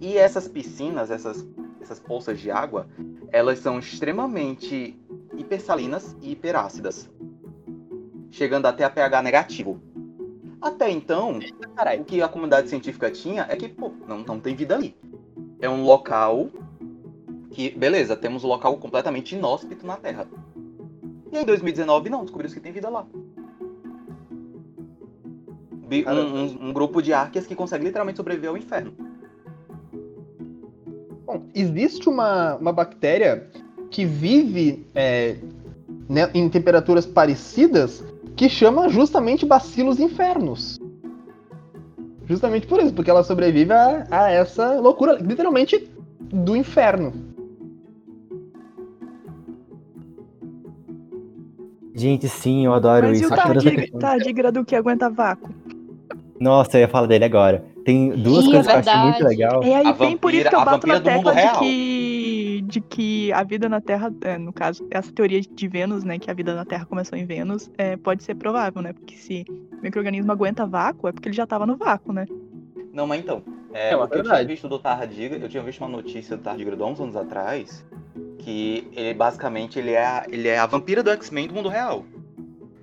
E 0.00 0.16
essas 0.16 0.46
piscinas, 0.46 1.10
essas, 1.10 1.46
essas 1.80 1.98
poças 1.98 2.38
de 2.38 2.50
água, 2.50 2.88
elas 3.32 3.58
são 3.58 3.78
extremamente 3.78 4.98
hipersalinas 5.36 6.16
e 6.20 6.32
hiperácidas, 6.32 7.08
chegando 8.30 8.66
até 8.66 8.84
a 8.84 8.90
pH 8.90 9.22
negativo. 9.22 9.80
Até 10.60 10.90
então, 10.90 11.38
o 11.98 12.04
que 12.04 12.20
a 12.20 12.28
comunidade 12.28 12.68
científica 12.68 13.10
tinha 13.10 13.46
é 13.48 13.56
que, 13.56 13.68
pô, 13.68 13.92
não, 14.06 14.18
não 14.18 14.40
tem 14.40 14.54
vida 14.54 14.74
ali. 14.74 14.94
É 15.58 15.70
um 15.70 15.84
local 15.84 16.50
que, 17.50 17.70
beleza, 17.70 18.14
temos 18.14 18.44
um 18.44 18.48
local 18.48 18.76
completamente 18.76 19.34
inóspito 19.34 19.86
na 19.86 19.96
Terra. 19.96 20.28
E 21.32 21.38
em 21.38 21.44
2019, 21.44 22.10
não, 22.10 22.22
descobriu-se 22.22 22.54
que 22.54 22.60
tem 22.60 22.72
vida 22.72 22.88
lá. 22.88 23.06
Um, 25.92 26.36
um- 26.66 26.68
um 26.68 26.72
grupo 26.72 27.02
de 27.02 27.12
árqueas 27.12 27.46
que 27.46 27.54
consegue 27.54 27.84
literalmente 27.84 28.16
sobreviver 28.16 28.50
ao 28.50 28.56
inferno. 28.56 28.92
Bom, 31.26 31.42
existe 31.54 32.08
uma, 32.08 32.56
uma 32.56 32.72
bactéria 32.72 33.48
que 33.90 34.04
vive 34.04 34.86
é, 34.94 35.36
né, 36.08 36.30
em 36.34 36.48
temperaturas 36.48 37.06
parecidas 37.06 38.04
que 38.36 38.48
chama 38.48 38.88
justamente 38.88 39.44
bacilos 39.44 39.98
infernos. 39.98 40.78
Justamente 42.26 42.66
por 42.68 42.80
isso, 42.80 42.94
porque 42.94 43.10
ela 43.10 43.24
sobrevive 43.24 43.72
a, 43.72 44.06
a 44.10 44.30
essa 44.30 44.80
loucura, 44.80 45.14
literalmente 45.14 45.90
do 46.20 46.54
inferno. 46.54 47.12
Gente, 52.00 52.28
sim, 52.28 52.64
eu 52.64 52.72
adoro 52.72 53.08
Mas 53.08 53.20
e 53.20 53.24
isso. 53.24 53.30
o 53.30 53.34
Acho 53.34 53.42
que 53.42 53.48
toda 53.48 53.58
essa 53.58 53.68
tardig- 53.70 53.80
questão- 53.82 54.00
tardígrado 54.00 54.64
que 54.64 54.74
aguenta 54.74 55.10
vácuo? 55.10 55.50
Nossa, 56.40 56.78
eu 56.78 56.80
ia 56.82 56.88
falar 56.88 57.06
dele 57.06 57.24
agora. 57.26 57.62
Tem 57.84 58.10
duas 58.10 58.44
Ih, 58.46 58.50
coisas 58.50 58.66
que 58.66 58.72
eu 58.72 58.76
verdade. 58.76 59.02
muito 59.04 59.24
legal. 59.24 59.62
É 59.62 59.74
aí 59.74 59.86
A 59.86 59.92
vem 59.92 60.16
por 60.16 60.32
isso 60.32 60.48
que 60.48 60.54
eu 60.54 60.64
bato 60.64 60.86
na 60.86 60.98
do 60.98 61.04
tecla 61.04 61.34
de 61.34 61.58
que, 61.58 62.64
de 62.66 62.80
que 62.80 63.32
a 63.32 63.42
vida 63.42 63.68
na 63.68 63.80
Terra, 63.80 64.10
é, 64.22 64.38
no 64.38 64.52
caso, 64.52 64.86
essa 64.90 65.12
teoria 65.12 65.40
de 65.40 65.68
Vênus, 65.68 66.02
né, 66.04 66.18
que 66.18 66.30
a 66.30 66.34
vida 66.34 66.54
na 66.54 66.64
Terra 66.64 66.86
começou 66.86 67.18
em 67.18 67.26
Vênus, 67.26 67.70
é, 67.76 67.96
pode 67.98 68.22
ser 68.22 68.34
provável, 68.36 68.80
né? 68.80 68.92
Porque 68.94 69.14
se 69.16 69.44
o 69.50 69.82
microorganismo 69.82 70.32
aguenta 70.32 70.64
vácuo, 70.66 71.08
é 71.08 71.12
porque 71.12 71.28
ele 71.28 71.36
já 71.36 71.44
estava 71.44 71.66
no 71.66 71.76
vácuo, 71.76 72.12
né? 72.12 72.26
Não, 72.92 73.06
mas 73.06 73.20
então, 73.20 73.42
é, 73.72 73.90
É 73.92 73.96
uma 73.96 74.04
o 74.04 74.08
que 74.08 74.18
eu 74.18 74.22
tinha 74.22 74.44
visto 74.44 74.68
do 74.68 74.78
Tardigrade, 74.78 75.42
eu 75.42 75.48
tinha 75.48 75.62
visto 75.62 75.80
uma 75.80 75.88
notícia 75.88 76.36
do 76.36 76.42
Tardigrade 76.42 76.82
há 76.82 76.86
uns 76.86 77.00
anos 77.00 77.16
atrás, 77.16 77.84
que 78.38 78.88
ele 78.92 79.14
basicamente 79.14 79.78
ele 79.78 79.92
é, 79.92 80.04
a, 80.04 80.26
ele 80.28 80.48
é 80.48 80.58
a 80.58 80.66
vampira 80.66 81.02
do 81.02 81.10
X-Men 81.10 81.48
do 81.48 81.54
mundo 81.54 81.68
real. 81.68 82.04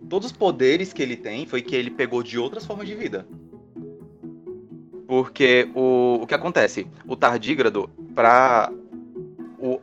todos 0.09 0.27
os 0.27 0.31
poderes 0.31 0.93
que 0.93 1.01
ele 1.03 1.17
tem 1.17 1.45
foi 1.45 1.61
que 1.61 1.75
ele 1.75 1.89
pegou 1.91 2.23
de 2.23 2.37
outras 2.37 2.65
formas 2.65 2.87
de 2.87 2.95
vida. 2.95 3.27
Porque 5.07 5.69
o, 5.73 6.19
o 6.21 6.27
que 6.27 6.33
acontece? 6.33 6.87
O 7.07 7.15
tardígrado, 7.15 7.89
para 8.13 8.71
o, 9.57 9.79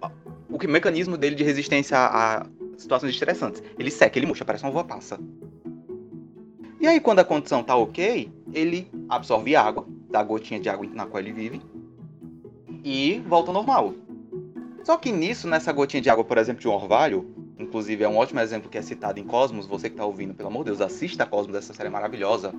o 0.51 0.59
que- 0.59 0.67
mecanismo 0.67 1.17
dele 1.17 1.35
de 1.35 1.43
resistência 1.43 1.97
a, 1.99 2.43
a 2.43 2.47
situações 2.77 3.11
estressantes, 3.13 3.63
ele 3.79 3.91
seca, 3.91 4.19
ele 4.19 4.27
murcha, 4.27 4.45
parece 4.45 4.65
uma 4.65 4.71
uva 4.71 4.85
passa. 4.85 5.19
E 6.81 6.87
aí, 6.87 7.01
quando 7.01 7.21
a 7.21 7.25
condição 7.25 7.63
tá 7.63 7.75
ok, 7.75 8.31
ele 8.53 8.91
absorve 9.09 9.57
água, 9.57 9.87
da 10.15 10.23
gotinha 10.23 10.61
de 10.61 10.69
água 10.69 10.87
na 10.93 11.07
qual 11.07 11.21
ele 11.21 11.33
vive, 11.33 11.61
e 12.85 13.21
volta 13.27 13.51
ao 13.51 13.55
normal. 13.55 13.95
Só 14.85 14.97
que 14.97 15.11
nisso, 15.11 15.49
nessa 15.49 15.73
gotinha 15.73 16.01
de 16.01 16.09
água, 16.09 16.23
por 16.23 16.39
exemplo, 16.39 16.61
de 16.61 16.69
um 16.69 16.73
orvalho, 16.73 17.35
inclusive 17.59 18.05
é 18.05 18.09
um 18.09 18.17
ótimo 18.17 18.39
exemplo 18.39 18.71
que 18.71 18.79
é 18.79 18.83
citado 18.83 19.19
em 19.19 19.25
Cosmos, 19.25 19.67
você 19.67 19.91
que 19.91 19.97
tá 19.97 20.07
ouvindo, 20.07 20.33
pelo 20.33 20.51
amor 20.51 20.63
de 20.63 20.71
Deus, 20.71 20.81
assista 20.81 21.27
Cosmos, 21.27 21.57
essa 21.57 21.75
série 21.75 21.89
é 21.89 21.91
maravilhosa. 21.91 22.55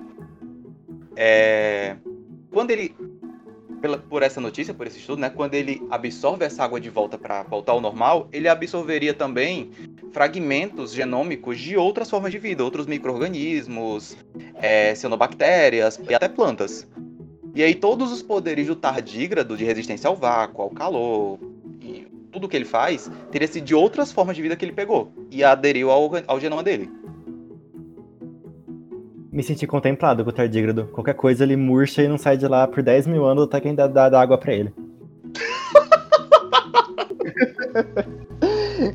É... 1.16 1.96
Quando 2.52 2.72
ele, 2.72 2.94
pela- 3.80 3.96
por 3.96 4.22
essa 4.22 4.38
notícia, 4.38 4.74
por 4.74 4.86
esse 4.86 4.98
estudo, 4.98 5.22
né, 5.22 5.30
quando 5.30 5.54
ele 5.54 5.80
absorve 5.90 6.44
essa 6.44 6.62
água 6.62 6.78
de 6.78 6.90
volta 6.90 7.16
para 7.16 7.42
voltar 7.44 7.72
ao 7.72 7.80
normal, 7.80 8.28
ele 8.32 8.48
absorveria 8.48 9.14
também 9.14 9.70
fragmentos 10.12 10.92
genômicos 10.92 11.58
de 11.58 11.74
outras 11.74 12.10
formas 12.10 12.32
de 12.32 12.38
vida, 12.38 12.62
outros 12.62 12.86
micro-organismos, 12.86 14.14
é, 14.56 14.94
cianobactérias 14.94 15.98
e 16.06 16.14
até 16.14 16.28
plantas. 16.28 16.86
E 17.56 17.62
aí 17.62 17.74
todos 17.74 18.12
os 18.12 18.20
poderes 18.20 18.66
do 18.66 18.76
tardígrado 18.76 19.56
de 19.56 19.64
resistência 19.64 20.08
ao 20.08 20.14
vácuo, 20.14 20.60
ao 20.60 20.68
calor, 20.68 21.38
e 21.80 22.06
tudo 22.30 22.50
que 22.50 22.54
ele 22.54 22.66
faz, 22.66 23.10
teria 23.32 23.48
sido 23.48 23.64
de 23.64 23.74
outras 23.74 24.12
formas 24.12 24.36
de 24.36 24.42
vida 24.42 24.54
que 24.54 24.62
ele 24.62 24.74
pegou 24.74 25.10
e 25.30 25.42
aderiu 25.42 25.90
ao, 25.90 26.10
ao 26.26 26.38
genoma 26.38 26.62
dele. 26.62 26.90
Me 29.32 29.42
senti 29.42 29.66
contemplado 29.66 30.22
com 30.22 30.28
o 30.28 30.32
tardígrado. 30.34 30.84
Qualquer 30.92 31.14
coisa 31.14 31.44
ele 31.44 31.56
murcha 31.56 32.02
e 32.02 32.08
não 32.08 32.18
sai 32.18 32.36
de 32.36 32.46
lá 32.46 32.68
por 32.68 32.82
10 32.82 33.06
mil 33.06 33.24
anos 33.24 33.44
até 33.44 33.58
que 33.58 33.68
ainda 33.68 33.88
dá, 33.88 34.10
dá 34.10 34.20
água 34.20 34.36
pra 34.36 34.52
ele. 34.52 34.70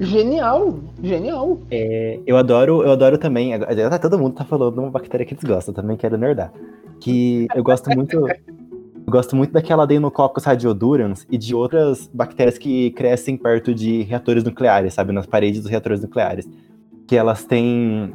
Genial, 0.01 0.79
genial. 1.03 1.59
É, 1.69 2.19
eu 2.25 2.35
adoro, 2.35 2.81
eu 2.81 2.91
adoro 2.91 3.19
também. 3.19 3.53
agora 3.53 3.99
Todo 3.99 4.17
mundo 4.17 4.33
tá 4.33 4.43
falando 4.43 4.79
uma 4.79 4.89
bactéria 4.89 5.23
que 5.23 5.35
desgosta, 5.35 5.71
também 5.71 5.95
quero 5.95 6.17
nerdar. 6.17 6.51
Que 6.99 7.47
eu 7.53 7.63
gosto 7.63 7.87
muito. 7.91 8.27
Eu 8.27 9.11
gosto 9.11 9.35
muito 9.35 9.51
daquela 9.51 9.85
Deinococcus 9.85 10.43
radiodurans 10.43 11.27
e 11.29 11.37
de 11.37 11.53
outras 11.53 12.09
bactérias 12.11 12.57
que 12.57 12.89
crescem 12.91 13.37
perto 13.37 13.75
de 13.75 14.01
reatores 14.01 14.43
nucleares, 14.43 14.95
sabe? 14.95 15.11
Nas 15.11 15.27
paredes 15.27 15.61
dos 15.61 15.69
reatores 15.69 16.01
nucleares. 16.01 16.49
Que 17.05 17.15
elas 17.15 17.45
têm 17.45 18.13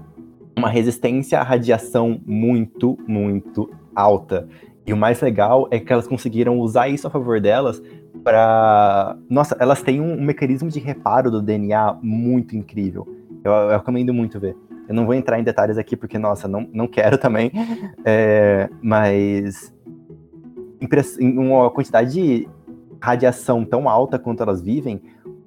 uma 0.57 0.69
resistência 0.69 1.39
à 1.39 1.45
radiação 1.45 2.21
muito, 2.27 2.99
muito 3.07 3.71
alta. 3.95 4.49
E 4.85 4.93
o 4.93 4.97
mais 4.97 5.21
legal 5.21 5.69
é 5.71 5.79
que 5.79 5.93
elas 5.93 6.09
conseguiram 6.09 6.59
usar 6.59 6.89
isso 6.89 7.07
a 7.07 7.11
favor 7.11 7.41
delas 7.41 7.81
para. 8.23 9.17
Nossa, 9.29 9.57
elas 9.59 9.83
têm 9.83 10.01
um, 10.01 10.15
um 10.15 10.25
mecanismo 10.25 10.69
de 10.69 10.79
reparo 10.79 11.31
do 11.31 11.43
DNA 11.43 11.99
muito 12.03 12.57
incrível. 12.57 13.07
Eu, 13.45 13.53
eu 13.53 13.79
recomendo 13.79 14.13
muito 14.13 14.41
ver. 14.41 14.57
Eu 14.89 14.95
não 14.95 15.05
vou 15.05 15.15
entrar 15.15 15.39
em 15.39 15.45
detalhes 15.45 15.79
aqui 15.79 15.97
porque, 15.97 16.19
nossa, 16.19 16.47
não, 16.47 16.69
não 16.73 16.87
quero 16.87 17.19
também. 17.19 17.51
É, 18.05 18.69
mas. 18.81 19.75
uma 21.21 21.71
quantidade 21.71 22.13
de 22.13 22.49
radiação 23.01 23.65
tão 23.65 23.89
alta 23.89 24.19
quanto 24.19 24.43
elas 24.43 24.61
vivem, 24.61 25.01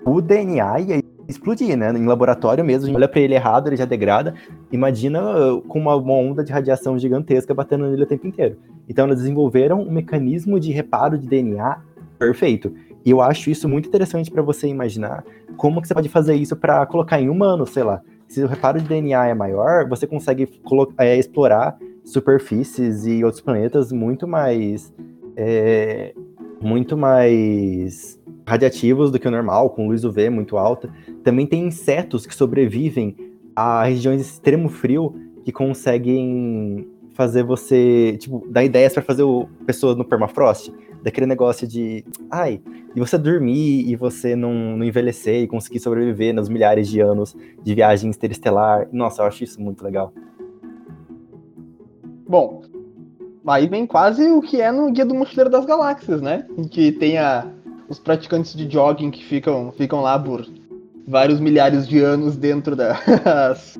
o 0.05 0.21
DNA 0.21 0.79
ia 0.79 1.03
explodir, 1.29 1.77
né? 1.77 1.91
Em 1.91 2.05
laboratório 2.05 2.65
mesmo, 2.65 2.85
a 2.85 2.87
gente 2.87 2.95
olha 2.95 3.07
pra 3.07 3.19
ele 3.19 3.35
errado, 3.35 3.67
ele 3.67 3.75
já 3.75 3.85
degrada. 3.85 4.33
Imagina 4.71 5.21
uh, 5.21 5.61
com 5.61 5.79
uma, 5.79 5.95
uma 5.95 6.15
onda 6.15 6.43
de 6.43 6.51
radiação 6.51 6.97
gigantesca 6.97 7.53
batendo 7.53 7.87
nele 7.87 8.03
o 8.03 8.07
tempo 8.07 8.27
inteiro. 8.27 8.57
Então, 8.87 9.05
elas 9.05 9.19
desenvolveram 9.19 9.81
um 9.81 9.91
mecanismo 9.91 10.59
de 10.59 10.71
reparo 10.71 11.17
de 11.17 11.27
DNA 11.27 11.77
perfeito. 12.19 12.73
E 13.05 13.11
eu 13.11 13.21
acho 13.21 13.49
isso 13.49 13.67
muito 13.67 13.87
interessante 13.87 14.29
para 14.29 14.41
você 14.41 14.67
imaginar 14.67 15.23
como 15.57 15.81
que 15.81 15.87
você 15.87 15.93
pode 15.93 16.09
fazer 16.09 16.35
isso 16.35 16.55
para 16.55 16.85
colocar 16.85 17.19
em 17.19 17.29
humanos, 17.29 17.69
sei 17.71 17.83
lá. 17.83 18.01
Se 18.27 18.43
o 18.43 18.47
reparo 18.47 18.79
de 18.79 18.87
DNA 18.87 19.27
é 19.27 19.33
maior, 19.33 19.87
você 19.87 20.05
consegue 20.05 20.47
é, 20.97 21.17
explorar 21.17 21.77
superfícies 22.03 23.05
e 23.05 23.23
outros 23.23 23.41
planetas 23.41 23.91
muito 23.91 24.27
mais 24.27 24.93
é, 25.35 26.13
muito 26.61 26.97
mais 26.97 28.19
radiativos 28.45 29.11
do 29.11 29.19
que 29.19 29.27
o 29.27 29.31
normal, 29.31 29.69
com 29.69 29.87
luz 29.87 30.03
UV 30.03 30.29
muito 30.29 30.57
alta. 30.57 30.89
Também 31.23 31.45
tem 31.45 31.67
insetos 31.67 32.25
que 32.25 32.35
sobrevivem 32.35 33.15
a 33.55 33.83
regiões 33.83 34.21
de 34.21 34.27
extremo 34.27 34.69
frio 34.69 35.15
que 35.43 35.51
conseguem 35.51 36.87
fazer 37.13 37.43
você, 37.43 38.17
tipo, 38.19 38.45
dar 38.49 38.63
ideias 38.63 38.93
para 38.93 39.03
fazer 39.03 39.23
o, 39.23 39.47
pessoas 39.65 39.95
no 39.95 40.05
permafrost, 40.05 40.71
daquele 41.01 41.25
negócio 41.25 41.67
de, 41.67 42.03
ai, 42.29 42.61
e 42.95 42.99
você 42.99 43.17
dormir 43.17 43.87
e 43.87 43.95
você 43.95 44.35
não, 44.35 44.77
não 44.77 44.83
envelhecer 44.83 45.43
e 45.43 45.47
conseguir 45.47 45.79
sobreviver 45.79 46.33
nos 46.33 46.49
milhares 46.49 46.87
de 46.87 46.99
anos 46.99 47.35
de 47.63 47.75
viagem 47.75 48.09
interestelar. 48.09 48.87
Nossa, 48.91 49.21
eu 49.21 49.27
acho 49.27 49.43
isso 49.43 49.61
muito 49.61 49.83
legal. 49.83 50.13
Bom, 52.27 52.61
aí 53.47 53.67
vem 53.67 53.87
quase 53.87 54.29
o 54.29 54.41
que 54.41 54.61
é 54.61 54.71
no 54.71 54.91
Guia 54.91 55.05
do 55.05 55.15
Mochileiro 55.15 55.49
das 55.49 55.65
Galáxias, 55.65 56.21
né? 56.21 56.45
Em 56.57 56.67
que 56.67 56.91
tem 56.91 57.17
a, 57.17 57.47
os 57.87 57.99
praticantes 57.99 58.53
de 58.53 58.69
jogging 58.71 59.11
que 59.11 59.23
ficam, 59.23 59.71
ficam 59.71 60.01
lá 60.01 60.19
por 60.19 60.45
vários 61.07 61.39
milhares 61.39 61.87
de 61.87 61.99
anos 61.99 62.37
dentro 62.37 62.75
das, 62.75 63.79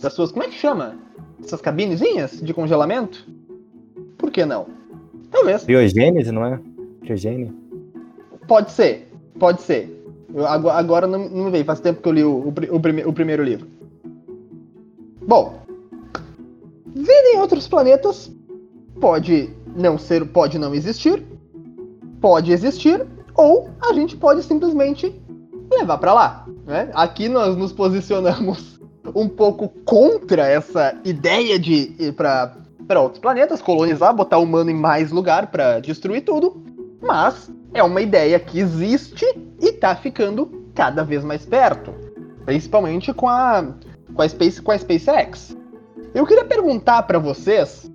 das 0.00 0.12
suas. 0.12 0.30
Como 0.30 0.44
é 0.44 0.48
que 0.48 0.54
chama? 0.54 0.96
Essas 1.42 1.60
cabinezinhas 1.60 2.40
de 2.40 2.54
congelamento? 2.54 3.26
Por 4.16 4.30
que 4.30 4.44
não? 4.44 4.77
Talvez. 5.30 5.64
Criogênese, 5.64 6.32
não 6.32 6.44
é? 6.44 6.60
Criogênese? 7.02 7.52
Pode 8.46 8.72
ser. 8.72 9.10
Pode 9.38 9.62
ser. 9.62 9.94
Eu- 10.34 10.46
ago- 10.46 10.70
agora 10.70 11.06
não, 11.06 11.28
não 11.28 11.44
me 11.46 11.50
veio. 11.50 11.64
Faz 11.64 11.80
tempo 11.80 12.00
que 12.02 12.08
eu 12.08 12.12
li 12.12 12.24
o, 12.24 12.30
o, 12.32 12.48
o 12.48 12.80
prime- 12.80 13.04
o 13.04 13.12
primeiro 13.12 13.42
livro. 13.42 13.66
Bom. 15.26 15.60
Vida 16.86 17.12
em 17.34 17.38
outros 17.38 17.68
planetas 17.68 18.32
pode 19.00 19.50
não 19.76 19.96
ser, 19.98 20.26
pode 20.26 20.58
não 20.58 20.74
existir, 20.74 21.22
pode 22.20 22.50
existir, 22.50 23.06
ou 23.34 23.68
a 23.80 23.92
gente 23.92 24.16
pode 24.16 24.42
simplesmente 24.42 25.14
levar 25.70 25.98
pra 25.98 26.12
lá. 26.14 26.46
Né? 26.66 26.90
Aqui 26.94 27.28
nós 27.28 27.56
nos 27.56 27.72
posicionamos 27.72 28.80
um 29.14 29.28
pouco 29.28 29.68
contra 29.84 30.46
essa 30.48 30.96
ideia 31.04 31.58
de 31.58 31.94
ir 31.98 32.12
pra 32.14 32.56
para 32.88 33.00
outros 33.00 33.20
planetas, 33.20 33.60
colonizar, 33.60 34.14
botar 34.14 34.38
humano 34.38 34.70
em 34.70 34.74
mais 34.74 35.12
lugar 35.12 35.48
pra 35.48 35.78
destruir 35.78 36.22
tudo, 36.22 36.60
mas 37.02 37.50
é 37.74 37.82
uma 37.82 38.00
ideia 38.00 38.40
que 38.40 38.58
existe 38.58 39.24
e 39.60 39.72
tá 39.72 39.94
ficando 39.94 40.50
cada 40.74 41.04
vez 41.04 41.22
mais 41.22 41.44
perto, 41.44 41.92
principalmente 42.46 43.12
com 43.12 43.28
a 43.28 43.64
com 44.14 44.22
a 44.22 44.28
Space 44.28 44.60
com 44.62 44.72
a 44.72 44.78
SpaceX. 44.78 45.56
Eu 46.14 46.26
queria 46.26 46.44
perguntar 46.44 47.02
pra 47.02 47.18
vocês 47.18 47.88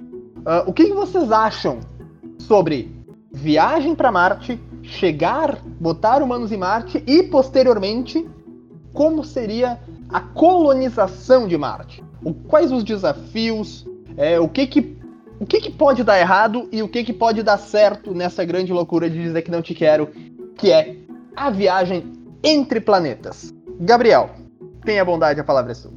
ah, 0.46 0.64
o 0.68 0.72
que, 0.72 0.86
que 0.86 0.94
vocês 0.94 1.32
acham 1.32 1.80
sobre 2.40 2.96
viagem 3.32 3.96
pra 3.96 4.12
Marte, 4.12 4.62
chegar, 4.84 5.58
botar 5.82 6.22
humanos 6.22 6.52
em 6.52 6.58
Marte 6.58 7.04
e 7.08 7.24
posteriormente 7.24 8.30
como 8.94 9.24
seria 9.24 9.80
a 10.08 10.20
colonização 10.22 11.48
de 11.48 11.58
Marte? 11.58 12.04
O- 12.24 12.34
quais 12.34 12.72
os 12.72 12.84
desafios? 12.84 13.86
É, 14.18 14.40
o 14.40 14.48
que 14.48 14.68
que 14.68 14.98
o 15.40 15.46
que, 15.46 15.60
que 15.60 15.72
pode 15.72 16.04
dar 16.04 16.20
errado 16.20 16.70
e 16.72 16.82
o 16.82 16.88
que, 16.88 17.04
que 17.04 17.12
pode 17.12 17.44
dar 17.44 17.58
certo 17.58 18.14
nessa 18.14 18.46
grande 18.46 18.72
loucura 18.72 19.10
de 19.10 19.22
dizer 19.22 19.42
que 19.42 19.52
não 19.52 19.62
te 19.62 19.74
quero, 19.74 20.08
que 20.56 20.72
é 20.72 20.96
a 21.36 21.50
viagem 21.50 22.14
entre 22.44 22.80
planetas? 22.80 23.54
Gabriel, 23.80 24.30
tenha 24.86 25.04
bondade, 25.04 25.40
a 25.40 25.44
palavra 25.44 25.72
é 25.72 25.76
sua. 25.76 25.92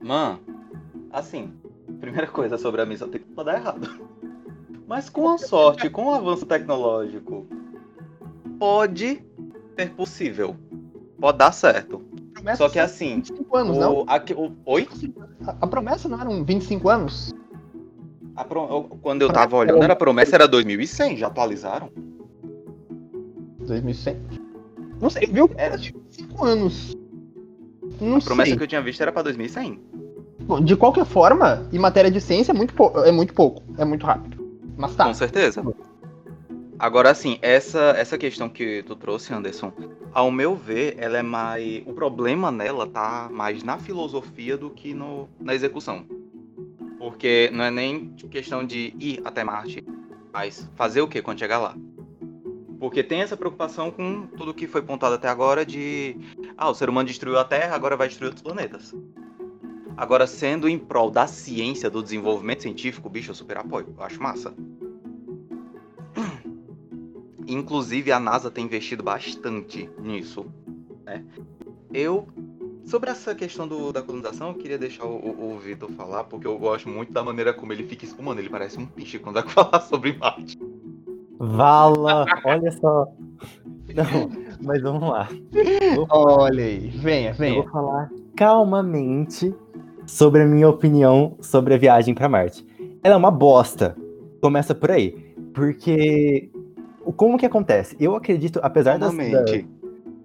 Man, 0.00 0.38
assim, 1.10 1.52
primeira 2.00 2.26
coisa 2.28 2.58
sobre 2.58 2.82
a 2.82 2.86
missão 2.86 3.08
tem 3.08 3.20
que 3.20 3.44
dar 3.44 3.54
errado. 3.54 3.88
Mas 4.86 5.08
com 5.08 5.30
a 5.30 5.38
sorte, 5.38 5.88
com 5.88 6.06
o 6.06 6.14
avanço 6.14 6.44
tecnológico, 6.44 7.46
pode 8.58 9.24
ser 9.76 9.90
possível. 9.90 10.54
Pode 11.18 11.38
dar 11.38 11.52
certo. 11.52 12.02
Promessa 12.42 12.56
Só 12.64 12.68
que 12.68 12.78
assim, 12.80 13.16
25 13.16 13.56
anos, 13.56 13.78
não? 13.78 13.98
o, 14.00 14.04
aqui- 14.08 14.34
o- 14.34 14.52
oi? 14.66 14.88
A, 15.46 15.54
a 15.60 15.66
promessa 15.66 16.08
não 16.08 16.20
eram 16.20 16.44
25 16.44 16.88
anos? 16.88 17.32
A 18.34 18.42
pro- 18.44 18.84
quando 19.00 19.22
eu 19.22 19.32
tava 19.32 19.56
olhando, 19.56 19.82
era 19.82 19.92
a 19.92 19.96
promessa 19.96 20.34
era 20.34 20.48
2100, 20.48 21.16
já 21.18 21.28
atualizaram? 21.28 21.90
2100? 23.60 24.16
Não 25.00 25.08
sei, 25.08 25.26
viu? 25.26 25.48
Era. 25.54 25.74
Era 25.74 25.78
de 25.78 25.92
25 25.92 26.44
anos. 26.44 26.96
Não 28.00 28.16
A 28.16 28.20
promessa 28.20 28.48
sei. 28.50 28.56
que 28.56 28.62
eu 28.64 28.68
tinha 28.68 28.82
visto 28.82 29.00
era 29.00 29.12
pra 29.12 29.22
2100. 29.22 29.78
Bom, 30.40 30.60
de 30.60 30.74
qualquer 30.76 31.04
forma, 31.04 31.68
em 31.72 31.78
matéria 31.78 32.10
de 32.10 32.20
ciência 32.20 32.50
é 32.50 32.54
muito, 32.54 32.74
é 33.04 33.12
muito 33.12 33.32
pouco, 33.34 33.62
é 33.78 33.84
muito 33.84 34.04
rápido. 34.04 34.42
Mas 34.76 34.96
tá. 34.96 35.04
Com 35.04 35.14
certeza. 35.14 35.62
Agora, 36.82 37.12
assim, 37.12 37.38
essa, 37.42 37.94
essa 37.96 38.18
questão 38.18 38.48
que 38.48 38.82
tu 38.82 38.96
trouxe, 38.96 39.32
Anderson, 39.32 39.72
ao 40.12 40.32
meu 40.32 40.56
ver, 40.56 40.96
ela 40.98 41.16
é 41.16 41.22
mais. 41.22 41.80
O 41.86 41.92
problema 41.92 42.50
nela 42.50 42.88
tá 42.88 43.28
mais 43.30 43.62
na 43.62 43.78
filosofia 43.78 44.56
do 44.56 44.68
que 44.68 44.92
no, 44.92 45.28
na 45.38 45.54
execução. 45.54 46.04
Porque 46.98 47.48
não 47.52 47.62
é 47.62 47.70
nem 47.70 48.08
questão 48.28 48.66
de 48.66 48.96
ir 48.98 49.22
até 49.24 49.44
Marte, 49.44 49.84
mas 50.32 50.68
fazer 50.74 51.00
o 51.02 51.06
que 51.06 51.22
quando 51.22 51.38
chegar 51.38 51.60
lá. 51.60 51.76
Porque 52.80 53.04
tem 53.04 53.20
essa 53.20 53.36
preocupação 53.36 53.92
com 53.92 54.26
tudo 54.26 54.52
que 54.52 54.66
foi 54.66 54.82
pontado 54.82 55.12
até 55.12 55.28
agora 55.28 55.64
de. 55.64 56.16
Ah, 56.56 56.68
o 56.68 56.74
ser 56.74 56.88
humano 56.88 57.06
destruiu 57.06 57.38
a 57.38 57.44
Terra, 57.44 57.76
agora 57.76 57.96
vai 57.96 58.08
destruir 58.08 58.30
outros 58.30 58.42
planetas. 58.42 58.92
Agora, 59.96 60.26
sendo 60.26 60.68
em 60.68 60.80
prol 60.80 61.12
da 61.12 61.28
ciência, 61.28 61.88
do 61.88 62.02
desenvolvimento 62.02 62.62
científico, 62.62 63.08
bicho, 63.08 63.30
eu 63.30 63.36
super 63.36 63.58
apoio. 63.58 63.94
Eu 63.96 64.02
acho 64.02 64.20
massa. 64.20 64.52
Inclusive, 67.54 68.12
a 68.12 68.20
NASA 68.20 68.50
tem 68.50 68.64
investido 68.64 69.02
bastante 69.02 69.88
nisso. 69.98 70.46
Né? 71.04 71.24
Eu. 71.92 72.26
Sobre 72.84 73.10
essa 73.10 73.32
questão 73.32 73.68
do, 73.68 73.92
da 73.92 74.02
colonização, 74.02 74.48
eu 74.48 74.54
queria 74.54 74.76
deixar 74.76 75.04
o, 75.04 75.14
o, 75.14 75.54
o 75.54 75.58
Vitor 75.58 75.88
falar, 75.92 76.24
porque 76.24 76.48
eu 76.48 76.58
gosto 76.58 76.88
muito 76.88 77.12
da 77.12 77.22
maneira 77.22 77.52
como 77.52 77.72
ele 77.72 77.84
fica 77.84 78.04
espumando. 78.04 78.40
Ele 78.40 78.48
parece 78.50 78.76
um 78.78 78.86
piche 78.86 79.20
quando 79.20 79.34
vai 79.34 79.44
falar 79.48 79.80
sobre 79.82 80.14
Marte. 80.14 80.58
Vala, 81.38 82.24
olha 82.44 82.72
só. 82.72 83.06
Não, 83.94 84.30
mas 84.62 84.80
vamos 84.82 85.08
lá. 85.08 85.28
Vou, 85.94 86.06
Olha 86.10 86.64
aí, 86.64 86.88
venha, 86.88 87.30
eu 87.30 87.34
venha. 87.34 87.62
vou 87.62 87.70
falar 87.70 88.10
calmamente 88.36 89.54
sobre 90.06 90.42
a 90.42 90.46
minha 90.46 90.68
opinião 90.68 91.36
sobre 91.40 91.74
a 91.74 91.78
viagem 91.78 92.14
pra 92.14 92.28
Marte. 92.28 92.64
Ela 93.02 93.14
é 93.14 93.18
uma 93.18 93.30
bosta. 93.30 93.96
Começa 94.40 94.74
por 94.74 94.90
aí. 94.90 95.10
Porque. 95.52 96.50
Como 97.16 97.36
que 97.38 97.46
acontece? 97.46 97.96
Eu 97.98 98.14
acredito, 98.14 98.60
apesar 98.62 98.98
das, 98.98 99.12
da-. 99.32 99.44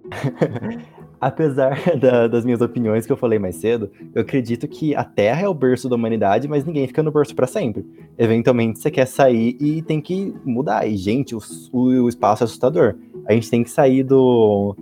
Apesar 1.19 1.75
da- 1.99 2.27
das 2.27 2.45
minhas 2.45 2.61
opiniões 2.61 3.05
que 3.07 3.11
eu 3.11 3.17
falei 3.17 3.39
mais 3.39 3.55
cedo, 3.55 3.89
eu 4.13 4.21
acredito 4.21 4.67
que 4.67 4.95
a 4.95 5.03
Terra 5.03 5.41
é 5.41 5.49
o 5.49 5.53
berço 5.53 5.89
da 5.89 5.95
humanidade, 5.95 6.47
mas 6.47 6.63
ninguém 6.63 6.85
fica 6.85 7.01
no 7.01 7.11
berço 7.11 7.35
para 7.35 7.47
sempre. 7.47 7.83
Eventualmente 8.19 8.77
você 8.77 8.91
quer 8.91 9.07
sair 9.07 9.57
e 9.59 9.81
tem 9.81 9.99
que 9.99 10.31
mudar. 10.45 10.87
E, 10.87 10.95
gente, 10.95 11.33
o, 11.35 11.39
o- 11.73 12.03
o 12.03 12.07
espaço 12.09 12.43
é 12.43 12.45
assustador. 12.45 12.95
A 13.25 13.33
gente 13.33 13.49
tem 13.49 13.63
que 13.63 13.69
sair 13.71 14.03
do, 14.03 14.75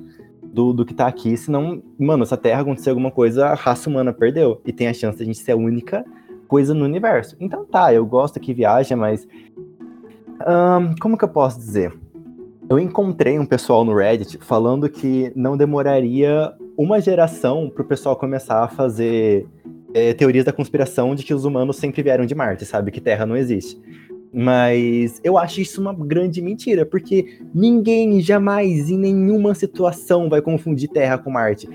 do, 0.43 0.73
do 0.73 0.85
que 0.85 0.93
tá 0.93 1.07
aqui, 1.07 1.37
senão, 1.37 1.81
mano, 1.97 2.25
se 2.25 2.33
a 2.33 2.37
Terra 2.37 2.61
acontecer 2.63 2.89
alguma 2.89 3.11
coisa, 3.11 3.47
a 3.47 3.53
raça 3.55 3.89
humana 3.89 4.11
perdeu. 4.11 4.59
E 4.65 4.73
tem 4.73 4.87
a 4.89 4.93
chance 4.93 5.17
de 5.17 5.23
a 5.23 5.25
gente 5.25 5.39
ser 5.39 5.53
a 5.53 5.57
única 5.57 6.03
coisa 6.49 6.73
no 6.73 6.83
universo. 6.83 7.37
Então 7.39 7.63
tá, 7.65 7.93
eu 7.93 8.05
gosto 8.05 8.39
que 8.41 8.53
viaja, 8.53 8.95
mas. 8.97 9.25
Ahn, 10.39 10.95
como 10.99 11.17
que 11.17 11.23
eu 11.23 11.29
posso 11.29 11.59
dizer? 11.59 11.93
Eu 12.69 12.79
encontrei 12.79 13.37
um 13.37 13.45
pessoal 13.45 13.85
no 13.85 13.95
Reddit 13.95 14.39
falando 14.41 14.89
que 14.89 15.31
não 15.35 15.55
demoraria 15.55 16.51
uma 16.77 16.99
geração 16.99 17.69
pro 17.69 17.85
pessoal 17.85 18.15
começar 18.15 18.63
a 18.63 18.67
fazer 18.67 19.47
é, 19.93 20.13
teorias 20.13 20.43
da 20.43 20.51
conspiração 20.51 21.15
de 21.15 21.23
que 21.23 21.33
os 21.33 21.45
humanos 21.45 21.77
sempre 21.77 22.01
vieram 22.01 22.25
de 22.25 22.35
Marte, 22.35 22.65
sabe? 22.65 22.91
Que 22.91 22.99
Terra 22.99 23.25
não 23.25 23.37
existe. 23.37 23.79
Mas 24.33 25.21
eu 25.23 25.37
acho 25.37 25.61
isso 25.61 25.79
uma 25.79 25.93
grande 25.93 26.41
mentira, 26.41 26.85
porque 26.85 27.39
ninguém 27.53 28.19
jamais, 28.19 28.89
em 28.89 28.97
nenhuma 28.97 29.55
situação, 29.55 30.27
vai 30.27 30.41
confundir 30.41 30.89
Terra 30.89 31.17
com 31.17 31.31
Marte. 31.31 31.69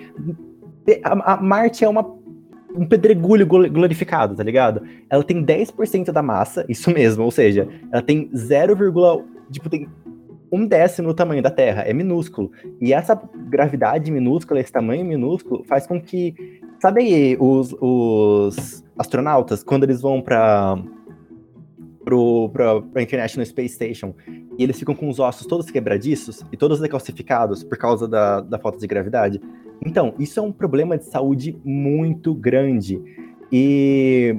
A, 1.02 1.34
a 1.34 1.40
Marte 1.40 1.84
é 1.84 1.88
uma, 1.88 2.02
um 2.74 2.86
pedregulho 2.86 3.46
glo- 3.46 3.70
glorificado, 3.70 4.34
tá 4.34 4.42
ligado? 4.42 4.82
Ela 5.08 5.24
tem 5.24 5.44
10% 5.44 6.12
da 6.12 6.22
massa, 6.22 6.64
isso 6.68 6.90
mesmo, 6.94 7.24
ou 7.24 7.30
seja, 7.30 7.68
ela 7.92 8.02
tem 8.02 8.30
0, 8.34 8.76
tipo, 9.50 9.68
tem 9.68 9.88
um 10.52 10.66
décimo 10.66 11.08
do 11.08 11.14
tamanho 11.14 11.42
da 11.42 11.50
Terra, 11.50 11.82
é 11.82 11.92
minúsculo. 11.92 12.50
E 12.80 12.92
essa 12.92 13.20
gravidade 13.48 14.10
minúscula, 14.10 14.60
esse 14.60 14.72
tamanho 14.72 15.04
minúsculo, 15.04 15.64
faz 15.64 15.86
com 15.86 16.00
que. 16.00 16.34
Sabe 16.80 17.02
aí, 17.02 17.36
os, 17.38 17.76
os 17.80 18.82
astronautas, 18.98 19.62
quando 19.62 19.84
eles 19.84 20.00
vão 20.00 20.20
para 20.20 20.76
para 22.02 23.02
International 23.02 23.46
Space 23.46 23.74
Station 23.74 24.14
e 24.58 24.64
eles 24.64 24.78
ficam 24.78 24.94
com 24.94 25.08
os 25.08 25.20
ossos 25.20 25.46
todos 25.46 25.70
quebradiços 25.70 26.44
e 26.50 26.56
todos 26.56 26.80
decalcificados 26.80 27.62
por 27.62 27.78
causa 27.78 28.08
da, 28.08 28.40
da 28.40 28.58
falta 28.58 28.78
de 28.78 28.86
gravidade? 28.86 29.40
Então, 29.84 30.14
isso 30.18 30.38
é 30.38 30.42
um 30.42 30.52
problema 30.52 30.98
de 30.98 31.04
saúde 31.04 31.56
muito 31.64 32.34
grande. 32.34 33.00
E 33.50 34.36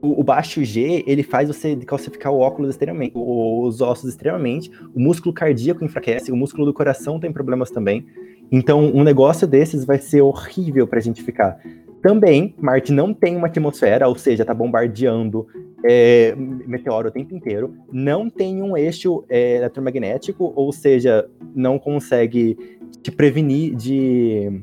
o, 0.00 0.20
o 0.20 0.24
baixo 0.24 0.64
G, 0.64 1.02
ele 1.06 1.22
faz 1.22 1.48
você 1.48 1.74
decalcificar 1.74 2.32
o 2.32 2.38
óculos 2.38 2.70
extremamente, 2.70 3.12
os 3.14 3.80
ossos 3.80 4.08
extremamente, 4.08 4.70
o 4.94 5.00
músculo 5.00 5.34
cardíaco 5.34 5.84
enfraquece, 5.84 6.30
o 6.30 6.36
músculo 6.36 6.64
do 6.64 6.72
coração 6.72 7.18
tem 7.18 7.32
problemas 7.32 7.70
também. 7.70 8.06
Então, 8.50 8.84
um 8.94 9.02
negócio 9.02 9.46
desses 9.46 9.84
vai 9.84 9.98
ser 9.98 10.20
horrível 10.20 10.86
pra 10.86 11.00
gente 11.00 11.22
ficar. 11.22 11.58
Também, 12.06 12.54
Marte 12.62 12.92
não 12.92 13.12
tem 13.12 13.36
uma 13.36 13.48
atmosfera, 13.48 14.06
ou 14.06 14.14
seja, 14.14 14.44
tá 14.44 14.54
bombardeando 14.54 15.44
é, 15.84 16.36
meteoro 16.36 17.08
o 17.08 17.10
tempo 17.10 17.34
inteiro. 17.34 17.74
Não 17.90 18.30
tem 18.30 18.62
um 18.62 18.76
eixo 18.76 19.24
é, 19.28 19.56
eletromagnético, 19.56 20.52
ou 20.54 20.72
seja, 20.72 21.28
não 21.52 21.80
consegue 21.80 22.56
te 23.02 23.10
prevenir 23.10 23.74
de, 23.74 24.62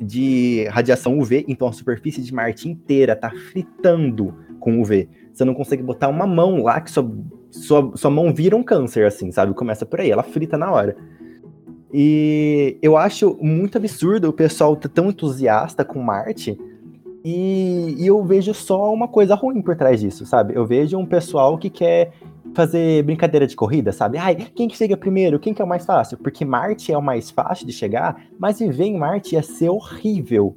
de 0.00 0.68
radiação 0.70 1.18
UV. 1.18 1.44
Então, 1.48 1.66
a 1.66 1.72
superfície 1.72 2.22
de 2.22 2.32
Marte 2.32 2.68
inteira 2.68 3.16
tá 3.16 3.32
fritando 3.50 4.32
com 4.60 4.80
UV. 4.80 5.08
Você 5.32 5.44
não 5.44 5.54
consegue 5.54 5.82
botar 5.82 6.06
uma 6.06 6.28
mão 6.28 6.62
lá 6.62 6.80
que 6.80 6.92
sua, 6.92 7.12
sua, 7.50 7.90
sua 7.96 8.10
mão 8.12 8.32
vira 8.32 8.54
um 8.54 8.62
câncer, 8.62 9.04
assim, 9.04 9.32
sabe? 9.32 9.52
Começa 9.52 9.84
por 9.84 10.00
aí, 10.00 10.12
ela 10.12 10.22
frita 10.22 10.56
na 10.56 10.70
hora. 10.70 10.96
E 11.92 12.78
eu 12.80 12.96
acho 12.96 13.36
muito 13.40 13.76
absurdo 13.76 14.28
o 14.28 14.32
pessoal 14.32 14.74
tá 14.74 14.88
tão 14.88 15.10
entusiasta 15.10 15.84
com 15.84 16.00
Marte 16.00 16.58
e, 17.24 17.94
e 17.98 18.06
eu 18.06 18.22
vejo 18.24 18.52
só 18.52 18.92
uma 18.92 19.06
coisa 19.06 19.34
ruim 19.34 19.62
por 19.62 19.76
trás 19.76 20.00
disso, 20.00 20.26
sabe? 20.26 20.54
Eu 20.56 20.66
vejo 20.66 20.98
um 20.98 21.06
pessoal 21.06 21.56
que 21.56 21.70
quer 21.70 22.12
fazer 22.54 23.02
brincadeira 23.04 23.46
de 23.46 23.54
corrida, 23.54 23.92
sabe? 23.92 24.18
Ai, 24.18 24.34
quem 24.34 24.68
que 24.68 24.76
chega 24.76 24.96
primeiro? 24.96 25.38
Quem 25.38 25.54
que 25.54 25.62
é 25.62 25.64
o 25.64 25.68
mais 25.68 25.86
fácil? 25.86 26.18
Porque 26.18 26.44
Marte 26.44 26.92
é 26.92 26.98
o 26.98 27.02
mais 27.02 27.30
fácil 27.30 27.66
de 27.66 27.72
chegar, 27.72 28.24
mas 28.38 28.58
viver 28.58 28.84
em 28.84 28.98
Marte 28.98 29.34
ia 29.34 29.42
ser 29.42 29.68
horrível. 29.68 30.56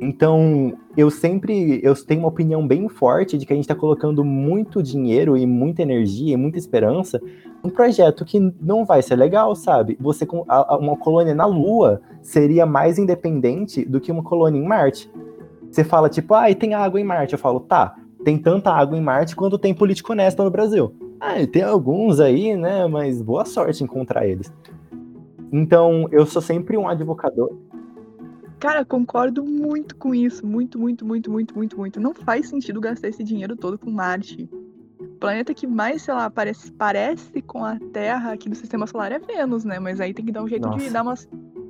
Então, 0.00 0.72
eu 0.96 1.10
sempre 1.10 1.78
eu 1.82 1.94
tenho 1.94 2.20
uma 2.20 2.28
opinião 2.28 2.66
bem 2.66 2.88
forte 2.88 3.36
de 3.36 3.46
que 3.46 3.52
a 3.52 3.56
gente 3.56 3.64
está 3.64 3.74
colocando 3.74 4.24
muito 4.24 4.82
dinheiro 4.82 5.36
e 5.36 5.46
muita 5.46 5.82
energia 5.82 6.32
e 6.32 6.36
muita 6.36 6.58
esperança 6.58 7.20
num 7.62 7.70
projeto 7.70 8.24
que 8.24 8.40
não 8.60 8.84
vai 8.84 9.02
ser 9.02 9.16
legal, 9.16 9.54
sabe? 9.54 9.96
Você 10.00 10.24
com 10.24 10.44
uma 10.78 10.96
colônia 10.96 11.34
na 11.34 11.46
Lua 11.46 12.00
seria 12.22 12.64
mais 12.64 12.98
independente 12.98 13.84
do 13.84 14.00
que 14.00 14.10
uma 14.10 14.22
colônia 14.22 14.58
em 14.58 14.66
Marte. 14.66 15.10
Você 15.70 15.84
fala 15.84 16.08
tipo, 16.08 16.34
ah, 16.34 16.50
e 16.50 16.54
tem 16.54 16.74
água 16.74 17.00
em 17.00 17.04
Marte. 17.04 17.34
Eu 17.34 17.38
falo, 17.38 17.60
tá, 17.60 17.96
tem 18.24 18.38
tanta 18.38 18.70
água 18.70 18.96
em 18.96 19.00
Marte 19.00 19.36
quanto 19.36 19.58
tem 19.58 19.74
político 19.74 20.12
honesto 20.12 20.42
no 20.42 20.50
Brasil. 20.50 20.94
Ah, 21.20 21.46
tem 21.46 21.62
alguns 21.62 22.18
aí, 22.18 22.56
né? 22.56 22.86
Mas 22.86 23.20
boa 23.20 23.44
sorte 23.44 23.84
encontrar 23.84 24.26
eles. 24.26 24.52
Então, 25.52 26.08
eu 26.10 26.24
sou 26.24 26.40
sempre 26.40 26.76
um 26.76 26.88
advocador. 26.88 27.56
Cara, 28.58 28.84
concordo 28.84 29.44
muito 29.44 29.96
com 29.96 30.14
isso. 30.14 30.46
Muito, 30.46 30.78
muito, 30.78 31.04
muito, 31.04 31.30
muito, 31.30 31.56
muito, 31.56 31.78
muito. 31.78 32.00
Não 32.00 32.14
faz 32.14 32.48
sentido 32.48 32.80
gastar 32.80 33.08
esse 33.08 33.24
dinheiro 33.24 33.56
todo 33.56 33.78
com 33.78 33.90
Marte. 33.90 34.48
O 35.00 35.06
planeta 35.20 35.54
que 35.54 35.66
mais, 35.66 36.02
sei 36.02 36.14
lá, 36.14 36.30
parece, 36.30 36.70
parece 36.72 37.40
com 37.42 37.64
a 37.64 37.78
Terra 37.92 38.32
aqui 38.32 38.48
do 38.48 38.54
sistema 38.54 38.86
solar 38.86 39.12
é 39.12 39.18
Vênus, 39.18 39.64
né? 39.64 39.78
Mas 39.78 40.00
aí 40.00 40.12
tem 40.12 40.24
que 40.24 40.32
dar 40.32 40.42
um 40.42 40.48
jeito 40.48 40.68
de 40.70 40.76
Nossa. 40.76 40.90
dar 40.90 41.02
uma, 41.02 41.14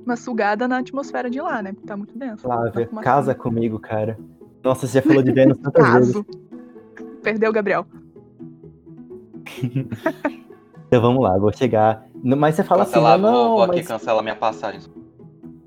uma 0.05 0.17
sugada 0.17 0.67
na 0.67 0.79
atmosfera 0.79 1.31
de 1.31 1.41
lá, 1.41 1.63
né? 1.63 1.73
Porque 1.73 1.87
tá 1.87 1.97
muito 1.97 2.17
denso. 2.19 2.43
Flávia, 2.43 2.89
Uma- 2.91 3.03
casa 3.03 3.35
comigo, 3.35 3.79
cara. 3.79 4.19
Nossa, 4.63 4.87
você 4.87 5.01
já 5.01 5.03
falou 5.03 5.23
de 5.23 5.33
Vênus 5.33 5.59
tantas 5.59 5.93
vezes. 5.95 6.25
Perdeu, 7.23 7.53
Gabriel. 7.53 7.87
Então 10.91 11.01
vamos 11.01 11.23
lá, 11.23 11.39
vou 11.39 11.53
chegar. 11.53 12.05
Mas 12.21 12.57
você 12.57 12.65
fala 12.65 12.85
Cancelar, 12.85 13.13
assim, 13.13 13.23
não, 13.23 13.33
vou, 13.33 13.43
não, 13.43 13.49
vou 13.55 13.63
aqui 13.63 13.77
mas... 13.77 13.87
cancela 13.87 14.23
minha 14.23 14.35
passagem. 14.35 14.81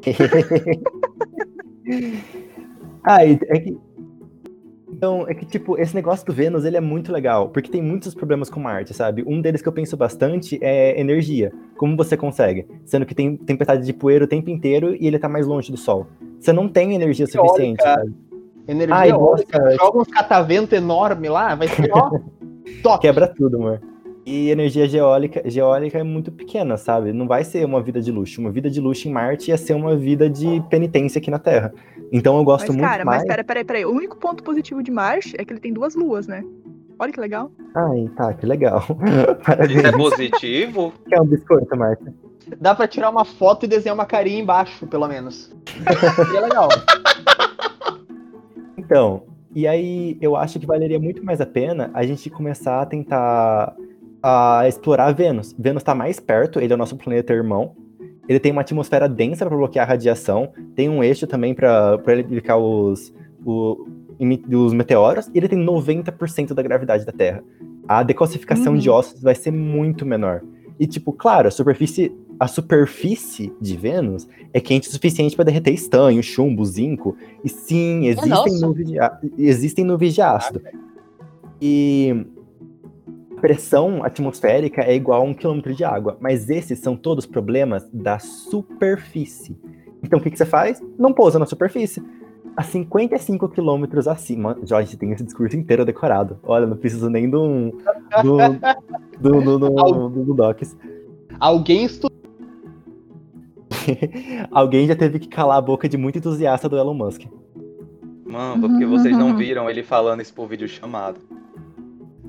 Ah, 3.06 3.26
é 3.26 3.36
que. 3.36 3.78
Então, 5.04 5.26
é 5.28 5.34
que, 5.34 5.46
tipo, 5.46 5.78
esse 5.78 5.94
negócio 5.94 6.26
do 6.26 6.32
Vênus, 6.32 6.64
ele 6.64 6.78
é 6.78 6.80
muito 6.80 7.12
legal, 7.12 7.50
porque 7.50 7.70
tem 7.70 7.82
muitos 7.82 8.16
problemas 8.16 8.50
com 8.50 8.58
Marte, 8.58 8.94
sabe? 8.94 9.22
Um 9.28 9.42
deles 9.42 9.62
que 9.62 9.68
eu 9.68 9.74
penso 9.74 9.98
bastante 9.98 10.58
é 10.62 10.98
energia. 10.98 11.52
Como 11.76 11.98
você 11.98 12.16
consegue? 12.16 12.66
Sendo 12.86 13.06
que 13.06 13.14
tem 13.14 13.36
tempestade 13.36 13.86
de 13.86 13.92
poeira 13.92 14.24
o 14.24 14.28
tempo 14.30 14.50
inteiro 14.50 14.96
e 14.98 15.06
ele 15.06 15.20
tá 15.20 15.28
mais 15.28 15.46
longe 15.46 15.70
do 15.70 15.78
Sol. 15.78 16.08
Você 16.40 16.54
não 16.54 16.70
tem 16.70 16.96
energia 16.96 17.28
suficiente, 17.28 17.84
Eólica. 17.84 17.84
sabe? 17.84 18.14
Energia 18.66 18.96
Ai, 18.96 19.10
eólica, 19.12 19.60
nossa. 19.60 19.76
joga 19.76 20.00
uns 20.00 20.08
catavento 20.08 20.74
enorme 20.74 21.28
lá, 21.28 21.54
vai 21.54 21.68
ser 21.68 21.90
ó, 21.92 22.10
top. 22.82 23.02
Quebra 23.02 23.28
tudo, 23.28 23.58
amor. 23.58 23.82
E 24.26 24.50
energia 24.52 24.88
geólica, 24.88 25.44
geólica 25.50 26.00
é 26.00 26.04
muito 26.04 26.32
pequena, 26.32 26.78
sabe? 26.78 27.12
Não 27.12 27.28
vai 27.28 27.44
ser 27.44 27.66
uma 27.66 27.82
vida 27.82 28.02
de 28.02 28.10
luxo. 28.10 28.40
Uma 28.40 28.52
vida 28.52 28.70
de 28.70 28.80
luxo 28.80 29.10
em 29.10 29.12
Marte 29.12 29.52
ia 29.52 29.58
ser 29.58 29.74
uma 29.74 29.98
vida 29.98 30.30
de 30.30 30.64
penitência 30.70 31.20
aqui 31.20 31.30
na 31.30 31.40
Terra. 31.40 31.74
Então 32.14 32.38
eu 32.38 32.44
gosto 32.44 32.68
Mas, 32.68 32.76
muito 32.76 32.88
cara, 32.88 33.04
mais. 33.04 33.24
mas 33.24 33.28
pera, 33.28 33.44
pera, 33.44 33.66
pera. 33.66 33.90
O 33.90 33.92
único 33.92 34.18
ponto 34.18 34.44
positivo 34.44 34.84
de 34.84 34.92
Marte 34.92 35.36
é 35.36 35.44
que 35.44 35.52
ele 35.52 35.60
tem 35.60 35.74
duas 35.74 35.96
luas, 35.96 36.28
né? 36.28 36.44
Olha 37.00 37.12
que 37.12 37.20
legal. 37.20 37.52
Ai, 37.74 38.08
tá, 38.16 38.32
que 38.34 38.46
legal. 38.46 38.84
Isso 39.68 39.88
é 39.88 39.92
positivo? 39.92 40.94
Quer 41.10 41.20
um 41.20 41.26
biscoito, 41.26 41.76
Marta? 41.76 42.14
Dá 42.62 42.76
pra 42.76 42.88
tirar 42.88 43.10
uma 43.10 43.26
foto 43.26 43.66
e 43.66 43.68
desenhar 43.68 43.96
uma 43.96 44.06
carinha 44.06 44.40
embaixo, 44.40 44.86
pelo 44.86 45.08
menos. 45.08 45.52
Seria 46.16 46.42
legal. 46.46 46.70
Então, 48.78 49.24
e 49.56 49.68
aí 49.68 50.16
eu 50.22 50.36
acho 50.36 50.60
que 50.60 50.68
valeria 50.68 51.00
muito 51.00 51.26
mais 51.26 51.42
a 51.42 51.48
pena 51.48 51.90
a 51.96 52.06
gente 52.06 52.30
começar 52.30 52.80
a 52.80 52.86
tentar 52.86 53.76
a 54.22 54.68
explorar 54.68 55.12
Vênus. 55.14 55.54
Vênus 55.58 55.82
está 55.82 55.96
mais 55.96 56.20
perto, 56.20 56.60
ele 56.60 56.72
é 56.72 56.76
o 56.76 56.80
nosso 56.80 56.96
planeta 56.96 57.34
irmão. 57.34 57.76
Ele 58.28 58.40
tem 58.40 58.52
uma 58.52 58.62
atmosfera 58.62 59.08
densa 59.10 59.46
para 59.46 59.56
bloquear 59.56 59.86
a 59.86 59.90
radiação, 59.90 60.52
tem 60.76 60.90
um 60.90 61.04
eixo 61.04 61.28
também 61.28 61.54
para 61.54 62.00
ele 62.08 62.24
bloquear 62.24 62.58
os, 62.58 63.14
o- 63.46 63.86
os 64.52 64.74
meteoros, 64.74 65.28
e 65.34 65.38
ele 65.38 65.48
tem 65.50 65.60
90% 65.60 66.54
da 66.54 66.62
gravidade 66.62 67.06
da 67.06 67.12
Terra. 67.12 67.44
A 67.88 68.02
decalcificação 68.04 68.74
Uhum. 68.74 68.80
de 68.80 68.90
ossos 68.90 69.22
vai 69.22 69.36
ser 69.36 69.52
muito 69.52 70.06
menor. 70.06 70.42
E, 70.80 70.88
tipo, 70.88 71.12
claro, 71.12 71.48
a 71.48 71.52
superfície, 71.52 72.12
a 72.40 72.48
superfície 72.48 73.54
de 73.62 73.76
Vênus 73.78 74.28
é 74.54 74.60
quente 74.60 74.88
o 74.88 74.92
suficiente 74.92 75.36
para 75.36 75.46
derreter 75.46 75.72
estanho, 75.72 76.24
chumbo, 76.24 76.66
zinco. 76.66 77.16
E 77.44 77.50
sim, 77.50 78.08
existem, 78.08 78.30
nossa. 78.30 78.66
nuvens 78.68 78.88
de, 78.90 78.98
existem 79.38 79.86
nuvens 79.86 80.14
de 80.16 80.22
ácido. 80.22 80.62
E 81.62 82.26
a 82.33 82.33
pressão 83.44 84.06
atmosférica 84.06 84.84
é 84.84 84.96
igual 84.96 85.22
a 85.22 85.26
um 85.26 85.34
quilômetro 85.34 85.76
de 85.76 85.84
água. 85.84 86.16
Mas 86.22 86.50
esses 86.50 86.80
são 86.80 86.96
todos 86.96 87.26
problemas 87.26 87.86
da 87.92 88.18
superfície. 88.18 89.60
Então 90.02 90.18
o 90.18 90.24
que, 90.24 90.32
que 90.32 90.38
você 90.38 90.46
faz? 90.46 90.82
Não 90.98 91.12
pousa 91.12 91.38
na 91.38 91.46
superfície. 91.46 92.02
A 92.56 92.64
55 92.64 93.50
quilômetros 93.50 94.08
acima. 94.08 94.58
Jorge 94.64 94.96
tem 94.96 95.12
esse 95.12 95.26
discurso 95.26 95.58
inteiro 95.58 95.84
decorado. 95.84 96.40
Olha, 96.42 96.66
não 96.66 96.78
preciso 96.78 97.10
nem 97.10 97.30
de 97.30 97.36
um. 97.36 97.72
Do, 98.22 98.38
do, 99.20 99.42
do, 99.42 99.60
do, 99.60 99.70
do, 99.70 100.24
do 100.24 100.34
Docs. 100.34 100.78
Alguém 101.38 101.84
estudou. 101.84 102.18
Alguém 104.52 104.88
já 104.88 104.96
teve 104.96 105.20
que 105.20 105.28
calar 105.28 105.58
a 105.58 105.62
boca 105.62 105.90
de 105.90 105.98
muito 105.98 106.18
entusiasta 106.18 106.70
do 106.70 106.78
Elon 106.78 106.94
Musk. 106.94 107.24
Mano, 108.26 108.70
porque 108.70 108.86
vocês 108.86 109.18
não 109.18 109.36
viram 109.38 109.70
ele 109.70 109.84
falando 109.84 110.22
isso 110.22 110.34
por 110.34 110.48
vídeo 110.48 110.66
chamado. 110.70 111.20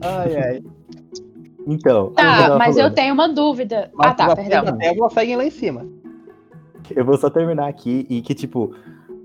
Ai, 0.00 0.36
ai. 0.36 0.62
Então. 1.66 2.06
eu 2.06 2.10
Tá, 2.12 2.42
tava 2.42 2.58
mas 2.58 2.76
eu 2.76 2.82
falando. 2.82 2.94
tenho 2.94 3.14
uma 3.14 3.28
dúvida. 3.28 3.90
Mas 3.94 4.10
Ah, 4.10 4.14
tá, 4.14 4.26
as 4.26 4.34
perdão. 4.34 4.64
da 4.64 4.72
Terra 4.72 5.10
seguem 5.10 5.36
lá 5.36 5.44
em 5.44 5.50
cima. 5.50 5.86
Eu 6.94 7.04
vou 7.04 7.16
só 7.16 7.30
terminar 7.30 7.68
aqui 7.68 8.06
e 8.10 8.20
que, 8.20 8.34
tipo. 8.34 8.74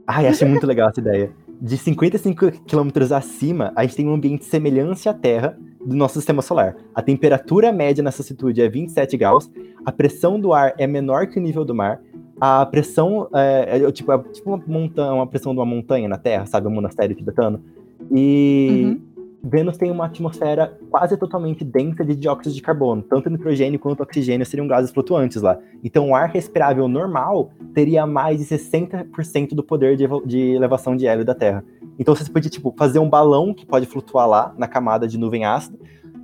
Ai, 0.07 0.27
achei 0.27 0.47
muito 0.47 0.65
legal 0.65 0.89
essa 0.89 0.99
ideia. 0.99 1.31
De 1.61 1.77
55 1.77 2.51
quilômetros 2.65 3.11
acima, 3.11 3.71
a 3.75 3.83
gente 3.83 3.97
tem 3.97 4.07
um 4.07 4.13
ambiente 4.13 4.45
semelhante 4.45 5.07
à 5.09 5.13
Terra 5.13 5.57
do 5.85 5.93
nosso 5.95 6.13
sistema 6.15 6.41
solar. 6.41 6.75
A 6.95 7.01
temperatura 7.01 7.71
média 7.71 8.01
nessa 8.03 8.21
altitude 8.21 8.61
é 8.61 8.69
27 8.69 9.17
graus, 9.17 9.51
a 9.85 9.91
pressão 9.91 10.39
do 10.39 10.53
ar 10.53 10.73
é 10.77 10.87
menor 10.87 11.27
que 11.27 11.37
o 11.37 11.41
nível 11.41 11.65
do 11.65 11.75
mar, 11.75 12.01
a 12.39 12.65
pressão 12.65 13.27
é, 13.33 13.81
é, 13.83 13.91
tipo, 13.91 14.11
é 14.11 14.17
tipo 14.31 14.49
uma, 14.49 14.63
montanha, 14.65 15.13
uma 15.13 15.27
pressão 15.27 15.51
de 15.53 15.59
uma 15.59 15.65
montanha 15.65 16.07
na 16.07 16.17
Terra, 16.17 16.45
sabe? 16.45 16.67
O 16.67 16.71
monastério 16.71 17.13
tibetano. 17.15 17.61
E 18.09 18.83
Uhum. 18.85 19.01
Vênus 19.41 19.77
tem 19.77 19.89
uma 19.89 20.05
atmosfera 20.05 20.77
quase 20.89 21.15
totalmente 21.15 21.63
densa 21.63 22.03
de 22.03 22.15
dióxido 22.15 22.53
de 22.53 22.61
carbono. 22.61 23.01
Tanto 23.01 23.29
nitrogênio 23.29 23.79
quanto 23.79 24.03
oxigênio 24.03 24.45
seriam 24.45 24.67
gases 24.67 24.91
flutuantes 24.91 25.41
lá. 25.41 25.57
Então, 25.83 26.09
o 26.09 26.15
ar 26.15 26.29
respirável 26.29 26.87
normal 26.87 27.51
teria 27.73 28.05
mais 28.05 28.39
de 28.39 28.45
60% 28.45 29.49
do 29.49 29.63
poder 29.63 29.95
de, 29.95 30.05
de 30.25 30.39
elevação 30.51 30.95
de 30.95 31.07
hélio 31.07 31.23
da 31.23 31.33
Terra. 31.33 31.63
Então, 31.97 32.13
você 32.13 32.29
podia, 32.29 32.49
tipo, 32.49 32.73
fazer 32.77 32.99
um 32.99 33.09
balão 33.09 33.53
que 33.53 33.65
pode 33.65 33.85
flutuar 33.85 34.27
lá 34.27 34.53
na 34.57 34.67
camada 34.67 35.07
de 35.07 35.17
nuvem 35.17 35.45
ácida. 35.45 35.77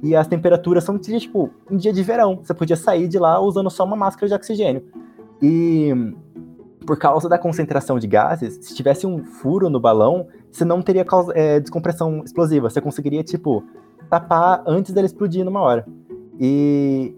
E 0.04 0.14
as 0.16 0.28
temperaturas 0.28 0.84
são, 0.84 0.98
tipo, 0.98 1.50
um 1.72 1.78
dia 1.78 1.94
de 1.94 2.04
verão. 2.04 2.40
Você 2.44 2.54
podia 2.54 2.76
sair 2.76 3.08
de 3.08 3.18
lá 3.18 3.40
usando 3.40 3.70
só 3.70 3.86
uma 3.86 3.96
máscara 3.96 4.28
de 4.28 4.34
oxigênio. 4.34 4.84
E 5.42 5.94
por 6.86 6.98
causa 6.98 7.28
da 7.28 7.38
concentração 7.38 7.98
de 7.98 8.08
gases, 8.08 8.60
se 8.62 8.76
tivesse 8.76 9.08
um 9.08 9.24
furo 9.24 9.70
no 9.70 9.80
balão, 9.80 10.28
você 10.56 10.64
não 10.64 10.82
teria 10.82 11.06
é, 11.34 11.60
descompressão 11.60 12.24
explosiva. 12.24 12.70
Você 12.70 12.80
conseguiria, 12.80 13.24
tipo, 13.24 13.64
tapar 14.10 14.64
antes 14.66 14.94
dele 14.94 15.08
explodir 15.08 15.44
numa 15.44 15.60
hora. 15.62 15.86
E 16.40 17.14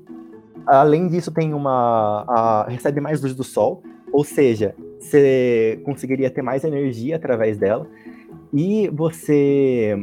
além 0.66 1.08
disso, 1.08 1.32
tem 1.32 1.54
uma. 1.54 2.26
a- 2.28 2.66
recebe 2.68 3.00
mais 3.00 3.22
luz 3.22 3.36
do 3.36 3.44
sol, 3.44 3.84
ou 4.12 4.24
seja, 4.24 4.74
você 5.00 5.80
conseguiria 5.86 6.32
ter 6.32 6.42
mais 6.42 6.64
energia 6.64 7.16
através 7.16 7.58
dela. 7.58 7.86
E 8.52 8.90
você 8.90 9.96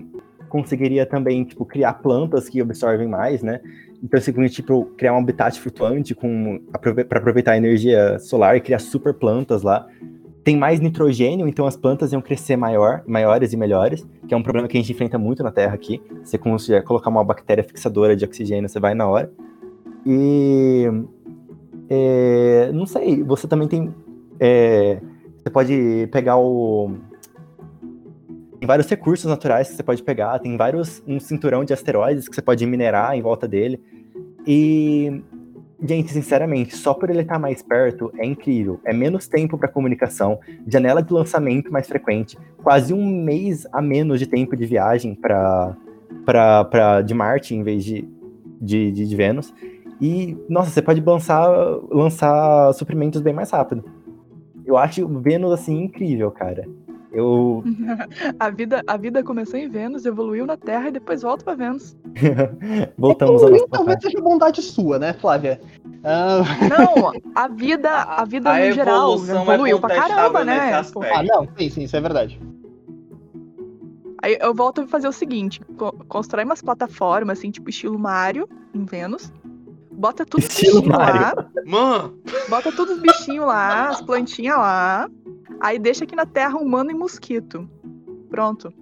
conseguiria 0.48 1.04
também, 1.04 1.42
tipo, 1.44 1.64
criar 1.64 1.94
plantas 1.94 2.48
que 2.48 2.60
absorvem 2.60 3.08
mais, 3.08 3.42
né? 3.42 3.60
Então 4.02 4.20
conseguiria, 4.20 4.48
tipo, 4.48 4.84
criar 4.96 5.12
um 5.14 5.18
habitat 5.18 5.58
flutuante 5.60 6.14
para 6.14 7.18
aproveitar 7.18 7.52
a 7.52 7.56
energia 7.56 8.18
solar 8.20 8.56
e 8.56 8.60
criar 8.60 8.78
super 8.78 9.14
plantas 9.14 9.62
lá. 9.62 9.86
Tem 10.44 10.56
mais 10.56 10.78
nitrogênio, 10.78 11.48
então 11.48 11.66
as 11.66 11.74
plantas 11.74 12.12
iam 12.12 12.20
crescer 12.20 12.54
maior, 12.54 13.02
maiores 13.06 13.54
e 13.54 13.56
melhores, 13.56 14.06
que 14.28 14.34
é 14.34 14.36
um 14.36 14.42
problema 14.42 14.68
que 14.68 14.76
a 14.76 14.80
gente 14.80 14.92
enfrenta 14.92 15.16
muito 15.16 15.42
na 15.42 15.50
Terra 15.50 15.74
aqui. 15.74 16.02
Você 16.22 16.36
consegue 16.36 16.84
colocar 16.84 17.08
uma 17.08 17.24
bactéria 17.24 17.64
fixadora 17.64 18.14
de 18.14 18.26
oxigênio, 18.26 18.68
você 18.68 18.78
vai 18.78 18.94
na 18.94 19.08
hora. 19.08 19.32
E 20.04 20.86
é, 21.88 22.70
não 22.72 22.84
sei, 22.86 23.22
você 23.22 23.48
também 23.48 23.68
tem. 23.68 23.94
é, 24.38 25.00
você 25.38 25.50
pode 25.50 26.08
pegar 26.12 26.36
o. 26.38 26.92
Tem 28.58 28.66
vários 28.66 28.88
recursos 28.88 29.26
naturais 29.26 29.68
que 29.68 29.76
você 29.76 29.82
pode 29.82 30.02
pegar, 30.02 30.38
tem 30.38 30.56
vários. 30.56 31.02
um 31.06 31.20
cinturão 31.20 31.64
de 31.64 31.72
asteroides 31.72 32.28
que 32.28 32.34
você 32.34 32.42
pode 32.42 32.64
minerar 32.66 33.16
em 33.16 33.22
volta 33.22 33.48
dele. 33.48 33.82
E. 34.46 35.22
Gente, 35.82 36.12
sinceramente, 36.12 36.76
só 36.76 36.94
por 36.94 37.10
ele 37.10 37.22
estar 37.22 37.38
mais 37.38 37.62
perto 37.62 38.12
é 38.16 38.24
incrível. 38.24 38.80
É 38.84 38.92
menos 38.92 39.26
tempo 39.26 39.58
para 39.58 39.68
comunicação, 39.68 40.38
janela 40.66 41.02
de 41.02 41.12
lançamento 41.12 41.72
mais 41.72 41.86
frequente, 41.86 42.38
quase 42.62 42.94
um 42.94 43.06
mês 43.06 43.66
a 43.72 43.82
menos 43.82 44.18
de 44.18 44.26
tempo 44.26 44.56
de 44.56 44.66
viagem 44.66 45.14
para 45.14 45.76
para 46.24 47.02
de 47.02 47.12
Marte 47.12 47.54
em 47.54 47.62
vez 47.62 47.84
de, 47.84 48.08
de, 48.60 48.92
de, 48.92 49.06
de 49.06 49.16
Vênus. 49.16 49.52
E, 50.00 50.36
nossa, 50.48 50.70
você 50.70 50.80
pode 50.80 51.00
lançar, 51.00 51.48
lançar 51.90 52.72
suprimentos 52.72 53.20
bem 53.20 53.34
mais 53.34 53.50
rápido. 53.50 53.84
Eu 54.64 54.76
acho 54.76 55.06
Vênus, 55.20 55.52
assim, 55.52 55.82
incrível, 55.82 56.30
cara. 56.30 56.66
Eu. 57.14 57.62
A 58.40 58.50
vida, 58.50 58.82
a 58.86 58.96
vida 58.96 59.22
começou 59.22 59.58
em 59.58 59.68
Vênus, 59.68 60.04
evoluiu 60.04 60.44
na 60.46 60.56
Terra 60.56 60.88
e 60.88 60.92
depois 60.92 61.22
volta 61.22 61.44
pra 61.44 61.54
Vênus. 61.54 61.96
Voltamos 62.98 63.42
ao 63.42 63.50
nosso 63.50 63.68
Talvez 63.68 63.96
passado. 63.96 64.10
seja 64.12 64.22
bondade 64.22 64.62
sua, 64.62 64.98
né, 64.98 65.12
Flávia? 65.12 65.60
Ah, 66.02 66.42
Não, 66.68 67.12
a 67.34 67.48
vida, 67.48 67.90
a 68.02 68.24
vida 68.24 68.50
A 68.50 68.58
no 68.58 68.72
geral 68.72 69.12
é 69.14 69.30
evoluiu 69.40 69.80
pra 69.80 69.88
contestável 69.90 70.16
caramba, 70.32 70.44
né? 70.44 70.72
ah, 70.74 71.22
não, 71.22 71.48
sim, 71.56 71.70
sim, 71.70 71.82
isso 71.84 71.96
é 71.96 72.00
verdade. 72.00 72.40
Aí 74.22 74.36
eu 74.40 74.54
volto 74.54 74.80
a 74.82 74.86
fazer 74.86 75.06
o 75.08 75.12
seguinte: 75.12 75.60
co- 75.76 75.92
constrói 76.08 76.44
umas 76.44 76.62
plataformas, 76.62 77.38
assim, 77.38 77.50
tipo 77.50 77.68
estilo 77.70 77.98
Mario, 77.98 78.48
em 78.74 78.84
Vênus. 78.84 79.32
Bota 79.92 80.24
tudo 80.26 80.40
os 80.40 80.48
Estilo 80.48 80.80
bichinhos 80.82 80.98
Mario. 80.98 81.20
lá. 81.20 81.46
Mano, 81.66 82.18
Bota 82.48 82.72
todos 82.72 82.96
os 82.96 83.00
bichinhos 83.02 83.46
lá, 83.46 83.90
as 83.90 84.00
plantinhas 84.02 84.56
lá. 84.56 85.08
Aí 85.60 85.78
deixa 85.78 86.04
aqui 86.04 86.16
na 86.16 86.26
Terra 86.26 86.56
humano 86.56 86.90
e 86.90 86.94
mosquito. 86.94 87.68
Pronto. 88.30 88.72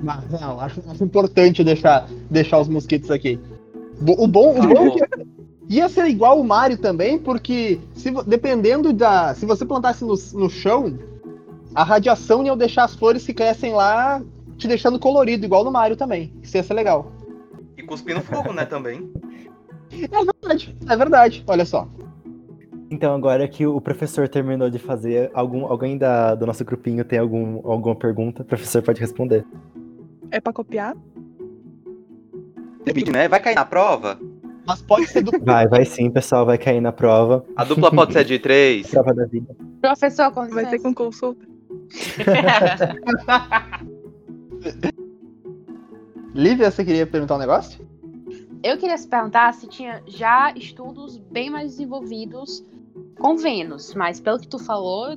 Mas, 0.00 0.28
não, 0.30 0.58
acho, 0.60 0.82
acho 0.88 1.04
importante 1.04 1.62
deixar, 1.62 2.08
deixar 2.30 2.60
os 2.60 2.68
mosquitos 2.68 3.10
aqui. 3.10 3.38
O 4.00 4.26
bom, 4.26 4.52
o 4.52 4.60
Tá 4.60 4.66
bom 4.66 4.86
é 4.88 4.90
que 4.90 5.32
ia 5.68 5.88
ser 5.88 6.06
igual 6.08 6.40
o 6.40 6.44
Mario 6.44 6.76
também, 6.76 7.18
porque 7.18 7.78
se, 7.94 8.10
dependendo 8.26 8.92
da. 8.92 9.34
Se 9.34 9.46
você 9.46 9.64
plantasse 9.64 10.04
no, 10.04 10.14
no 10.34 10.50
chão, 10.50 10.98
a 11.74 11.84
radiação 11.84 12.44
ia 12.44 12.56
deixar 12.56 12.84
as 12.84 12.94
flores 12.94 13.24
que 13.24 13.32
crescem 13.32 13.72
lá 13.72 14.20
te 14.56 14.68
deixando 14.68 14.98
colorido, 14.98 15.44
igual 15.44 15.64
no 15.64 15.70
Mario 15.70 15.96
também. 15.96 16.32
Isso 16.42 16.56
ia 16.56 16.62
ser 16.62 16.74
legal. 16.74 17.12
e 17.76 17.82
cuspindo 17.82 18.20
fogo, 18.20 18.52
né, 18.52 18.64
também. 18.64 19.10
É 19.92 20.24
verdade, 20.24 20.76
é 20.88 20.96
verdade. 20.96 21.44
Olha 21.46 21.64
só. 21.64 21.88
Então, 22.92 23.14
agora 23.14 23.48
que 23.48 23.66
o 23.66 23.80
professor 23.80 24.28
terminou 24.28 24.68
de 24.68 24.78
fazer, 24.78 25.30
algum, 25.32 25.64
alguém 25.64 25.96
da, 25.96 26.34
do 26.34 26.44
nosso 26.44 26.62
grupinho 26.62 27.02
tem 27.02 27.18
algum, 27.18 27.66
alguma 27.66 27.96
pergunta? 27.96 28.42
O 28.42 28.44
professor 28.44 28.82
pode 28.82 29.00
responder. 29.00 29.46
É 30.30 30.38
pra 30.38 30.52
copiar? 30.52 30.94
Depende, 32.84 33.10
né? 33.10 33.28
Vai 33.28 33.40
cair 33.40 33.54
na 33.54 33.64
prova? 33.64 34.20
Mas 34.66 34.82
pode 34.82 35.06
ser 35.06 35.22
do. 35.22 35.32
Vai, 35.42 35.66
vai 35.66 35.86
sim, 35.86 36.10
pessoal, 36.10 36.44
vai 36.44 36.58
cair 36.58 36.82
na 36.82 36.92
prova. 36.92 37.42
A 37.56 37.64
dupla 37.64 37.90
pode 37.90 38.12
ser 38.12 38.26
de 38.26 38.38
três? 38.38 38.88
Prova 38.92 39.14
da 39.14 39.24
vida. 39.24 39.56
Professor, 39.80 40.30
com 40.30 40.46
Vai 40.48 40.68
ter 40.68 40.78
com 40.78 40.92
consulta. 40.92 41.46
Lívia, 46.34 46.70
você 46.70 46.84
queria 46.84 47.06
perguntar 47.06 47.36
um 47.36 47.38
negócio? 47.38 47.80
Eu 48.62 48.76
queria 48.76 48.98
se 48.98 49.08
perguntar 49.08 49.54
se 49.54 49.66
tinha 49.66 50.02
já 50.06 50.52
estudos 50.54 51.16
bem 51.16 51.48
mais 51.48 51.70
desenvolvidos 51.70 52.62
com 53.22 53.36
Vênus, 53.36 53.94
mas 53.94 54.20
pelo 54.20 54.40
que 54.40 54.48
tu 54.48 54.58
falou, 54.58 55.16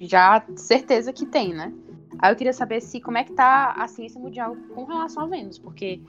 já 0.00 0.44
certeza 0.54 1.14
que 1.14 1.24
tem, 1.24 1.54
né? 1.54 1.72
Aí 2.18 2.30
eu 2.30 2.36
queria 2.36 2.52
saber 2.52 2.82
se 2.82 3.00
como 3.00 3.16
é 3.16 3.24
que 3.24 3.32
tá 3.32 3.72
a 3.72 3.88
ciência 3.88 4.20
mundial 4.20 4.54
com 4.74 4.84
relação 4.84 5.22
a 5.22 5.26
Vênus, 5.26 5.58
porque 5.58 6.02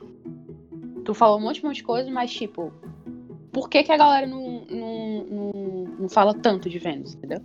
tu 1.06 1.14
falou 1.14 1.40
um 1.40 1.42
monte, 1.42 1.64
um 1.64 1.70
monte 1.70 1.78
de 1.78 1.84
coisa, 1.84 2.12
mas 2.12 2.34
tipo, 2.34 2.74
por 3.54 3.70
que, 3.70 3.84
que 3.84 3.92
a 3.94 3.96
galera 3.96 4.28
não, 4.28 4.66
não, 4.70 5.26
não, 5.30 5.84
não 6.02 6.10
fala 6.10 6.34
tanto 6.34 6.70
de 6.70 6.78
Vênus, 6.78 7.16
entendeu? 7.16 7.40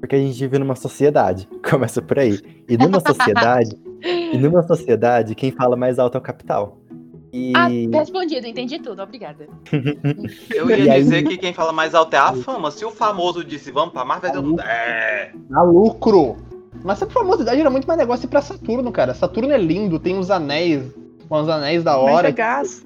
Porque 0.00 0.16
a 0.16 0.18
gente 0.18 0.38
vive 0.38 0.58
numa 0.58 0.76
sociedade. 0.76 1.46
Começa 1.68 2.00
por 2.00 2.18
aí. 2.18 2.40
E 2.66 2.78
numa 2.78 3.00
sociedade, 3.00 3.76
e 4.02 4.38
numa 4.38 4.62
sociedade, 4.62 5.34
quem 5.34 5.50
fala 5.50 5.76
mais 5.76 5.98
alto 5.98 6.16
é 6.16 6.18
o 6.18 6.22
capital. 6.22 6.78
E 7.36 7.52
Ah, 7.54 7.68
respondido, 7.98 8.46
entendi 8.46 8.78
tudo, 8.78 9.02
obrigada. 9.02 9.46
Eu 10.54 10.70
ia 10.70 10.94
aí- 10.94 11.02
dizer 11.02 11.22
que 11.24 11.36
quem 11.36 11.52
fala 11.52 11.70
mais 11.72 11.94
alto 11.94 12.14
é 12.14 12.18
a 12.18 12.32
fama. 12.32 12.70
Se 12.70 12.84
o 12.84 12.90
famoso 12.90 13.44
disse 13.44 13.70
vamos 13.70 13.92
pra 13.92 14.04
Marvel. 14.04 14.58
É. 14.60 15.30
Dá 15.50 15.62
lucro. 15.62 16.36
Mas 16.82 17.02
essa 17.02 17.10
famosidade 17.10 17.60
era 17.60 17.68
muito 17.70 17.86
mais 17.86 17.98
negócio 17.98 18.26
ir 18.26 18.28
pra 18.28 18.40
Saturno, 18.40 18.90
cara. 18.90 19.12
Saturno 19.12 19.52
é 19.52 19.58
lindo, 19.58 19.98
tem 19.98 20.18
os 20.18 20.30
anéis, 20.30 20.82
uns 21.30 21.48
anéis 21.48 21.82
da 21.84 21.98
hora. 21.98 22.30
gás. 22.30 22.84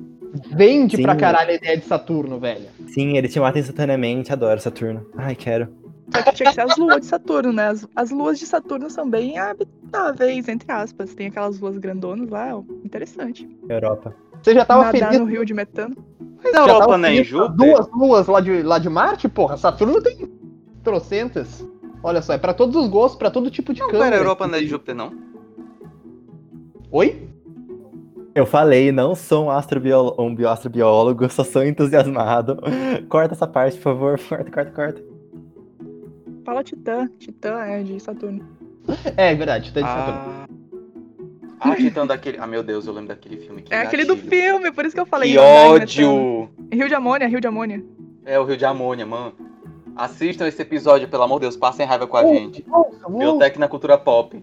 Vende 0.53 0.97
Sim. 0.97 1.03
pra 1.03 1.17
caralho 1.17 1.51
a 1.51 1.55
ideia 1.55 1.77
de 1.77 1.85
Saturno, 1.85 2.39
velho. 2.39 2.67
sim, 2.89 3.17
ele 3.17 3.27
te 3.29 3.41
mata 3.41 3.59
instantaneamente, 3.59 4.33
adoro 4.33 4.61
Saturno. 4.61 5.05
Ai, 5.17 5.35
quero. 5.35 5.69
Só 6.15 6.23
que 6.23 6.33
tinha 6.35 6.49
que 6.51 6.55
ser 6.55 6.61
as 6.63 6.77
luas 6.77 7.01
de 7.01 7.07
Saturno, 7.07 7.53
né? 7.53 7.69
As, 7.69 7.87
as 7.97 8.11
luas 8.11 8.39
de 8.39 8.47
Saturno 8.47 8.89
são 8.91 9.09
bem 9.11 9.39
habitáveis, 9.39 10.49
entre 10.49 10.71
aspas. 10.73 11.15
Tem 11.15 11.27
aquelas 11.29 11.59
luas 11.61 11.79
grandonas 11.79 12.29
lá, 12.29 12.57
ó, 12.57 12.63
interessante. 12.85 13.49
Europa. 13.69 14.15
Você 14.43 14.55
já 14.55 14.65
tava 14.65 14.85
Nadar 14.85 15.01
feliz 15.11 15.19
no 15.21 15.27
rio 15.27 15.45
de 15.45 15.53
metano. 15.55 15.95
Na 16.45 16.51
Já 16.53 16.59
Europa, 16.61 16.79
tava 16.81 16.99
né? 16.99 17.15
Em 17.17 17.25
Júpiter. 17.25 17.57
Duas 17.57 17.91
luas 17.93 18.27
lá 18.27 18.41
de, 18.41 18.63
lá 18.63 18.79
de 18.79 18.89
Marte, 18.89 19.29
porra. 19.29 19.57
Saturno 19.57 20.03
tem 20.03 20.31
trocentas. 20.83 21.67
Olha 22.03 22.23
só, 22.23 22.33
é 22.33 22.39
pra 22.39 22.55
todos 22.55 22.75
os 22.77 22.89
gostos, 22.89 23.19
pra 23.19 23.31
todo 23.31 23.51
tipo 23.51 23.75
de 23.75 23.81
Não, 23.81 23.89
câmera. 23.89 24.05
pera, 24.11 24.17
a 24.17 24.21
Europa 24.25 24.47
não 24.47 24.55
é 24.55 24.61
de 24.61 24.67
Júpiter, 24.67 24.95
não. 24.95 25.13
Oi? 26.91 27.29
Eu 28.35 28.47
falei, 28.47 28.91
não 28.91 29.15
sou 29.15 29.47
um, 29.47 29.51
astrobiolo- 29.51 30.15
um 30.19 30.35
bioastrobiólogo, 30.35 31.29
só 31.29 31.45
sou 31.45 31.63
entusiasmado. 31.65 32.57
Corta 33.11 33.35
essa 33.35 33.47
parte, 33.47 33.77
por 33.77 33.83
favor. 33.83 34.19
Corta, 34.29 34.51
corta, 34.51 34.71
corta. 34.71 35.03
Fala 36.45 36.65
Titã. 36.65 37.07
Titã 37.19 37.59
é 37.61 37.83
de 37.83 38.01
Saturno. 38.01 38.45
É, 39.17 39.35
verdade, 39.35 39.73
tá 39.75 39.81
de 39.83 39.87
Saturno. 39.87 40.60
Ah, 41.61 41.71
o 41.71 41.77
Titã 41.77 42.07
daquele. 42.07 42.39
Ah, 42.41 42.47
meu 42.47 42.63
Deus, 42.63 42.87
eu 42.87 42.93
lembro 42.93 43.09
daquele 43.09 43.37
filme. 43.37 43.63
Que 43.63 43.75
É 43.75 43.83
aquele 43.83 44.05
do 44.05 44.17
gatilho. 44.17 44.31
filme, 44.31 44.73
por 44.73 44.85
isso 44.87 44.95
que 44.95 45.01
eu 45.01 45.07
falei. 45.07 45.31
Que 45.33 45.39
metano. 45.39 45.75
ódio! 45.75 46.51
Rio 46.73 46.89
de 46.89 46.95
Amônia, 46.95 47.29
Rio 47.29 47.41
de 47.41 47.47
Amônia. 47.47 47.85
É 48.25 48.39
o 48.39 48.45
Rio 48.45 48.57
de 48.57 48.65
Amônia, 48.65 49.05
mano. 49.05 49.33
Assistam 49.95 50.47
esse 50.47 50.63
episódio, 50.63 51.09
pelo 51.09 51.23
amor 51.23 51.37
de 51.37 51.43
Deus, 51.43 51.57
passem 51.57 51.85
raiva 51.85 52.07
com 52.07 52.17
a 52.17 52.25
gente. 52.25 52.65
Biotech 53.09 53.59
na 53.59 53.69
cultura 53.69 53.99
pop. 53.99 54.43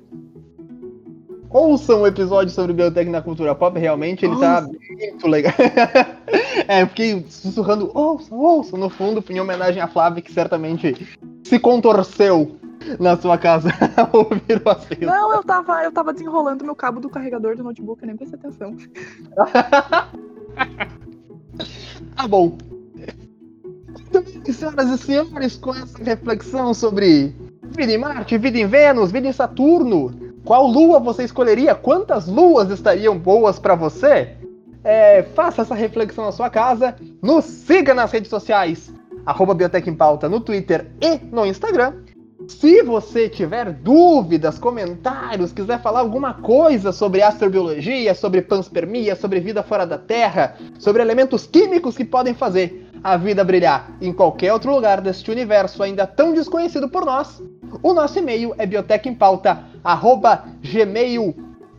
ouçam 1.50 2.02
o 2.02 2.08
episódio 2.08 2.54
sobre 2.54 2.74
Biotech 2.74 3.10
na 3.10 3.22
cultura 3.22 3.56
pop, 3.56 3.80
realmente 3.80 4.26
ele 4.26 4.38
tá 4.38 4.62
muito 4.62 5.28
legal. 5.28 5.54
é, 6.68 6.84
eu 6.84 6.88
fiquei 6.88 7.26
sussurrando, 7.30 7.90
ouçam, 7.94 8.38
ouçam, 8.38 8.78
no 8.78 8.90
fundo, 8.90 9.24
em 9.30 9.40
homenagem 9.40 9.82
à 9.82 9.88
Flávia, 9.88 10.22
que 10.22 10.32
certamente 10.32 11.08
se 11.44 11.58
contorceu 11.58 12.58
na 13.00 13.18
sua 13.18 13.38
casa 13.38 13.70
ao 13.96 14.10
ouvir 14.20 14.62
o 14.66 14.70
assunto. 14.70 15.06
Não, 15.06 15.34
eu 15.34 15.44
tava, 15.44 15.84
eu 15.84 15.92
tava 15.92 16.14
desenrolando 16.14 16.64
meu 16.64 16.76
cabo 16.76 17.00
do 17.00 17.10
carregador 17.10 17.56
do 17.56 17.64
notebook, 17.64 18.02
eu 18.02 18.08
nem 18.08 18.18
prestei 18.18 18.40
atenção. 18.40 18.76
Tá 22.16 22.28
bom. 22.28 22.58
Muito 23.90 24.22
bem, 24.22 24.54
senhoras 24.54 24.90
e 24.90 24.98
senhores, 24.98 25.58
com 25.58 25.72
essa 25.72 26.04
reflexão 26.04 26.74
sobre 26.74 27.36
vida 27.64 27.92
em 27.92 27.98
Marte, 27.98 28.38
vida 28.38 28.58
em 28.58 28.66
Vênus, 28.66 29.12
vida 29.12 29.28
em 29.28 29.34
Saturno, 29.34 30.12
qual 30.44 30.66
lua 30.66 31.00
você 31.00 31.24
escolheria? 31.24 31.76
Quantas 31.76 32.28
luas 32.28 32.70
estariam 32.70 33.18
boas 33.18 33.60
pra 33.60 33.76
você? 33.76 34.36
É, 34.84 35.24
faça 35.36 35.62
essa 35.62 35.76
reflexão 35.76 36.26
na 36.26 36.32
sua 36.32 36.50
casa, 36.50 36.96
nos 37.22 37.46
siga 37.46 37.94
nas 37.94 38.12
redes 38.12 38.30
sociais, 38.30 38.92
arroba 39.26 39.54
Biotech 39.54 39.90
em 39.90 39.94
Pauta 39.94 40.30
no 40.30 40.40
Twitter 40.40 40.90
e 41.02 41.18
no 41.32 41.46
Instagram. 41.46 41.96
Se 42.48 42.82
você 42.82 43.28
tiver 43.28 43.72
dúvidas, 43.74 44.58
comentários, 44.58 45.52
quiser 45.52 45.82
falar 45.82 46.00
alguma 46.00 46.34
coisa 46.34 46.92
sobre 46.92 47.22
astrobiologia, 47.22 48.16
sobre 48.16 48.42
panspermia, 48.42 49.16
sobre 49.16 49.40
vida 49.40 49.62
fora 49.62 49.86
da 49.86 49.98
Terra, 49.98 50.56
sobre 50.80 51.02
elementos 51.02 51.46
químicos 51.46 51.98
que 51.98 52.06
podem 52.06 52.34
fazer 52.34 52.90
a 53.04 53.18
vida 53.18 53.44
brilhar 53.44 53.92
em 54.02 54.14
qualquer 54.14 54.54
outro 54.54 54.74
lugar 54.74 55.02
deste 55.02 55.30
universo 55.30 55.84
ainda 55.84 56.08
tão 56.08 56.34
desconhecido 56.34 56.90
por 56.90 57.06
nós, 57.06 57.44
o 57.84 57.94
nosso 57.94 58.18
e-mail 58.18 58.56
é 58.58 58.66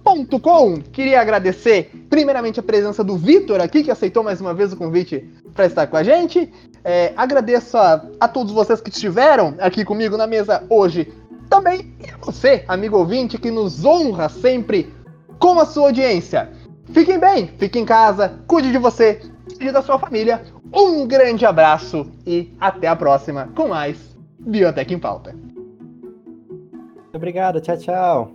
biotechempauta@gmail.com. 0.09 0.81
Queria 0.93 1.21
agradecer 1.21 1.91
primeiramente 2.09 2.61
a 2.61 2.63
presença 2.63 3.05
do 3.05 3.17
Vitor 3.17 3.61
aqui 3.61 3.83
que 3.83 3.91
aceitou 3.91 4.23
mais 4.23 4.41
uma 4.41 4.55
vez 4.55 4.73
o 4.73 4.77
convite 4.77 5.29
para 5.55 5.67
estar 5.67 5.87
com 5.87 5.97
a 5.97 6.03
gente. 6.03 6.53
É, 6.85 7.13
agradeço 7.17 7.77
a, 7.77 8.05
a 8.21 8.29
todos 8.29 8.53
vocês 8.53 8.81
que 8.81 8.91
estiveram 8.91 9.55
aqui 9.59 9.85
comigo 9.85 10.17
na 10.17 10.27
mesa 10.27 10.65
hoje 10.71 11.13
também 11.49 11.95
e 12.05 12.11
a 12.11 12.17
você, 12.19 12.65
amigo 12.69 12.97
ouvinte, 12.97 13.39
que 13.39 13.51
nos 13.51 13.85
honra 13.85 14.29
sempre 14.29 14.93
com 15.39 15.59
a 15.59 15.67
sua 15.67 15.87
audiência. 15.87 16.51
Fiquem 16.93 17.19
bem, 17.19 17.49
fiquem 17.59 17.83
em 17.83 17.87
casa, 17.87 18.39
cuide 18.47 18.71
de 18.71 18.79
você, 18.79 19.21
cuide 19.57 19.73
da 19.73 19.83
sua 19.83 19.99
família. 19.99 20.43
Um 20.73 21.07
grande 21.07 21.47
abraço 21.47 22.11
e 22.27 22.55
até 22.61 22.89
a 22.89 22.97
próxima 22.97 23.49
com 23.57 23.69
mais 23.69 23.99
Biotech 24.39 24.93
em 24.93 24.99
Pauta. 24.99 25.33
Muito 25.33 27.15
obrigado, 27.15 27.61
tchau, 27.61 27.77
tchau. 27.79 28.33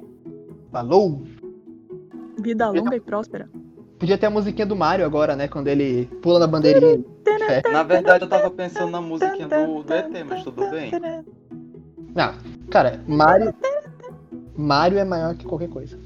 Falou! 0.71 1.42
Vida 2.43 2.69
longa 2.69 2.95
e 2.95 2.99
próspera. 2.99 3.49
Podia 3.97 4.17
ter 4.17 4.25
a 4.25 4.29
musiquinha 4.29 4.65
do 4.65 4.75
Mario 4.75 5.05
agora, 5.05 5.33
né? 5.33 5.47
Quando 5.47 5.69
ele 5.69 6.07
pula 6.21 6.39
na 6.39 6.47
bandeirinha. 6.47 7.01
É. 7.49 7.71
Na 7.71 7.83
verdade, 7.83 8.25
eu 8.25 8.29
tava 8.29 8.49
pensando 8.51 8.91
na 8.91 9.01
musiquinha 9.01 9.47
do, 9.47 9.81
do 9.81 9.93
ET, 9.93 10.11
mas 10.27 10.43
tudo 10.43 10.69
bem. 10.69 10.91
Não, 12.13 12.33
cara, 12.69 13.01
Mario. 13.07 13.53
Mario 14.57 14.99
é 14.99 15.05
maior 15.05 15.35
que 15.35 15.45
qualquer 15.45 15.69
coisa. 15.69 15.97